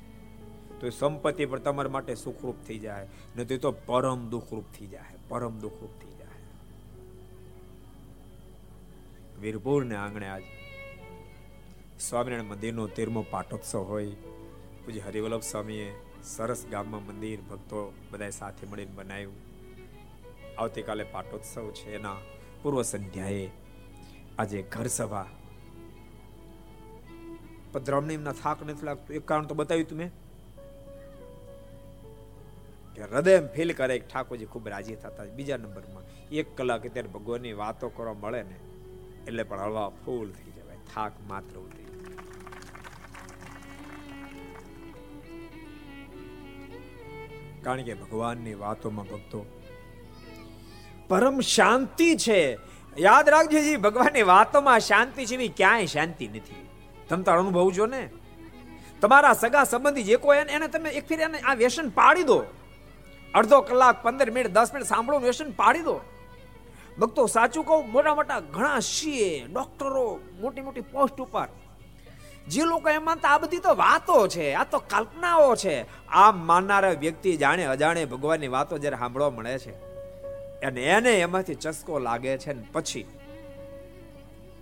તો 0.80 0.90
સંપત્તિ 0.90 1.46
પણ 1.46 1.60
તમારા 1.60 1.90
માટે 1.90 2.16
સુખરૂપ 2.16 2.56
થઈ 2.68 2.80
જાય 2.80 3.08
નથી 3.38 3.58
તો 3.58 3.72
પરમ 3.72 4.30
દુઃખરૂપ 4.30 4.64
થઈ 4.80 4.88
જાય, 4.88 5.16
પરમ 5.28 5.60
દુઃખરૂપ 5.60 6.02
થઈ 6.02 6.12
જાય. 6.12 6.28
વીરપુરને 9.40 9.96
આંગણે 9.96 10.28
આજ 10.28 10.44
સ્વામિનારાયણ 12.00 12.50
મંદિરનો 12.50 12.88
તેરમો 12.88 13.26
પાટોત્સવ 13.32 13.80
હોય. 13.80 14.12
પૂજ્ય 14.86 15.00
હરિવલ્લભ 15.00 15.42
સ્વામીએ 15.42 15.94
સરસ 16.24 16.62
ગામમાં 16.72 17.06
મંદિર, 17.06 17.40
ભક્તો 17.42 17.80
બધા 18.12 18.30
સાથે 18.30 18.68
મળીને 18.68 18.92
બનાવ્યું 18.92 19.38
આવતીકાલે 20.60 21.06
પાટોત્સવ 21.12 21.72
છે, 21.72 21.96
એના 21.96 22.18
પૂર્વ 22.62 22.82
સંધ્યાએ 22.82 23.50
આજે 24.40 24.62
ઘર 24.62 24.88
સભા. 24.88 25.28
પધરામને 27.72 28.14
એમના 28.14 28.32
થાક 28.34 28.64
નથી 28.64 28.86
લાગતું. 28.86 29.16
એક 29.16 29.26
કારણ 29.28 29.46
તો 29.46 29.56
બતાવ્યું 29.56 29.90
તમે 29.90 30.08
કે 32.96 33.02
હૃદય 33.04 33.38
ફીલ 33.56 33.74
કરે 33.74 34.00
કે 34.00 34.08
ઠાકોરજી 34.08 34.46
ખૂબ 34.46 34.68
રાજી 34.68 34.96
થતા 34.96 35.26
બીજા 35.36 35.58
નંબરમાં, 35.58 36.04
એક 36.32 36.58
કલાક 36.58 36.86
અત્યારે 36.86 37.10
ભગવાનની 37.10 37.54
વાતો 37.54 37.90
કરવા 37.90 38.14
મળે 38.14 38.42
ને, 38.44 38.58
એટલે 39.28 39.44
પણ 39.44 39.60
હળવા 39.60 39.90
ફૂલ 39.90 40.30
થઈ 40.32 40.52
જવાય. 40.52 40.78
થાક 40.94 41.14
માત્ર 41.28 41.58
ઉતરી. 41.58 41.83
કારણ 47.64 47.84
કે 47.84 47.94
ભગવાનની 47.94 48.54
વાતોમાં 48.54 49.06
ભક્તો 49.06 49.46
પરમ 51.08 51.40
શાંતિ 51.40 52.16
છે. 52.16 52.58
યાદ 52.98 53.30
રાખજો 53.30 53.60
જી, 53.60 53.76
ભગવાનની 53.76 54.22
વાતોમાં 54.22 54.80
શાંતિ 54.80 55.26
છે 55.26 55.34
એવી 55.34 55.48
ક્યાંય 55.48 55.86
શાંતિ 55.86 56.28
નથી. 56.28 56.68
તમે 57.10 57.24
તાર 57.24 57.40
અનુભવજો 57.40 57.86
ને. 57.86 58.10
તમારા 59.02 59.34
સગા 59.34 59.64
સંબંધી 59.64 60.04
જે 60.04 60.16
કોઈ 60.16 60.38
એને 60.38 60.68
તમે 60.68 60.90
એક 60.90 61.08
ફેર 61.08 61.20
એને 61.20 61.40
આ 61.40 61.54
વ્યસન 61.54 61.90
પાડી 61.90 62.24
દો. 62.24 62.44
અડધો 63.34 63.62
કલાક, 63.62 64.04
પંદર 64.04 64.32
મિનિટ, 64.32 64.52
દસ 64.52 64.74
મિનિટ 64.74 64.88
સાંભળો 64.88 65.20
વ્યસન 65.20 65.52
પાડી 65.52 65.80
દો. 65.80 66.00
ભક્તો 67.00 67.26
સાચું 67.26 67.66
કહું 67.66 67.92
મોટા 67.92 68.16
મોટા 68.16 68.40
ઘણા 68.40 68.80
સીએ 68.80 69.48
ડોક્ટરો 69.48 70.20
મોટી 70.42 70.62
મોટી 70.62 70.82
પોસ્ટ 70.82 71.22
ઉપર. 71.22 71.48
જે 72.48 72.64
લોકો 72.64 72.90
એમ 72.90 73.06
માનતા, 73.06 73.30
આ 73.30 73.38
બધી 73.38 73.58
તો 73.58 73.76
વાતો 73.76 74.28
છે, 74.28 74.54
આ 74.54 74.64
તો 74.64 74.80
કલ્પનાઓ 74.80 75.56
છે. 75.56 76.08
આમ 76.08 76.46
માનનારા 76.46 76.90
વ્યક્તિ 76.90 77.38
જાણે 77.38 77.66
અજાણે 77.66 78.06
ભગવાનની 78.06 78.48
વાતો 78.48 78.78
જ્યારે 78.78 78.98
સાંભળવા 78.98 79.30
મળે 79.30 79.60
છે. 79.60 79.94
અને 80.66 80.84
એને 80.84 81.12
એમાંથી 81.12 81.56
ચસ્કો 81.56 82.00
લાગે 82.00 82.38
છે 82.38 82.54
ને 82.54 82.64
પછી 82.72 83.06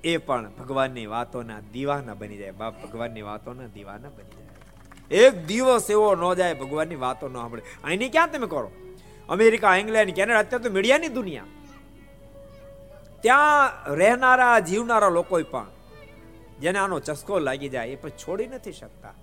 એ 0.04 0.18
પણ 0.18 0.50
ભગવાનની 0.50 1.06
વાતોના 1.06 1.60
દીવાના 1.60 2.14
બની 2.14 2.38
જાય. 2.38 2.52
બાપ, 2.52 2.86
ભગવાનની 2.86 3.22
વાતોના 3.22 3.68
દીવાના 3.68 4.10
બની 4.10 4.30
જાય. 4.30 5.22
એક 5.24 5.46
દિવસ 5.46 5.90
એવો 5.90 6.16
ન 6.16 6.34
જાય 6.34 6.54
ભગવાનની 6.54 6.96
વાતો 6.96 7.30
ન 7.30 7.34
સાંભળે. 7.34 7.62
અહીંની 7.84 8.10
ક્યાં 8.10 8.32
તમે 8.32 8.48
કરો? 8.48 8.72
અમેરિકા, 9.30 9.76
ઇંગ્લેન્ડ, 9.76 10.14
કેનેડા, 10.14 10.40
અત્યારે 10.40 10.64
તો 10.64 10.74
મીડિયાની 10.74 11.08
દુનિયા. 11.08 11.44
ત્યાં 13.22 13.72
રહેનારા, 13.96 14.60
જીવનારા 14.60 15.10
લોકો 15.10 15.40
પણ 15.44 15.66
જેને 16.62 16.80
આનો 16.80 17.00
ચસ્કો 17.00 17.40
લાગી 17.40 17.70
જાય 17.70 17.88
એ 17.88 17.96
પછી 17.96 18.12
છોડી 18.12 18.48
નથી 18.48 18.72
શકતા. 18.72 19.14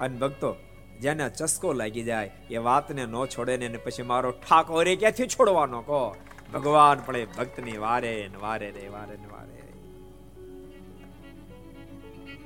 અને 0.00 0.18
ભક્તો, 0.18 0.56
જેને 1.00 1.30
ચસ્કો 1.30 1.72
લાગી 1.72 2.02
જાય 2.02 2.30
એ 2.50 2.56
વાતને 2.56 3.06
ન 3.06 3.24
છોડે 3.26 3.56
ને 3.56 3.68
પછી 3.68 4.02
મારો 4.02 4.30
ઠાકોરે 4.30 4.96
ક્યાંથી 4.96 5.26
છોડવાનો 5.26 5.82
કહો? 5.82 6.16
ભગવાન 6.54 7.00
પણ 7.06 7.16
એ 7.16 7.26
ભક્તની 7.26 7.78
વારે 7.78 8.28
ને 8.32 8.36
વારે 8.36 8.70
રે, 8.70 8.88
વારે 8.88 9.16
ને 9.16 9.26
વારે 9.26 9.56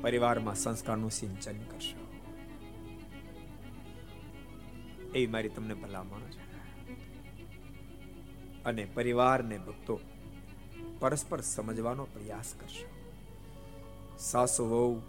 પરિવારમાં 0.01 0.55
સંસ્કારનું 0.55 1.11
સિંચન 1.11 1.59
કરશો. 1.59 2.07
એ 5.15 5.27
મારી 5.27 5.49
તમને 5.49 5.75
ભલામણ 5.75 6.21
છે. 6.21 6.41
અને 8.65 8.85
પરિવારને 8.85 9.59
ભક્તો 9.59 10.01
પરસ્પર 10.99 11.41
સમજવાનો 11.41 12.05
પ્રયાસ 12.05 12.55
કરશો. 12.61 13.00
સાસુ 14.21 14.65
વહુ, 14.65 15.03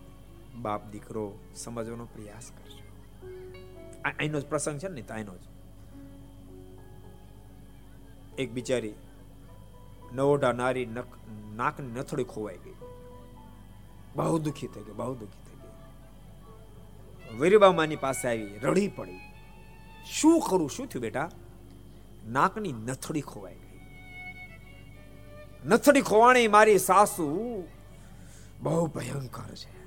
બાપ 0.62 0.88
દીકરો 0.91 1.39
સમજવાનો 1.55 2.05
પ્રયાસ 2.05 2.51
કરજો. 2.51 2.86
અહીંનો 4.05 4.39
જ 4.39 4.45
પ્રસંગ 4.45 4.80
છે 4.80 4.88
ને 4.88 5.01
તાઈનો 5.01 5.38
જ. 5.38 5.41
એક 8.39 8.51
બિચારી 8.51 8.93
નવોઢા 10.14 10.51
નારી 10.51 10.86
નાકની 11.55 11.88
નથડી 11.88 12.24
ખોવાઈ 12.24 12.57
ગઈ. 12.57 12.74
બહુ 14.16 14.39
દુખી 14.39 14.68
થઈ 14.68 14.82
ગઈ, 14.82 14.91
બહુ 14.91 15.16
દુખી 15.16 15.41
થઈ 15.45 15.55
ગઈ. 15.55 17.39
વીરબામાની 17.39 17.95
પાસે 17.95 18.28
આવી, 18.28 18.57
રડી 18.57 18.88
પડી. 18.88 19.20
શું 20.12 20.41
કરું, 20.49 20.70
શું 20.70 20.88
થયું 20.88 21.01
બેટા? 21.01 21.30
નાકની 22.28 22.74
નથડી 22.74 23.22
ખોવાઈ 23.22 23.55
ગઈ. 23.55 23.80
નથડી 25.66 26.01
ખોવાણી 26.01 26.47
મારી 26.47 26.80
સાસુ 26.80 27.28
બહુ 28.62 28.88
ભયંકર 28.88 29.55
છે. 29.55 29.82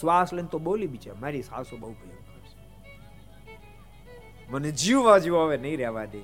શ્વાસ 0.00 0.34
લઈને 0.34 0.48
તો 0.48 0.58
બોલી 0.58 0.86
બી 0.86 0.98
છે 0.98 1.12
મારી 1.12 1.42
સાસુ 1.42 1.76
બહુ 1.76 1.92
ભયંકર 1.92 2.40
છે. 2.40 2.60
મને 4.50 4.70
જીવવા 4.72 5.18
જીવવા 5.18 5.44
હવે 5.44 5.56
નહીં 5.56 5.76
રહેવા 5.76 6.04
દે. 6.04 6.20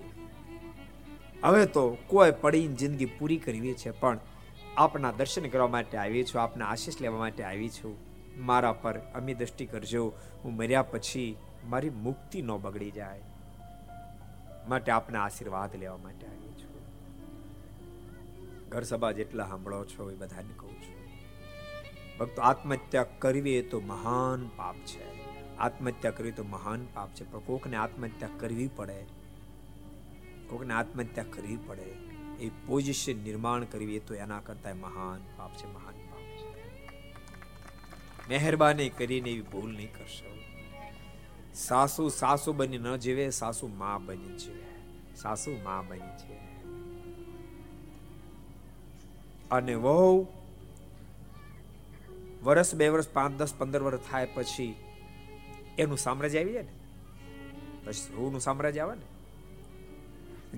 હવે 1.44 1.66
તો 1.66 1.96
કોઈ 2.06 2.32
પડીને 2.40 2.74
જિંદગી 2.74 3.04
પૂરી 3.04 3.36
કરવી 3.36 3.74
છે 3.74 3.90
પણ 3.90 4.18
આપના 4.76 5.12
દર્શન 5.12 5.48
કરવા 5.48 5.68
માટે 5.68 5.98
આવી 5.98 6.24
છું 6.24 6.42
આપના 6.42 6.66
આશીષ 6.66 7.00
લેવા 7.00 7.18
માટે 7.18 7.42
આવી 7.42 7.68
છું. 7.68 7.96
મારા 8.36 8.72
પર 8.72 8.98
અમી 8.98 9.34
દ્રષ્ટિ 9.34 9.66
કરજો. 9.66 10.12
હું 10.44 10.56
મર્યા 10.56 10.82
પછી 10.82 11.36
મારી 11.64 11.90
મુક્તિ 11.90 12.42
ન 12.42 12.56
બગડી 12.56 12.90
જાય. 12.90 13.22
માટે 14.68 14.92
આપના 14.92 15.24
આશીર્વાદ 15.24 15.76
લેવા 15.76 15.96
માટે 15.96 16.26
આવી 16.26 16.48
છું. 16.48 16.76
ઘર 18.68 18.82
સભા 18.82 19.12
જેટલા 19.12 19.46
સાંભળો 19.46 19.84
છો 19.84 20.10
એ 20.10 20.14
બધાને 20.14 20.54
કહું 20.56 20.75
ભક્તો 22.18 22.42
આત્મહત્યા 22.42 23.06
કરવી 23.18 23.52
એ 23.52 23.62
તો 23.62 23.80
મહાન 23.80 24.48
પાપ 24.56 24.76
છે. 24.76 25.16
આત્મહત્યા 25.56 26.10
કરવી 26.10 26.32
તો 26.32 26.44
મહાન 26.44 26.86
પાપ 26.94 27.10
છે, 27.14 27.32
પણ 27.32 27.38
કોકને 27.38 27.76
આત્મહત્યા 27.76 28.28
કરવી 28.38 28.68
પડે, 28.68 29.04
કોકને 30.48 30.74
આત્મહત્યા 30.74 31.24
કરવી 31.30 31.56
પડે, 31.56 31.86
એ 32.40 32.50
પોઝિશન 32.66 33.16
નિર્માણ 33.16 33.64
કરવી 33.64 33.96
એ 33.96 33.98
તો 33.98 34.14
એના 34.14 34.40
કરતા 34.40 34.74
મહાન 34.74 35.20
પાપ 35.36 35.56
છે, 35.56 35.66
મહાન 35.66 35.94
પાપ 35.94 36.26
છે. 36.38 36.50
મહેરબાની 38.28 38.88
કરીને 38.88 39.30
એવી 39.30 39.42
ભૂલ 39.42 39.76
નહીં 39.76 39.92
કરશો. 39.92 40.30
સાસુ 41.54 42.08
સાસુ 42.08 42.52
બની 42.52 42.78
ન 42.78 42.96
જીવે, 42.96 43.30
સાસુ 43.30 43.68
મા 43.68 43.98
બની 43.98 44.36
જીવે. 44.38 44.66
સાસુ 45.16 45.50
મા 45.64 45.82
બની 45.82 46.16
છે 46.18 46.36
અને 49.50 49.74
વહુ 49.74 50.26
વર્ષ 52.46 52.74
બે 52.74 52.88
વર્ષ 52.88 53.08
પાંચ, 53.08 53.38
દસ, 53.38 53.54
પંદર 53.58 53.82
વર્ષ 53.82 54.00
થાય 54.10 54.28
પછી 54.34 54.74
એનું 55.78 55.98
સામ્રાજ્ય 55.98 56.40
આવી 56.40 56.52
જાય 56.52 56.62
ને? 56.62 56.74
પછી 57.84 58.14
વહુનું 58.14 58.40
સામ્રાજ્ય 58.40 58.80
આવે 58.80 58.94
ને? 58.94 59.06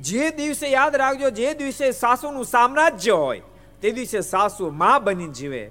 જે 0.01 0.31
દિવસે 0.31 0.67
યાદ 0.69 0.97
રાખજો, 0.97 1.31
જે 1.31 1.55
દિવસે 1.55 1.91
સાસુનું 1.93 2.45
સામ્રાજ્ય 2.45 3.13
હોય, 3.13 3.43
તે 3.81 3.91
દિવસે 3.91 4.21
સાસુ 4.21 4.71
માં 4.71 5.05
બની 5.05 5.29
જીવે. 5.29 5.65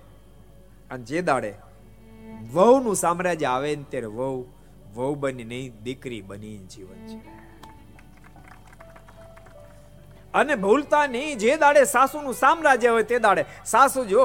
અને 0.91 1.03
જે 1.03 1.21
દાડે 1.21 1.53
વહુનું 2.53 2.95
સામ્રાજ્ય 2.95 3.45
આવે 3.45 3.75
ને, 3.75 3.85
ત્યારે 3.89 4.07
વહુ 4.07 4.45
વહુ 4.95 5.15
બની 5.15 5.43
નહીં, 5.43 5.73
દીકરી 5.83 6.21
બની 6.21 6.57
જીવન 6.57 7.01
છે 7.07 7.19
અને 10.33 10.55
ભૂલતા 10.55 11.05
નહીં, 11.07 11.37
જે 11.37 11.57
દાડે 11.57 11.83
સાસુનું 11.83 12.33
સામ્રાજ્ય 12.33 12.89
હોય, 12.89 13.03
તે 13.03 13.19
દાડે 13.19 13.45
સાસુ 13.65 14.05
જો 14.05 14.23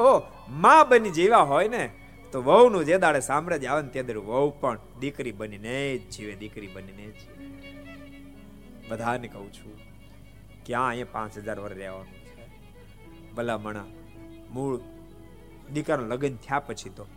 માં 0.49 0.89
બની 0.89 1.09
જીવા 1.09 1.37
હોય 1.37 1.67
ને, 1.67 1.89
તો 2.31 2.41
વહુનું 2.41 2.85
જે 2.85 2.97
દાડે 2.97 3.19
સામ્રાજ્ય 3.19 3.67
આવે 3.67 3.81
ને 3.81 3.89
તે 3.89 4.03
દાડે 4.03 4.19
વહુ 4.19 4.49
પણ 4.49 4.79
દીકરી 4.99 5.31
બનીને 5.31 5.97
જ 5.97 6.09
જીવે, 6.09 6.35
દીકરી 6.35 6.67
બનીને 6.67 7.07
જ 7.07 7.13
જીવે. 7.13 8.87
બધાને 8.87 9.27
કહું 9.27 9.53
છું, 9.53 9.79
ક્યાં 10.65 10.87
અહીંયા 10.87 11.07
પાંચ 11.11 11.37
હજાર 11.37 11.59
વર્ષ 11.59 11.77
રહેવાનું 11.77 13.35
ભલામણા, 13.35 13.85
મૂળ 14.51 14.79
દીકરાનું 15.73 16.07
લગ્ન 16.07 16.35
થયા 16.35 16.59
પછી 16.59 16.89
તો 16.89 17.07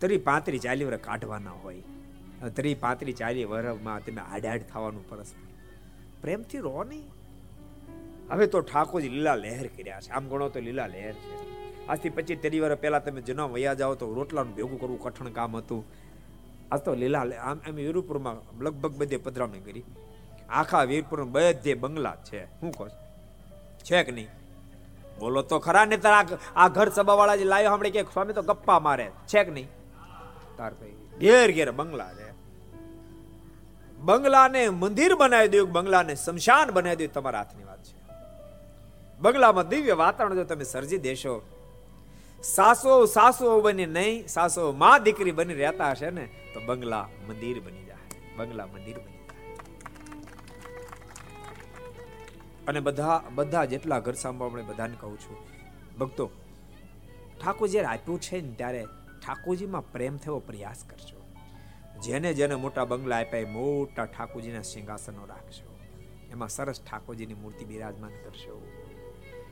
તરી 0.00 0.18
પાંત્રી 0.18 0.58
ચાલી 0.58 0.84
વર્ષ 0.84 1.00
કાઢવાના 1.00 1.50
હોય. 1.50 1.82
તરી 2.56 2.74
પાંત્રી 2.74 3.12
ચાલી 3.12 3.44
વર્ષમાં 3.44 4.04
તમે 4.04 4.20
આડાડ 4.20 4.60
થવાનું 4.62 5.08
પરસ્પર. 5.08 5.48
પ્રેમથી 6.20 6.58
રહો 6.58 6.84
નહીં. 6.84 7.08
હવે 8.30 8.46
તો 8.46 8.60
ઠાકોરજી 8.60 9.08
લીલા 9.08 9.34
લહેર 9.34 9.66
કર્યા 9.66 10.00
છે. 10.00 10.10
આમ 10.10 10.28
ગણો 10.28 10.48
તો 10.48 10.60
લીલા 10.60 10.86
લહેર 10.86 11.12
છે. 11.12 11.59
આજથી 11.90 12.08
પચીસ 12.08 12.38
તેરી 12.38 12.60
વર્ષ 12.60 12.78
પહેલાં 12.78 13.04
તમે 13.04 13.20
જનો 13.20 13.48
વયા 13.48 13.74
જાઓ 13.74 13.94
તો 13.94 14.14
રોટલાનું 14.14 14.54
ભેગું 14.54 14.80
કરવું 14.80 15.00
કઠણ 15.00 15.28
કામ 15.28 15.56
હતું. 15.56 15.84
આજ 16.72 16.80
તો 16.80 16.94
લીલા 16.94 17.24
આમ 17.42 17.60
એમ 17.66 17.74
વીરપુરમાં 17.74 18.62
લગભગ 18.62 18.92
બધે 18.92 19.16
પધરામણી 19.16 19.60
કરી. 19.60 19.84
આખા 20.48 20.82
વીરપુર 20.82 21.24
બધે 21.24 21.74
બંગલા 21.74 22.16
છે. 22.16 22.60
શું 22.60 22.72
કહો 22.72 22.88
છે. 22.88 24.02
કે 24.02 24.12
નહીં? 24.12 24.28
બોલો 25.18 25.42
તો 25.42 25.58
ખરા 25.58 25.84
ને 25.84 25.96
તારા 25.96 26.38
આ 26.56 26.68
ઘર 26.68 26.88
સભાવાળા 26.88 27.36
જે 27.36 27.44
લાવ્યો 27.44 27.72
હમણાં 27.72 27.92
કે 27.92 28.02
સ્વામી 28.02 28.32
તો 28.32 28.42
ગપ્પા 28.42 28.78
મારે. 28.78 29.10
છે 29.26 29.44
કે 29.44 29.50
નહીં? 29.50 29.68
તાર 30.56 30.74
ભાઈ, 30.74 30.92
ઘેર 31.20 31.52
ઘેર 31.52 31.70
બંગલા 31.70 32.12
છે. 32.14 32.30
બંગલાને 33.98 34.68
મંદિર 34.68 35.14
બનાવી 35.14 35.48
દઉં 35.48 35.72
બંગલાને 35.72 36.14
શમશાન 36.14 36.70
બનાવી 36.70 36.96
દઉં 36.96 37.12
તમારા 37.12 37.38
હાથની 37.38 37.64
વાત 37.64 37.82
છે. 37.82 37.96
બંગલામાં 39.20 39.68
દિવ્ય 39.68 39.92
વાતાવરણ 39.92 40.34
જો 40.34 40.44
તમે 40.44 40.64
સર્જી 40.64 40.98
દેશો 40.98 41.59
સાસો 42.42 43.06
સાસો 43.06 43.60
બની 43.60 43.86
નહીં, 43.86 44.26
સાસો 44.26 44.72
માં 44.72 45.02
દીકરી 45.02 45.32
બની 45.32 45.54
રહેતા 45.54 45.90
હશે 45.92 46.10
ને, 46.10 46.28
તો 46.54 46.60
બંગલા 46.60 47.08
મંદિર 47.28 47.60
બની 47.60 47.84
જાય. 47.84 48.06
બંગલા 48.36 48.66
મંદિર 48.66 48.98
બની 48.98 49.18
જાય. 49.18 49.44
અને 52.68 52.80
બધા 52.80 53.22
બધા 53.34 53.64
જેટલા 53.64 53.98
ઘર 53.98 54.12
સાંભળવા 54.12 54.62
બધાને 54.62 54.96
કહું 55.00 55.18
છું, 55.18 55.38
ભક્તો 55.98 56.30
ઠાકોર 57.40 57.68
જ્યારે 57.68 57.88
આપ્યું 57.88 58.20
છે 58.20 58.40
ને, 58.40 58.52
ત્યારે 58.54 58.82
ઠાકોરજીમાં 59.20 59.92
પ્રેમ 59.92 60.16
થયો, 60.16 60.40
પ્રયાસ 60.40 60.84
કરજો. 60.84 61.20
જેને 62.02 62.34
જેને 62.34 62.54
મોટા 62.54 62.84
બંગલા 62.84 63.18
આપ્યા, 63.18 63.40
એ 63.40 63.44
મોટા 63.44 64.06
ઠાકોરજીના 64.06 64.62
સિંહાસનો 64.62 65.26
રાખશો 65.26 65.70
એમાં 66.32 66.48
સરસ 66.48 66.80
ઠાકોરજીની 66.80 67.34
મૂર્તિ 67.34 67.64
બિરાજમાન 67.64 68.12
કરશો 68.24 68.62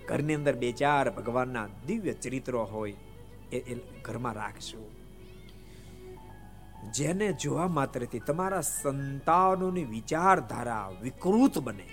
ઘરની 0.09 0.35
અંદર 0.35 0.57
બે 0.57 0.73
ચાર 0.73 1.11
ભગવાનના 1.11 1.67
દિવ્ય 1.87 2.13
ચરિત્રો 2.13 2.65
હોય, 2.65 2.95
એ 3.53 3.75
ઘરમાં 4.03 4.35
રાખશો. 4.35 4.91
જેને 6.95 7.33
જોવા 7.33 7.69
માત્રથી 7.69 8.19
તમારા 8.19 8.61
સંતાનોની 8.61 9.85
વિચારધારા 9.85 10.91
વિકૃત 11.03 11.59
બને. 11.59 11.89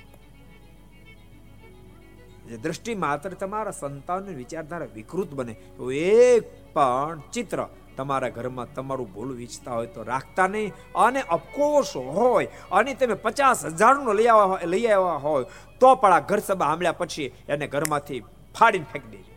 જે 2.48 2.58
દ્રષ્ટિ 2.58 2.96
માત્ર 2.96 3.30
તમારા 3.30 3.72
સંતાનની 3.72 4.36
વિચારધારા 4.36 4.88
વિકૃત 4.96 5.34
બને, 5.34 5.54
તો 5.54 5.92
એક 5.92 6.74
પણ 6.74 7.22
ચિત્ર 7.34 7.68
તમારા 7.98 8.30
ઘરમાં 8.30 8.74
તમારું 8.74 9.14
ભૂલ 9.14 9.42
ઈચ્છતા 9.42 9.74
હોય 9.74 9.88
તો 9.88 10.04
રાખતા 10.04 10.48
નહીં 10.48 10.74
અને 10.96 11.22
અફકોર્સ 11.22 11.96
હોય 11.96 12.48
અને 12.72 12.94
તમે 12.94 13.14
પચાસ 13.14 13.66
હજારનું 13.66 14.16
લઈ 14.16 14.28
આવ્યા 14.28 14.66
લઈ 14.66 14.88
આવ્યા 14.88 15.18
હોય 15.18 15.46
તો 15.80 15.96
પણ 15.96 16.14
આ 16.14 16.20
ઘર 16.20 16.40
સભા 16.40 16.68
સાંભળ્યા 16.68 16.92
પછી 16.92 17.34
એને 17.50 17.68
ઘરમાંથી 17.68 18.22
ફાડીને 18.60 18.86
ફેંકી 18.94 19.12
દેજો. 19.12 19.32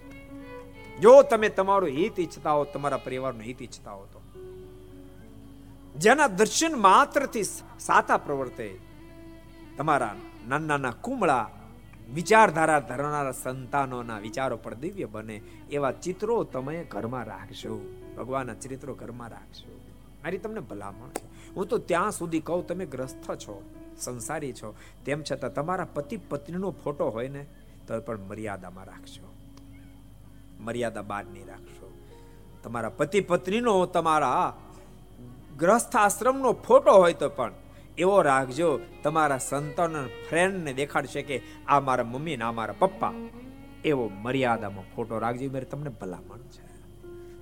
જો 1.00 1.22
તમે 1.22 1.48
તમારું 1.48 1.88
હિત 1.88 2.18
ઈચ્છતા 2.18 2.52
હો, 2.52 2.64
તમારા 2.64 2.96
પરિવારનું 2.96 3.42
હિત 3.42 3.62
ઈચ્છતા 3.62 3.90
હો 3.90 4.06
તો. 4.12 4.20
જેના 5.96 6.26
દર્શન 6.26 6.78
માત્રથી 6.78 7.44
સાતા 7.78 8.16
પ્રવર્તે, 8.16 8.80
તમારા 9.76 10.14
નાના 10.48 10.66
નાના 10.66 10.90
કુમળા 10.90 11.50
વિચારધારા 12.14 12.80
ધરનારા 12.80 13.32
સંતાનોના 13.32 14.18
વિચારો 14.18 14.56
પર 14.56 14.74
દિવ્ય 14.74 15.04
બને 15.04 15.36
એવા 15.70 15.92
ચિત્રો 15.92 16.44
તમે 16.44 16.84
ઘરમાં 16.84 17.24
રાખશો 17.24 17.97
ભગવાનના 18.18 18.54
ચરિત્રો 18.54 18.94
ઘરમાં 18.94 19.28
રાખશો. 19.28 19.80
મારી 20.22 20.38
તમને 20.38 20.60
ભલામણ 20.60 21.08
છે. 21.08 21.54
હું 21.54 21.66
તો 21.66 21.78
ત્યાં 21.78 22.10
સુધી 22.10 22.40
કહું, 22.40 22.66
તમે 22.66 22.86
ગ્રસ્થ 22.86 23.30
છો, 23.30 23.70
સંસારી 24.00 24.52
છો. 24.52 24.74
તેમ 25.04 25.22
છતાં 25.32 25.54
તમારા 25.54 25.84
પતિ 25.84 26.16
પત્નીનો 26.16 26.70
ફોટો 26.70 27.08
હોય 27.08 27.28
ને, 27.28 27.46
તો 27.86 28.00
પણ 28.00 28.18
મર્યાદામાં 28.18 28.84
રાખશો. 28.84 29.34
મર્યાદા 30.60 31.02
બહાર 31.02 31.24
નહીં 31.24 31.46
રાખશો. 31.46 31.98
તમારા 32.62 32.88
પતિ 32.88 33.20
પત્નીનો, 33.20 33.86
તમારા 33.86 34.56
ગ્રસ્થ 35.56 35.96
આશ્રમનો 35.96 36.52
ફોટો 36.52 36.92
હોય 36.92 37.12
તો 37.12 37.28
પણ 37.28 37.52
એવો 37.98 38.22
રાખજો, 38.22 38.80
તમારા 39.02 39.38
સંતાન 39.38 40.06
ફ્રેન્ડને 40.06 40.72
દેખાડશે 40.72 41.22
કે 41.22 41.42
આ 41.68 41.80
મારા 41.80 42.04
મમ્મી 42.04 42.36
ને 42.36 42.44
આ 42.44 42.52
મારા 42.52 42.74
પપ્પા. 42.78 43.12
એવો 43.84 44.08
મર્યાદામાં 44.08 44.94
ફોટો 44.94 45.18
રાખજો. 45.18 45.50
મારે 45.50 45.64
તમને 45.64 45.90
ભલામણ 45.90 46.38
છે. 46.38 46.67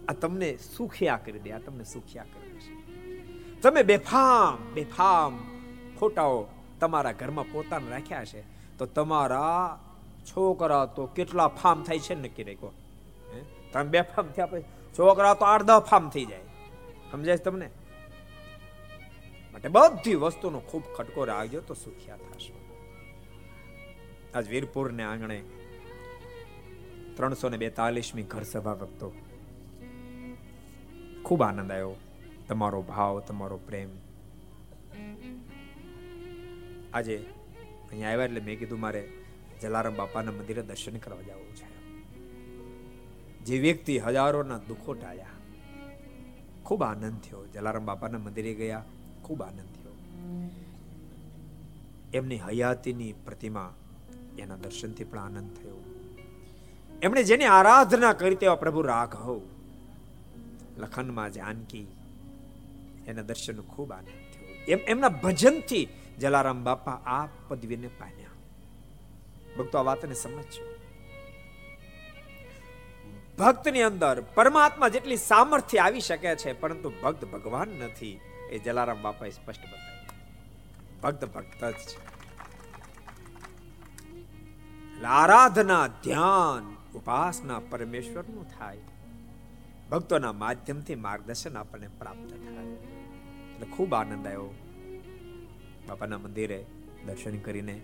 આ 0.09 0.13
તમને 0.13 0.57
સુખિયા 0.57 1.17
કરી 1.17 1.39
દે, 1.39 1.53
આ 1.53 1.59
તમને 1.59 1.85
સુખિયા 1.85 2.25
કરી 2.25 2.51
દેશે 2.53 3.61
તમે 3.61 3.83
બેફામ 3.83 4.75
બેફામ 4.75 5.39
ખોટાઓ 5.99 6.47
તમારા 6.81 7.13
ઘરમાં 7.13 7.53
પોતાને 7.53 7.91
રાખ્યા 7.91 8.25
છે, 8.25 8.43
તો 8.79 8.87
તમારા 8.87 9.81
છોકરા 10.27 10.87
તો 10.87 11.07
કેટલા 11.07 11.49
ફામ 11.49 11.83
થાય 11.83 11.99
છે 11.99 12.15
નક્કી 12.15 12.43
રાખ્યો. 12.43 12.73
હે? 13.35 13.45
તમે 13.73 13.85
બેફામ 13.85 14.27
થયા 14.27 14.47
પછી 14.47 14.65
છોકરા 14.99 15.35
તો 15.35 15.45
આઠ 15.45 15.63
દહ 15.63 15.79
ફામ 15.79 16.09
થઈ 16.09 16.25
જાય. 16.25 16.41
સમજાય 17.11 17.37
તમને? 17.37 17.71
માટે 19.53 19.69
બધી 19.69 20.15
વસ્તુનો 20.15 20.61
ખૂબ 20.61 20.83
ખટકો 20.97 21.25
રાખજો 21.25 21.61
તો 21.61 21.75
સુખિયા 21.75 22.17
થશો. 22.17 22.57
આજ 24.35 24.49
વીરપુર 24.49 24.93
ને 24.93 25.03
આંગણે 25.03 25.43
ત્રણસો 27.17 27.49
ને 27.49 27.57
બેતાલીસમી 27.57 28.23
ઘર 28.23 28.43
સભા 28.43 28.75
ભક્તો 28.75 29.13
ખૂબ 31.27 31.43
આનંદ 31.43 31.73
આવ્યો. 31.73 31.95
તમારો 32.49 32.81
ભાવ, 32.91 33.15
તમારો 33.21 33.57
પ્રેમ. 33.69 33.91
આજે 36.95 37.17
અહીંયા 37.89 38.11
આવ્યા 38.11 38.29
એટલે 38.29 38.41
મેં 38.41 38.59
કીધું 38.59 38.81
મારે 38.81 39.03
જલારામ 39.63 39.97
બાપાના 39.97 40.35
મંદિરે 40.37 40.63
દર્શન 40.63 40.99
કરવા 40.99 41.25
જવું 41.29 41.55
છે. 41.55 41.67
જે 43.47 43.59
વ્યક્તિ 43.59 43.95
હજારોના 43.99 44.61
દુઃખો 44.69 44.95
ટાળ્યા, 44.95 45.35
ખૂબ 46.65 46.83
આનંદ 46.83 47.19
થયો. 47.25 47.43
જલારામ 47.55 47.85
બાપાના 47.85 48.19
મંદિરે 48.19 48.53
ગયા, 48.55 48.85
ખૂબ 49.25 49.41
આનંદ 49.43 49.73
થયો. 49.77 49.97
એમની 52.15 52.41
હયાતીની 52.47 53.13
પ્રતિમા 53.27 53.71
એના 54.39 54.57
દર્શનથી 54.57 55.05
પણ 55.05 55.19
આનંદ 55.19 55.53
થયો. 55.59 55.81
એમણે 57.03 57.23
જેની 57.25 57.53
આરાધના 57.57 58.15
કરી 58.23 58.43
તેવા 58.43 58.63
પ્રભુ 58.65 58.89
રાઘવ 58.93 59.41
લખનમાં 60.77 61.33
જાનકી 61.33 61.87
એના 63.07 63.23
દર્શન 63.23 63.61
ખૂબ 63.61 63.93
આનંદ 63.93 64.09
થયો. 64.09 64.49
એમ, 64.69 64.79
એમના 64.79 65.09
ભજનથી 65.09 65.89
જલારામ 66.19 66.65
બાપા 66.65 66.93
આ 66.93 67.29
પદવીને 67.49 67.89
પામ્યા. 67.89 68.29
ભક્તો, 69.59 69.79
આ 69.79 69.83
વાતને 69.83 70.15
સમજો 70.15 70.77
ભક્તની 73.39 73.83
અંદર 73.83 74.21
પરમાત્મા 74.21 74.89
જેટલી 74.89 75.17
સામર્થ્ય 75.17 75.79
આવી 75.79 76.01
શકે 76.01 76.37
છે, 76.37 76.53
પરંતુ 76.53 76.93
ભક્ત 77.03 77.25
ભગવાન 77.25 77.69
નથી, 77.69 78.21
એ 78.51 78.59
જલારામ 78.59 79.03
બાપાએ 79.03 79.31
સ્પષ્ટ 79.31 79.61
બતાવ્યું. 79.61 81.01
ભક્ત 81.01 81.25
ભક્ત 81.25 81.65
જ 81.65 81.73
છે. 81.73 82.17
આરાધના, 85.03 85.87
ધ્યાન, 85.87 86.77
ઉપાસના 86.95 87.59
પરમેશ્વરનું 87.59 88.49
થાય. 88.59 88.79
ભક્તોના 89.91 90.33
માધ્યમથી 90.33 90.95
માર્ગદર્શન 90.95 91.57
આપણને 91.57 91.89
પ્રાપ્ત 91.89 92.31
થાય. 92.31 92.65
એટલે 92.65 93.67
ખૂબ 93.77 93.95
આનંદ 93.95 94.27
આવ્યો. 94.27 94.55
બાપાના 95.89 96.19
મંદિરે 96.19 96.65
દર્શન 97.07 97.39
કરીને 97.39 97.83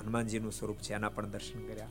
હનુમાનજીનું 0.00 0.52
સ્વરૂપ 0.52 0.76
છે, 0.76 0.94
એના 0.94 1.08
પણ 1.08 1.26
દર્શન 1.26 1.66
કર્યા. 1.66 1.86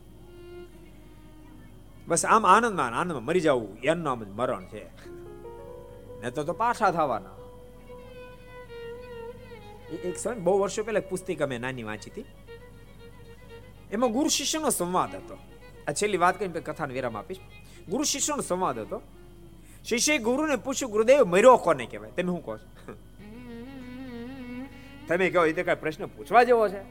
બસ 2.08 2.26
આમ 2.26 2.46
આનંદમાં 2.46 3.00
આનંદમાં 3.00 3.24
મરી 3.24 3.40
જવું, 3.40 3.78
એનું 3.80 4.04
નામ 4.04 4.24
જ 4.24 4.28
મરણ 4.28 4.66
છે. 4.66 4.86
ને 6.22 6.32
તો 6.32 6.54
પાછા 6.54 6.92
થવાના. 6.92 7.30
એક 10.04 10.18
સમય, 10.18 10.36
બહુ 10.36 10.60
વર્ષો 10.60 10.84
પહેલા 10.84 11.02
એક 11.30 11.42
અમે 11.42 11.58
નાની 11.58 11.84
વાંચી 11.84 12.12
હતી. 12.12 12.26
એમાં 13.92 14.12
ગુરુ 14.12 14.30
શિષ્યનો 14.30 14.70
સંવાદ 14.70 15.16
હતો. 15.16 15.38
આ 15.88 15.92
છેલ્લી 15.92 16.18
વાત 16.18 16.40
કરીને 16.40 16.60
કથાનો 16.60 16.94
વિરામ 16.94 17.18
આપીશ. 17.18 17.38
ગુરુ 17.90 18.04
શિષ્યનો 18.04 18.42
સંવાદ 18.42 18.80
હતો. 18.80 19.02
શિષ્ય 19.86 20.18
ગુરુને 20.18 20.56
પૂછ્યું, 20.56 20.92
ગુરુદેવ, 20.92 21.26
મર્યો 21.26 21.58
કોને? 21.58 21.86
કહેવાય. 21.86 22.12
તમે 22.12 22.24
શું 22.24 22.46
કહો 22.46 22.58
છો? 22.58 22.94
તમે 25.08 25.30
કહો, 25.30 25.46
એ 25.46 25.64
કઈ 25.64 25.76
પ્રશ્ન 25.76 26.06
પૂછવા 26.06 26.44
જેવો 26.44 26.70
છે. 26.70 26.84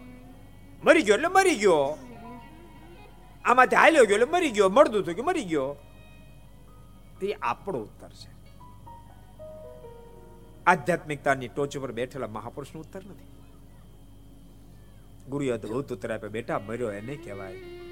મરી 0.85 1.03
ગયો 1.03 1.15
એટલે 1.15 1.29
મરી 1.29 1.55
ગયો. 1.55 1.99
આમાંથી 3.45 3.77
હાલ્યો 3.77 4.05
ગયો 4.05 4.19
એટલે 4.19 4.33
મરી 4.33 4.51
ગયો. 4.51 4.69
મળતું 4.69 5.03
થયું 5.03 5.17
કે 5.17 5.23
મરી 5.23 5.45
ગયો? 5.45 5.77
તે 7.21 7.37
આપણો 7.43 7.79
ઉત્તર 7.79 8.09
છે. 8.09 8.35
આધ્યાત્મિકતાની 10.67 11.49
ટોચ 11.49 11.77
ઉપર 11.77 11.93
બેઠેલા 11.93 12.27
મહાપુરુષનો 12.27 12.81
ઉત્તર 12.81 13.05
નથી. 13.05 13.27
ગુરુએ 15.29 15.51
અદભુત 15.51 15.93
ઉત્તર 15.93 16.13
આપ્યો. 16.13 16.31
બેટા, 16.31 16.59
મર્યો 16.59 16.91
એને 16.91 17.17
કહેવાય. 17.17 17.84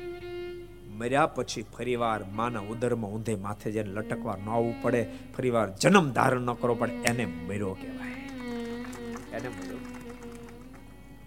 મર્યા 1.02 1.26
પછી 1.26 1.62
ફરીવાર 1.62 2.24
માના 2.24 2.60
ઉદરમાં 2.60 3.10
ઊંધે 3.10 3.34
માથે 3.34 3.70
જેને 3.72 3.90
લટકવા 3.90 4.36
ન 4.36 4.48
આવવું 4.48 4.82
પડે. 4.82 5.06
ફરીવાર 5.36 5.76
જન્મ 5.76 6.12
ધારણ 6.12 6.40
ન 6.40 6.52
કરવો 6.52 6.74
પડે. 6.74 6.92
એને 6.92 7.26
મર્યો 7.26 7.74
કહેવાય. 7.74 8.10
એને 9.36 9.48
મર્યો. 9.48 9.76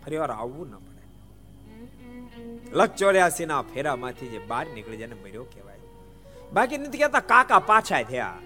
ફરીવાર 0.05 0.31
આવવું 0.31 0.69
ન 0.69 0.75
પડે. 0.75 1.03
લક 2.71 2.95
ચોર્યાસી 2.95 3.45
ના 3.45 3.61
ફેરામાંથી 3.61 4.27
જે 4.27 4.39
બહાર 4.47 4.65
નીકળી 4.73 4.97
જાય 4.97 5.07
મર્યો 5.07 5.43
કહેવાય. 5.43 5.79
બાકી 6.53 6.77
નથી 6.77 6.97
કહેતા 6.97 7.19
કાકા 7.19 7.59
પાછા 7.59 8.01
થયા. 8.03 8.37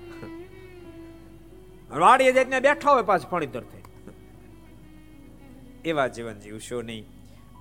વાડીએ 1.91 2.31
જઈને 2.31 2.59
બેઠા 2.59 2.91
હોય 2.91 3.03
પાછું 3.03 3.29
ફણી 3.29 3.45
દર 3.45 3.63
થઈ 3.63 3.83
એવા 5.85 6.07
જીવન 6.07 6.39
જીવશો 6.39 6.81
નહીં. 6.81 7.05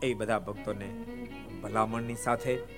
એ 0.02 0.14
બધા 0.14 0.38
ભક્તોને 0.38 0.88
ભલામણની 1.62 2.14
સાથે 2.14 2.77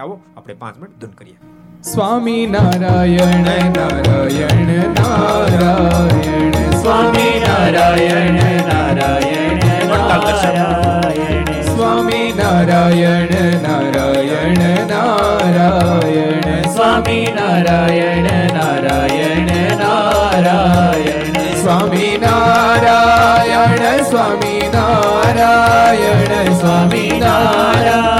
આવો, 0.00 0.20
આપણે 0.36 0.54
પાંચ 0.54 0.78
મિનિટ 0.78 1.00
ધૂન 1.00 1.10
કરીએ. 1.10 1.36
સ્વામી 1.82 2.46
નારાયણ 2.46 3.44
નારાયણ 3.72 4.66
નારાયણ, 4.88 6.70
સ્વામી 6.70 7.44
નારાયણ 7.46 8.32
નારાયણ 8.68 9.56
નારાયણ. 9.88 11.62
સ્વામી 11.62 12.32
નારાયણ 12.36 13.32
નારાયણ 13.62 14.86
નારાયણ. 14.86 16.62
સ્વામી 16.62 17.36
નારાયણ 17.40 18.24
નારાયણ 18.54 19.76
નારાયણ. 19.76 21.54
સ્વામી 21.62 22.18
નારાયણ 22.20 24.02
સ્વામી 24.02 24.70
નારાયણ 24.74 26.52
સ્વામી 26.52 27.20
નારાયણ. 27.20 28.19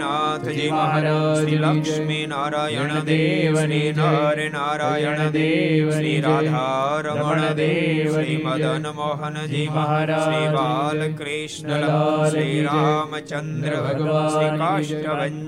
નાથજી 0.00 0.68
મહારાજ 0.70 1.40
શ્રી 1.40 1.58
લક્ષ્મી 1.60 2.22
નારાયણ 2.26 2.94
દેવ 3.06 3.58
શ્રી 3.58 3.90
નર 3.92 4.46
નારાયણ 4.50 5.22
દેવ 5.32 5.90
શ્રી 5.90 6.16
રાધા 6.20 7.02
રમણ 7.02 7.46
દેવ 7.56 8.10
શ્રી 8.10 8.38
મદન 8.44 8.88
મોહનજી 8.94 9.66
મહારાજ 9.70 10.24
શ્રી 10.24 10.50
બાલકૃષ્ણ 10.54 11.86
શ્રી 12.26 12.58
રામચંદ્ર 12.66 13.78
ભગવાન 13.78 14.28
શ્રી 14.30 14.50
કાષ્ટભન 14.58 15.38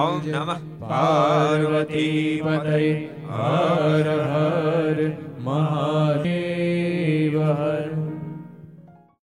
ઓમ 0.00 0.20
નમઃ 0.28 0.60
પાર્વતી 0.84 2.22
પતય 2.42 2.78
હર 3.32 4.06
હર 4.28 5.10
મહાદેવ 5.42 7.36
હર 7.42 8.09